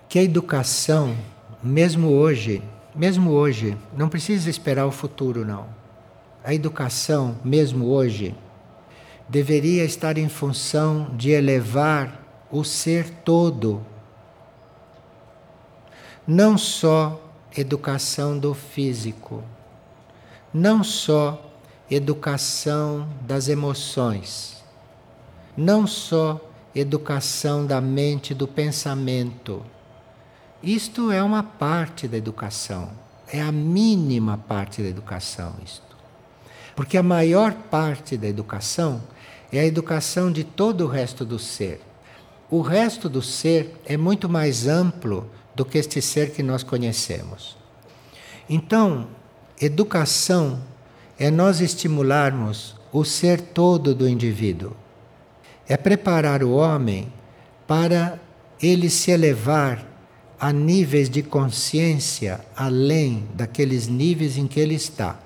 que 0.09 0.19
a 0.19 0.23
educação, 0.23 1.15
mesmo 1.63 2.09
hoje, 2.09 2.61
mesmo 2.95 3.31
hoje, 3.31 3.77
não 3.95 4.09
precisa 4.09 4.49
esperar 4.49 4.85
o 4.85 4.91
futuro, 4.91 5.45
não. 5.45 5.67
A 6.43 6.53
educação, 6.53 7.37
mesmo 7.43 7.87
hoje, 7.87 8.35
deveria 9.29 9.85
estar 9.85 10.17
em 10.17 10.27
função 10.27 11.09
de 11.15 11.31
elevar 11.31 12.21
o 12.51 12.63
ser 12.63 13.09
todo. 13.23 13.85
Não 16.27 16.57
só 16.57 17.21
educação 17.57 18.37
do 18.37 18.53
físico, 18.53 19.43
não 20.53 20.83
só 20.83 21.49
educação 21.89 23.07
das 23.21 23.47
emoções, 23.47 24.63
não 25.55 25.85
só 25.85 26.39
educação 26.73 27.65
da 27.65 27.81
mente, 27.81 28.33
do 28.33 28.47
pensamento. 28.47 29.63
Isto 30.63 31.11
é 31.11 31.23
uma 31.23 31.41
parte 31.41 32.07
da 32.07 32.17
educação, 32.17 32.91
é 33.27 33.41
a 33.41 33.51
mínima 33.51 34.37
parte 34.37 34.83
da 34.83 34.89
educação 34.89 35.55
isto. 35.65 35.97
Porque 36.75 36.97
a 36.97 37.03
maior 37.03 37.53
parte 37.53 38.15
da 38.15 38.27
educação 38.27 39.01
é 39.51 39.59
a 39.59 39.65
educação 39.65 40.31
de 40.31 40.43
todo 40.43 40.85
o 40.85 40.87
resto 40.87 41.25
do 41.25 41.39
ser. 41.39 41.81
O 42.49 42.61
resto 42.61 43.09
do 43.09 43.23
ser 43.23 43.75
é 43.85 43.97
muito 43.97 44.29
mais 44.29 44.67
amplo 44.67 45.29
do 45.55 45.65
que 45.65 45.79
este 45.79 45.99
ser 45.99 46.31
que 46.31 46.43
nós 46.43 46.61
conhecemos. 46.61 47.57
Então, 48.47 49.07
educação 49.59 50.61
é 51.17 51.31
nós 51.31 51.59
estimularmos 51.59 52.75
o 52.91 53.03
ser 53.03 53.41
todo 53.41 53.95
do 53.95 54.07
indivíduo. 54.07 54.75
É 55.67 55.75
preparar 55.75 56.43
o 56.43 56.51
homem 56.51 57.11
para 57.65 58.19
ele 58.61 58.89
se 58.89 59.09
elevar 59.11 59.90
a 60.41 60.51
níveis 60.51 61.09
de 61.09 61.23
consciência 61.23 62.41
além 62.55 63.23
daqueles 63.33 63.87
níveis 63.87 64.37
em 64.37 64.45
que 64.45 64.59
ele 64.59 64.75
está. 64.75 65.17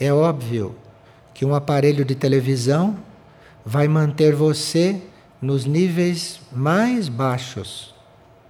É 0.00 0.12
óbvio 0.12 0.74
que 1.32 1.44
um 1.44 1.54
aparelho 1.54 2.04
de 2.04 2.16
televisão 2.16 2.96
vai 3.64 3.86
manter 3.86 4.34
você 4.34 5.00
nos 5.40 5.64
níveis 5.64 6.40
mais 6.50 7.08
baixos 7.08 7.94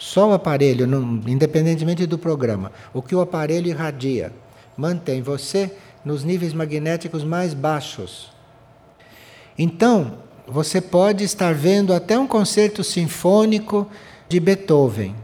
só 0.00 0.30
o 0.30 0.32
aparelho, 0.32 0.86
não, 0.86 1.20
independentemente 1.26 2.06
do 2.06 2.16
programa, 2.16 2.72
o 2.94 3.02
que 3.02 3.14
o 3.14 3.20
aparelho 3.20 3.68
irradia, 3.68 4.32
mantém 4.74 5.20
você 5.20 5.70
nos 6.02 6.24
níveis 6.24 6.54
magnéticos 6.54 7.22
mais 7.22 7.52
baixos. 7.52 8.32
Então, 9.58 10.14
você 10.48 10.80
pode 10.80 11.22
estar 11.22 11.54
vendo 11.54 11.92
até 11.92 12.18
um 12.18 12.26
concerto 12.26 12.82
sinfônico 12.82 13.86
de 14.30 14.38
Beethoven, 14.38 15.16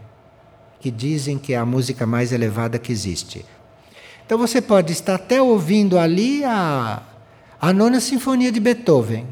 que 0.81 0.91
dizem 0.91 1.39
que 1.39 1.53
é 1.53 1.57
a 1.57 1.65
música 1.65 2.05
mais 2.05 2.33
elevada 2.33 2.77
que 2.77 2.91
existe. 2.91 3.47
Então 4.25 4.37
você 4.37 4.61
pode 4.61 4.93
estar 4.93 5.15
até 5.15 5.41
ouvindo 5.41 5.97
ali 5.97 6.43
a, 6.45 7.05
a 7.61 7.73
nona 7.73 8.01
sinfonia 8.01 8.51
de 8.51 8.59
Beethoven. 8.59 9.25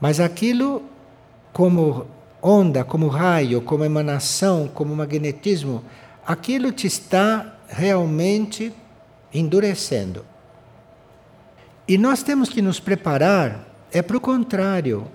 Mas 0.00 0.18
aquilo, 0.18 0.82
como 1.52 2.06
onda, 2.40 2.84
como 2.84 3.08
raio, 3.08 3.60
como 3.60 3.84
emanação, 3.84 4.66
como 4.66 4.96
magnetismo, 4.96 5.84
aquilo 6.26 6.72
te 6.72 6.86
está 6.86 7.54
realmente 7.68 8.72
endurecendo. 9.30 10.24
E 11.86 11.98
nós 11.98 12.22
temos 12.22 12.48
que 12.48 12.62
nos 12.62 12.80
preparar, 12.80 13.68
é 13.92 14.00
para 14.00 14.16
o 14.16 14.20
contrário. 14.20 15.06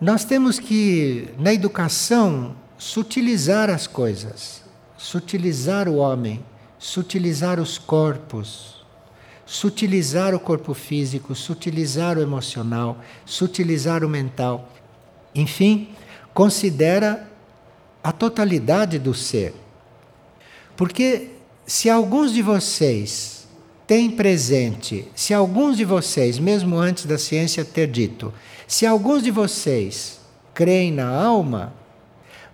Nós 0.00 0.24
temos 0.24 0.60
que, 0.60 1.28
na 1.38 1.52
educação, 1.52 2.54
sutilizar 2.78 3.68
as 3.68 3.88
coisas, 3.88 4.62
sutilizar 4.96 5.88
o 5.88 5.96
homem, 5.96 6.44
sutilizar 6.78 7.58
os 7.58 7.78
corpos, 7.78 8.76
sutilizar 9.44 10.34
o 10.34 10.38
corpo 10.40 10.72
físico, 10.72 11.34
sutilizar 11.34 12.16
o 12.16 12.22
emocional, 12.22 12.98
sutilizar 13.26 14.04
o 14.04 14.08
mental. 14.08 14.72
Enfim, 15.34 15.88
considera 16.32 17.28
a 18.02 18.12
totalidade 18.12 19.00
do 19.00 19.12
ser. 19.12 19.52
Porque 20.76 21.30
se 21.66 21.90
alguns 21.90 22.32
de 22.32 22.40
vocês 22.40 23.48
têm 23.84 24.10
presente, 24.10 25.08
se 25.14 25.34
alguns 25.34 25.76
de 25.76 25.84
vocês, 25.84 26.38
mesmo 26.38 26.76
antes 26.76 27.04
da 27.04 27.18
ciência 27.18 27.64
ter 27.64 27.88
dito, 27.88 28.32
se 28.68 28.84
alguns 28.84 29.22
de 29.22 29.30
vocês 29.30 30.20
creem 30.52 30.92
na 30.92 31.08
alma, 31.08 31.72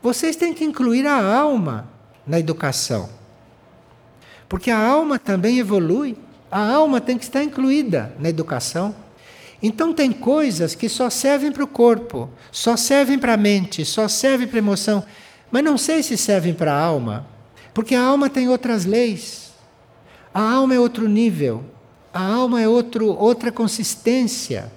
vocês 0.01 0.37
têm 0.37 0.55
que 0.55 0.65
incluir 0.65 1.05
a 1.09 1.21
alma 1.21 1.89
na 2.25 2.39
educação. 2.39 3.11
Porque 4.49 4.71
a 4.71 4.79
alma 4.79 5.19
também 5.19 5.59
evolui, 5.59 6.17
a 6.49 6.73
alma 6.73 7.01
tem 7.01 7.19
que 7.19 7.25
estar 7.25 7.43
incluída 7.43 8.15
na 8.21 8.29
educação. 8.29 8.95
Então, 9.61 9.93
tem 9.93 10.13
coisas 10.13 10.77
que 10.77 10.89
só 10.89 11.11
servem 11.11 11.51
para 11.51 11.65
o 11.65 11.67
corpo, 11.67 12.31
só 12.53 12.77
servem 12.77 13.19
para 13.19 13.35
a 13.35 13.37
mente, 13.37 13.85
só 13.85 14.07
servem 14.07 14.47
para 14.47 14.59
a 14.59 14.63
emoção, 14.63 15.05
mas 15.51 15.65
não 15.65 15.77
sei 15.77 16.01
se 16.01 16.17
servem 16.17 16.55
para 16.55 16.73
a 16.73 16.81
alma. 16.81 17.27
Porque 17.73 17.97
a 17.97 18.03
alma 18.05 18.31
tem 18.31 18.49
outras 18.49 18.85
leis. 18.85 19.53
A 20.33 20.41
alma 20.41 20.77
é 20.77 20.79
outro 20.79 21.09
nível. 21.09 21.65
A 22.13 22.23
alma 22.23 22.61
é 22.61 22.69
outro, 22.69 23.09
outra 23.09 23.51
consistência. 23.51 24.71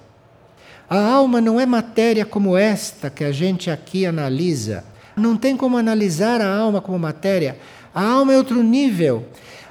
A 0.88 0.98
alma 0.98 1.40
não 1.40 1.60
é 1.60 1.66
matéria 1.66 2.24
como 2.24 2.56
esta 2.56 3.10
que 3.10 3.22
a 3.22 3.30
gente 3.30 3.70
aqui 3.70 4.06
analisa. 4.06 4.84
Não 5.14 5.36
tem 5.36 5.56
como 5.56 5.76
analisar 5.76 6.40
a 6.40 6.48
alma 6.48 6.80
como 6.80 6.98
matéria. 6.98 7.58
A 7.94 8.02
alma 8.02 8.32
é 8.32 8.38
outro 8.38 8.62
nível. 8.62 9.26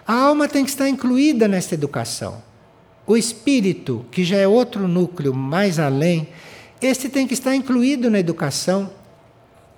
A 0.05 0.13
alma 0.13 0.47
tem 0.47 0.63
que 0.63 0.69
estar 0.69 0.87
incluída 0.87 1.47
nesta 1.47 1.73
educação. 1.73 2.41
O 3.05 3.17
espírito, 3.17 4.05
que 4.11 4.23
já 4.23 4.37
é 4.37 4.47
outro 4.47 4.87
núcleo 4.87 5.33
mais 5.33 5.79
além, 5.79 6.27
este 6.81 7.09
tem 7.09 7.25
que 7.25 7.33
estar 7.33 7.55
incluído 7.55 8.11
na 8.11 8.19
educação. 8.19 8.89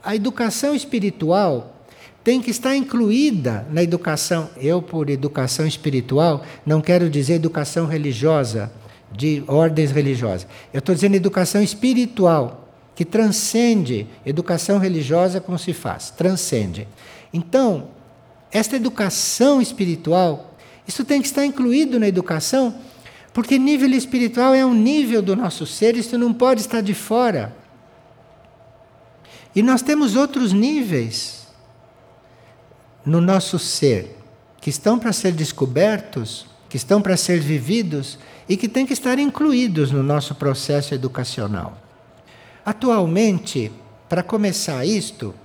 A 0.03 0.15
educação 0.15 0.75
espiritual 0.75 1.75
tem 2.23 2.41
que 2.41 2.51
estar 2.51 2.75
incluída 2.75 3.65
na 3.71 3.81
educação. 3.81 4.49
Eu, 4.57 4.81
por 4.81 5.09
educação 5.09 5.65
espiritual, 5.65 6.43
não 6.65 6.81
quero 6.81 7.09
dizer 7.09 7.35
educação 7.35 7.85
religiosa, 7.85 8.71
de 9.11 9.43
ordens 9.47 9.91
religiosas. 9.91 10.47
Eu 10.73 10.79
estou 10.79 10.93
dizendo 10.93 11.15
educação 11.15 11.61
espiritual, 11.61 12.69
que 12.95 13.05
transcende 13.05 14.07
educação 14.25 14.77
religiosa 14.77 15.39
como 15.39 15.57
se 15.57 15.73
faz, 15.73 16.09
transcende. 16.11 16.87
Então, 17.33 17.89
esta 18.51 18.75
educação 18.75 19.61
espiritual, 19.61 20.57
isso 20.87 21.05
tem 21.05 21.21
que 21.21 21.27
estar 21.27 21.45
incluído 21.45 21.99
na 21.99 22.07
educação, 22.07 22.75
porque 23.33 23.57
nível 23.57 23.89
espiritual 23.91 24.53
é 24.53 24.65
um 24.65 24.73
nível 24.73 25.21
do 25.21 25.35
nosso 25.35 25.65
ser, 25.65 25.95
isso 25.95 26.17
não 26.17 26.33
pode 26.33 26.61
estar 26.61 26.81
de 26.81 26.93
fora. 26.93 27.55
E 29.55 29.61
nós 29.61 29.81
temos 29.81 30.15
outros 30.15 30.51
níveis 30.51 31.47
no 33.05 33.21
nosso 33.21 33.57
ser, 33.57 34.17
que 34.59 34.69
estão 34.69 34.99
para 34.99 35.13
ser 35.13 35.31
descobertos, 35.31 36.45
que 36.67 36.77
estão 36.77 37.01
para 37.01 37.15
ser 37.15 37.39
vividos 37.39 38.19
e 38.49 38.57
que 38.57 38.67
têm 38.67 38.85
que 38.85 38.93
estar 38.93 39.19
incluídos 39.19 39.91
no 39.91 40.01
nosso 40.01 40.33
processo 40.33 40.95
educacional. 40.95 41.77
Atualmente, 42.65 43.71
para 44.09 44.23
começar 44.23 44.83
isto, 44.83 45.35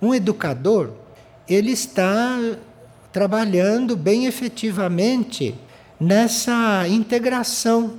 um 0.00 0.14
educador, 0.14 0.90
ele 1.48 1.72
está 1.72 2.38
trabalhando 3.10 3.96
bem 3.96 4.26
efetivamente 4.26 5.54
nessa 5.98 6.86
integração 6.86 7.98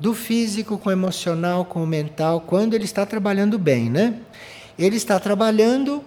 do 0.00 0.14
físico 0.14 0.78
com 0.78 0.88
o 0.88 0.92
emocional, 0.92 1.64
com 1.64 1.84
o 1.84 1.86
mental, 1.86 2.40
quando 2.40 2.74
ele 2.74 2.84
está 2.84 3.06
trabalhando 3.06 3.58
bem, 3.58 3.88
né? 3.88 4.18
Ele 4.78 4.96
está 4.96 5.20
trabalhando 5.20 6.02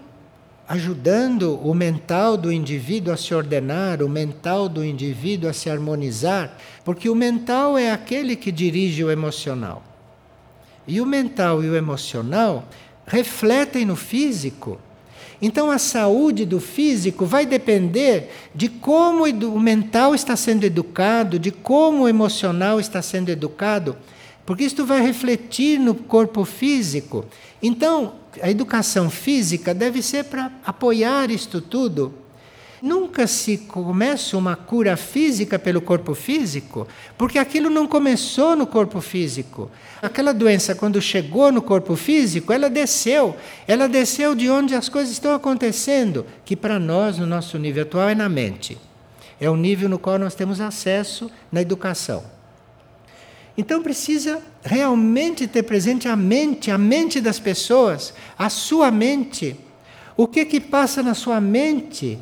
ajudando 0.68 1.60
o 1.64 1.74
mental 1.74 2.36
do 2.36 2.52
indivíduo 2.52 3.14
a 3.14 3.18
se 3.18 3.34
ordenar, 3.34 4.02
o 4.02 4.10
mental 4.10 4.68
do 4.68 4.84
indivíduo 4.84 5.50
a 5.50 5.54
se 5.54 5.70
harmonizar, 5.70 6.58
porque 6.84 7.10
o 7.10 7.16
mental 7.16 7.78
é 7.78 7.92
aquele 7.92 8.36
que 8.36 8.52
dirige 8.52 9.04
o 9.04 9.12
emocional. 9.12 9.84
E 10.88 11.00
o 11.00 11.06
mental 11.06 11.64
e 11.64 11.70
o 11.70 11.76
emocional 11.76 12.68
refletem 13.06 13.86
no 13.86 13.96
físico. 13.96 14.80
Então 15.42 15.70
a 15.70 15.78
saúde 15.78 16.46
do 16.46 16.60
físico 16.60 17.26
vai 17.26 17.46
depender 17.46 18.32
de 18.54 18.70
como 18.70 19.26
o 19.26 19.60
mental 19.60 20.16
está 20.16 20.36
sendo 20.36 20.64
educado, 20.64 21.38
de 21.38 21.52
como 21.52 22.04
o 22.04 22.10
emocional 22.10 22.80
está 22.80 23.02
sendo 23.02 23.30
educado, 23.30 23.96
porque 24.46 24.64
isto 24.64 24.86
vai 24.86 25.02
refletir 25.02 25.80
no 25.80 25.96
corpo 25.96 26.46
físico. 26.46 27.26
Então, 27.62 28.14
a 28.42 28.50
educação 28.50 29.10
física 29.10 29.74
deve 29.74 30.02
ser 30.02 30.26
para 30.26 30.52
apoiar 30.64 31.32
isto 31.32 31.60
tudo. 31.62 32.14
Nunca 32.82 33.26
se 33.26 33.58
começa 33.58 34.38
uma 34.38 34.56
cura 34.56 34.96
física 34.96 35.58
pelo 35.58 35.82
corpo 35.82 36.14
físico, 36.14 36.88
porque 37.18 37.40
aquilo 37.40 37.70
não 37.70 37.88
começou 37.88 38.56
no 38.56 38.68
corpo 38.68 39.02
físico. 39.02 39.72
Aquela 40.00 40.34
doença, 40.34 40.76
quando 40.76 41.02
chegou 41.02 41.52
no 41.52 41.64
corpo 41.64 41.96
físico, 41.96 42.54
ela 42.54 42.70
desceu. 42.70 43.36
Ela 43.68 43.88
desceu 43.88 44.36
de 44.36 44.50
onde 44.50 44.76
as 44.76 44.88
coisas 44.88 45.12
estão 45.14 45.34
acontecendo, 45.34 46.28
que 46.44 46.56
para 46.56 46.78
nós, 46.78 47.18
no 47.18 47.26
nosso 47.26 47.58
nível 47.58 47.84
atual, 47.84 48.10
é 48.10 48.14
na 48.14 48.30
mente. 48.30 48.78
É 49.40 49.50
o 49.50 49.56
nível 49.56 49.90
no 49.90 49.98
qual 49.98 50.20
nós 50.20 50.36
temos 50.36 50.62
acesso 50.62 51.32
na 51.52 51.62
educação. 51.62 52.35
Então 53.58 53.82
precisa 53.82 54.42
realmente 54.64 55.48
ter 55.48 55.64
presente 55.64 56.08
a 56.08 56.16
mente, 56.16 56.70
a 56.70 56.78
mente 56.78 57.22
das 57.22 57.40
pessoas, 57.40 58.14
a 58.38 58.50
sua 58.50 58.92
mente. 58.92 59.58
O 60.18 60.28
que 60.28 60.46
que 60.46 60.60
passa 60.60 61.02
na 61.02 61.14
sua 61.14 61.40
mente? 61.40 62.20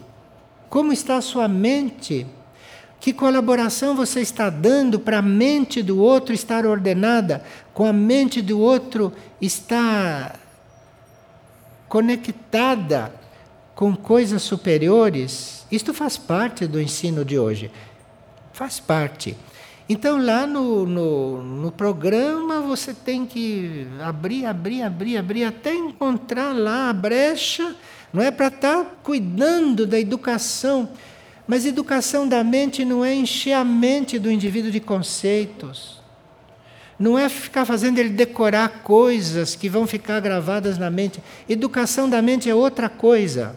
Como 0.70 0.94
está 0.94 1.18
a 1.18 1.22
sua 1.22 1.48
mente? 1.48 2.26
Que 3.00 3.12
colaboração 3.12 3.96
você 3.96 4.22
está 4.22 4.50
dando 4.50 5.00
para 5.00 5.20
a 5.20 5.22
mente 5.22 5.84
do 5.84 6.00
outro 6.00 6.34
estar 6.34 6.66
ordenada, 6.66 7.44
com 7.74 7.86
a 7.86 7.92
mente 7.92 8.42
do 8.42 8.60
outro 8.60 9.12
estar 9.42 10.40
conectada 11.90 13.14
com 13.76 13.96
coisas 13.96 14.42
superiores? 14.42 15.66
Isto 15.72 15.94
faz 15.94 16.16
parte 16.16 16.66
do 16.66 16.80
ensino 16.80 17.26
de 17.26 17.38
hoje. 17.38 17.70
Faz 18.54 18.80
parte. 18.80 19.36
Então, 19.88 20.24
lá 20.24 20.48
no, 20.48 20.86
no, 20.86 21.44
no, 21.44 21.72
programa, 21.72 22.62
você 22.62 22.94
tem 22.94 23.26
que 23.26 23.86
abrir, 24.02 24.46
abrir, 24.46 24.82
abrir, 24.82 25.18
abrir, 25.18 25.44
até 25.44 25.74
encontrar 25.74 26.54
lá 26.54 26.90
a 26.90 26.94
brecha, 26.94 27.76
não 28.14 28.22
é 28.22 28.32
para 28.32 28.48
estar 28.48 28.86
tá 28.86 28.92
cuidando 29.04 29.86
da 29.86 30.00
educação. 30.00 30.90
Mas 31.46 31.66
educação 31.66 32.26
da 32.26 32.42
mente 32.46 32.86
não 32.86 33.04
é 33.04 33.14
encher 33.14 33.54
a 33.54 33.66
mente 33.66 34.18
do 34.18 34.32
indivíduo 34.32 34.72
de 34.72 34.80
conceitos. 34.80 36.02
Não 36.98 37.20
é 37.20 37.28
ficar 37.28 37.66
fazendo 37.66 38.00
ele 38.00 38.10
decorar 38.10 38.84
coisas 38.84 39.54
que 39.54 39.68
vão 39.68 39.86
ficar 39.86 40.22
gravadas 40.22 40.78
na 40.78 40.90
mente. 40.90 41.22
Educação 41.50 42.10
da 42.10 42.22
mente 42.22 42.50
é 42.50 42.56
outra 42.56 42.88
coisa. 42.88 43.54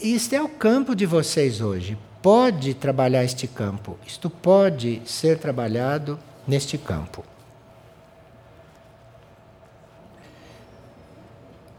Isso 0.00 0.34
é 0.34 0.42
o 0.42 0.48
campo 0.48 0.96
de 0.96 1.06
vocês 1.06 1.60
hoje 1.60 1.96
pode 2.22 2.74
trabalhar 2.74 3.24
este 3.24 3.46
campo, 3.46 3.96
isto 4.06 4.28
pode 4.28 5.02
ser 5.04 5.38
trabalhado 5.38 6.18
neste 6.46 6.76
campo. 6.76 7.24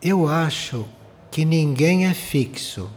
Eu 0.02 0.28
acho 0.28 0.88
que 1.30 1.44
ninguém 1.44 2.08
é 2.08 2.14
fixo. 2.14 2.90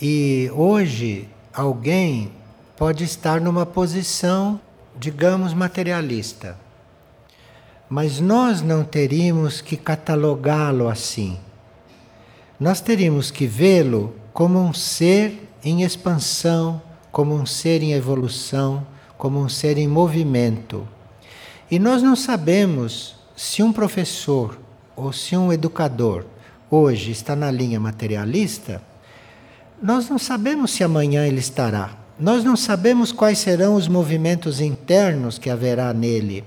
E 0.00 0.50
hoje 0.54 1.28
alguém 1.52 2.32
pode 2.76 3.04
estar 3.04 3.40
numa 3.40 3.66
posição, 3.66 4.60
digamos, 4.96 5.52
materialista. 5.52 6.56
Mas 7.90 8.20
nós 8.20 8.62
não 8.62 8.84
teríamos 8.84 9.60
que 9.60 9.76
catalogá-lo 9.76 10.88
assim. 10.88 11.38
Nós 12.58 12.80
teríamos 12.80 13.30
que 13.30 13.46
vê-lo 13.46 14.14
como 14.32 14.58
um 14.60 14.72
ser 14.72 15.47
em 15.64 15.82
expansão, 15.82 16.80
como 17.10 17.34
um 17.34 17.44
ser 17.46 17.82
em 17.82 17.92
evolução, 17.92 18.86
como 19.16 19.40
um 19.40 19.48
ser 19.48 19.78
em 19.78 19.88
movimento. 19.88 20.86
E 21.70 21.78
nós 21.78 22.02
não 22.02 22.14
sabemos 22.14 23.16
se 23.36 23.62
um 23.62 23.72
professor 23.72 24.58
ou 24.96 25.12
se 25.12 25.36
um 25.36 25.52
educador 25.52 26.24
hoje 26.70 27.10
está 27.10 27.34
na 27.34 27.50
linha 27.50 27.80
materialista, 27.80 28.82
nós 29.82 30.08
não 30.08 30.18
sabemos 30.18 30.72
se 30.72 30.82
amanhã 30.82 31.26
ele 31.26 31.38
estará. 31.38 31.96
Nós 32.18 32.42
não 32.42 32.56
sabemos 32.56 33.12
quais 33.12 33.38
serão 33.38 33.74
os 33.74 33.86
movimentos 33.86 34.60
internos 34.60 35.38
que 35.38 35.48
haverá 35.48 35.92
nele. 35.92 36.44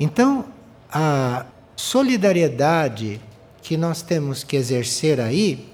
Então, 0.00 0.46
a 0.90 1.46
solidariedade 1.76 3.20
que 3.62 3.76
nós 3.76 4.02
temos 4.02 4.42
que 4.42 4.56
exercer 4.56 5.20
aí 5.20 5.72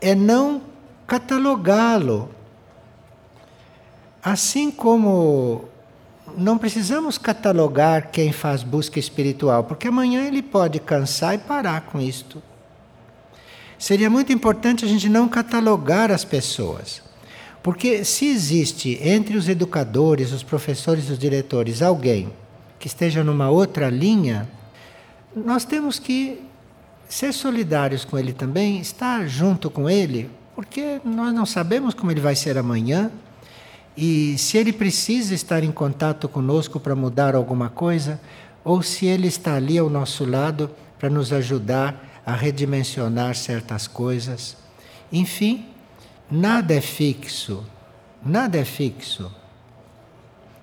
é 0.00 0.14
não 0.14 0.62
catalogá-lo. 1.06 2.30
Assim 4.22 4.70
como 4.70 5.68
não 6.36 6.56
precisamos 6.58 7.18
catalogar 7.18 8.10
quem 8.10 8.32
faz 8.32 8.62
busca 8.62 8.98
espiritual, 8.98 9.64
porque 9.64 9.88
amanhã 9.88 10.26
ele 10.26 10.42
pode 10.42 10.80
cansar 10.80 11.34
e 11.34 11.38
parar 11.38 11.82
com 11.82 12.00
isto. 12.00 12.42
Seria 13.78 14.08
muito 14.08 14.32
importante 14.32 14.84
a 14.84 14.88
gente 14.88 15.08
não 15.08 15.28
catalogar 15.28 16.10
as 16.10 16.24
pessoas. 16.24 17.02
Porque 17.62 18.04
se 18.04 18.26
existe 18.26 18.98
entre 19.02 19.36
os 19.36 19.48
educadores, 19.48 20.32
os 20.32 20.42
professores, 20.42 21.08
os 21.08 21.18
diretores 21.18 21.82
alguém 21.82 22.32
que 22.78 22.86
esteja 22.86 23.24
numa 23.24 23.48
outra 23.48 23.88
linha, 23.88 24.48
nós 25.34 25.64
temos 25.64 25.98
que 25.98 26.42
ser 27.08 27.32
solidários 27.32 28.04
com 28.04 28.18
ele 28.18 28.32
também, 28.32 28.80
estar 28.80 29.26
junto 29.26 29.70
com 29.70 29.88
ele, 29.88 30.30
porque 30.54 31.00
nós 31.04 31.34
não 31.34 31.44
sabemos 31.44 31.94
como 31.94 32.10
ele 32.10 32.20
vai 32.20 32.36
ser 32.36 32.56
amanhã. 32.56 33.10
E 33.96 34.36
se 34.38 34.56
ele 34.56 34.72
precisa 34.72 35.34
estar 35.34 35.62
em 35.62 35.70
contato 35.70 36.28
conosco 36.28 36.80
para 36.80 36.94
mudar 36.94 37.34
alguma 37.34 37.68
coisa, 37.68 38.20
ou 38.64 38.82
se 38.82 39.06
ele 39.06 39.28
está 39.28 39.54
ali 39.54 39.78
ao 39.78 39.90
nosso 39.90 40.24
lado 40.24 40.70
para 40.98 41.10
nos 41.10 41.32
ajudar 41.32 42.22
a 42.24 42.34
redimensionar 42.34 43.34
certas 43.34 43.86
coisas. 43.86 44.56
Enfim, 45.12 45.66
nada 46.30 46.74
é 46.74 46.80
fixo. 46.80 47.64
Nada 48.24 48.58
é 48.58 48.64
fixo. 48.64 49.30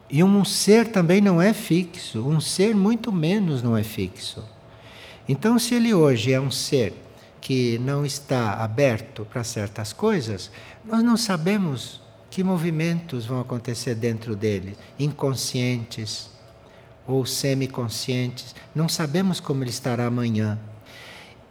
E 0.10 0.24
um 0.24 0.44
ser 0.44 0.88
também 0.88 1.22
não 1.22 1.42
é 1.42 1.54
fixo, 1.54 2.28
um 2.28 2.42
ser 2.42 2.76
muito 2.76 3.14
menos 3.14 3.64
não 3.64 3.78
é 3.78 3.84
fixo. 3.84 4.44
Então, 5.30 5.58
se 5.58 5.76
ele 5.76 5.94
hoje 5.94 6.34
é 6.34 6.42
um 6.42 6.52
ser 6.52 6.94
que 7.42 7.80
não 7.80 8.06
está 8.06 8.54
aberto 8.64 9.26
para 9.26 9.44
certas 9.44 9.92
coisas, 9.92 10.52
nós 10.86 11.04
não 11.04 11.18
sabemos 11.18 12.00
que 12.30 12.44
movimentos 12.44 13.26
vão 13.26 13.42
acontecer 13.42 13.96
dentro 13.96 14.36
dele, 14.36 14.78
inconscientes 14.98 16.30
ou 17.06 17.26
semiconscientes. 17.26 18.56
Não 18.74 18.88
sabemos 18.88 19.40
como 19.40 19.64
ele 19.64 19.72
estará 19.72 20.06
amanhã. 20.06 20.58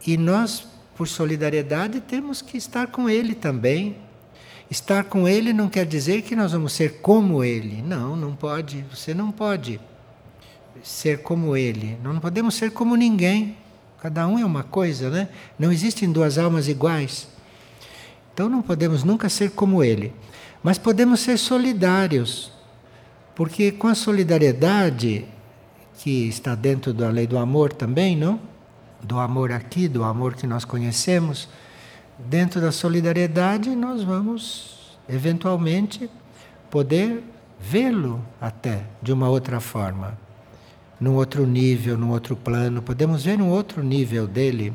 E 0.07 0.17
nós, 0.17 0.67
por 0.97 1.07
solidariedade, 1.07 2.01
temos 2.01 2.41
que 2.41 2.57
estar 2.57 2.87
com 2.87 3.11
ele 3.11 3.35
também. 3.35 3.97
Estar 4.71 5.05
com 5.05 5.29
ele 5.29 5.53
não 5.53 5.69
quer 5.69 5.85
dizer 5.85 6.23
que 6.23 6.37
nós 6.37 6.53
vamos 6.53 6.73
ser 6.73 7.01
como 7.01 7.45
ele. 7.45 7.83
Não, 7.83 8.17
não 8.17 8.35
pode. 8.35 8.85
Você 8.91 9.13
não 9.13 9.31
pode 9.31 9.81
ser 10.83 11.23
como 11.23 11.57
ele. 11.57 11.99
Nós 12.03 12.15
não 12.15 12.21
podemos 12.21 12.55
ser 12.55 12.71
como 12.71 12.97
ninguém. 12.97 13.57
Cada 14.03 14.27
um 14.27 14.39
é 14.39 14.45
uma 14.45 14.63
coisa, 14.63 15.11
né? 15.11 15.29
Não 15.59 15.71
existem 15.71 16.11
duas 16.11 16.39
almas 16.39 16.69
iguais. 16.69 17.29
Então 18.33 18.49
não 18.49 18.63
podemos 18.63 19.05
nunca 19.05 19.29
ser 19.29 19.51
como 19.51 19.85
ele. 19.85 20.13
Mas 20.63 20.79
podemos 20.79 21.21
ser 21.21 21.39
solidários. 21.39 22.53
Porque 23.35 23.71
com 23.73 23.89
a 23.89 23.95
solidariedade, 23.95 25.27
que 25.99 26.29
está 26.29 26.55
dentro 26.55 26.93
da 26.93 27.11
lei 27.11 27.27
do 27.27 27.39
amor 27.39 27.73
também, 27.73 28.17
não? 28.17 28.41
do 29.03 29.19
amor 29.19 29.53
aqui, 29.53 29.89
do 29.89 30.05
amor 30.05 30.35
que 30.35 30.47
nós 30.47 30.65
conhecemos, 30.65 31.49
dentro 32.19 32.61
da 32.61 32.71
solidariedade 32.71 33.71
nós 33.71 34.03
vamos 34.03 34.99
eventualmente 35.09 36.11
poder 36.71 37.25
vê-lo 37.59 38.23
até 38.41 38.85
de 39.03 39.13
uma 39.13 39.29
outra 39.29 39.61
forma, 39.61 40.17
num 41.01 41.15
outro 41.15 41.47
nível, 41.47 41.97
num 41.97 42.11
outro 42.11 42.37
plano, 42.37 42.83
podemos 42.83 43.25
ver 43.25 43.41
um 43.41 43.49
outro 43.49 43.83
nível 43.83 44.27
dele. 44.27 44.73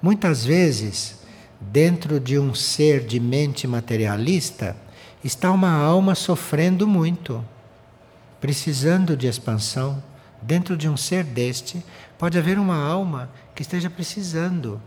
Muitas 0.00 0.44
vezes, 0.44 1.20
dentro 1.60 2.18
de 2.18 2.38
um 2.38 2.54
ser 2.54 3.04
de 3.04 3.20
mente 3.20 3.66
materialista, 3.66 4.76
está 5.22 5.50
uma 5.50 5.72
alma 5.72 6.14
sofrendo 6.14 6.86
muito, 6.86 7.44
precisando 8.40 9.16
de 9.16 9.26
expansão. 9.26 10.02
Dentro 10.40 10.76
de 10.76 10.88
um 10.88 10.96
ser 10.96 11.24
deste, 11.24 11.82
Pode 12.18 12.36
haver 12.36 12.58
uma 12.58 12.76
alma 12.76 13.30
que 13.54 13.62
esteja 13.62 13.88
precisando, 13.88 14.82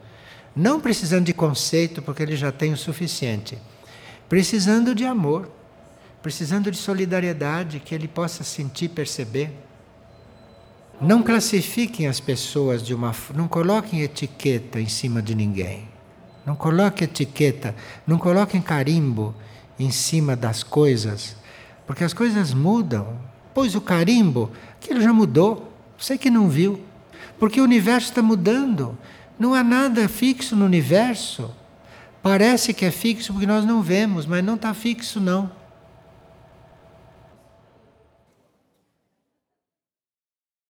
não 0.54 0.82
precisando 0.82 1.26
de 1.26 1.34
conceito, 1.34 2.02
porque 2.02 2.22
ele 2.22 2.36
já 2.36 2.52
tem 2.52 2.74
o 2.74 2.78
suficiente, 2.78 3.58
precisando 4.28 4.94
de 4.94 5.06
amor, 5.06 5.50
precisando 6.22 6.70
de 6.70 6.78
solidariedade 6.78 7.80
que 7.80 7.96
ele 7.96 8.08
possa 8.08 8.44
sentir, 8.44 8.90
perceber. 8.90 9.52
Não 11.00 11.24
classifiquem 11.24 12.08
as 12.08 12.20
pessoas 12.20 12.84
de 12.84 12.94
uma, 12.94 13.14
não 13.34 13.48
coloquem 13.48 14.02
etiqueta 14.02 14.80
em 14.80 14.88
cima 14.88 15.22
de 15.22 15.34
ninguém. 15.34 15.88
Não 16.46 16.56
coloquem 16.56 17.06
etiqueta, 17.06 17.76
não 18.06 18.18
coloquem 18.18 18.62
carimbo 18.62 19.34
em 19.80 19.90
cima 19.90 20.36
das 20.36 20.64
coisas, 20.64 21.36
porque 21.88 22.04
as 22.04 22.14
coisas 22.14 22.54
mudam. 22.54 23.20
Pois 23.54 23.76
o 23.76 23.82
carimbo, 23.82 24.52
aquilo 24.76 25.02
já 25.02 25.12
mudou. 25.12 25.74
Você 25.98 26.18
que 26.18 26.30
não 26.30 26.48
viu. 26.48 26.80
Porque 27.38 27.60
o 27.60 27.64
universo 27.64 28.10
está 28.10 28.22
mudando. 28.22 28.98
Não 29.38 29.54
há 29.54 29.64
nada 29.64 30.08
fixo 30.08 30.56
no 30.56 30.66
universo. 30.66 31.52
Parece 32.24 32.74
que 32.74 32.86
é 32.86 32.92
fixo 32.92 33.34
porque 33.34 33.48
nós 33.48 33.66
não 33.66 33.82
vemos, 33.82 34.26
mas 34.26 34.44
não 34.44 34.56
está 34.56 34.74
fixo, 34.74 35.20
não. 35.20 35.52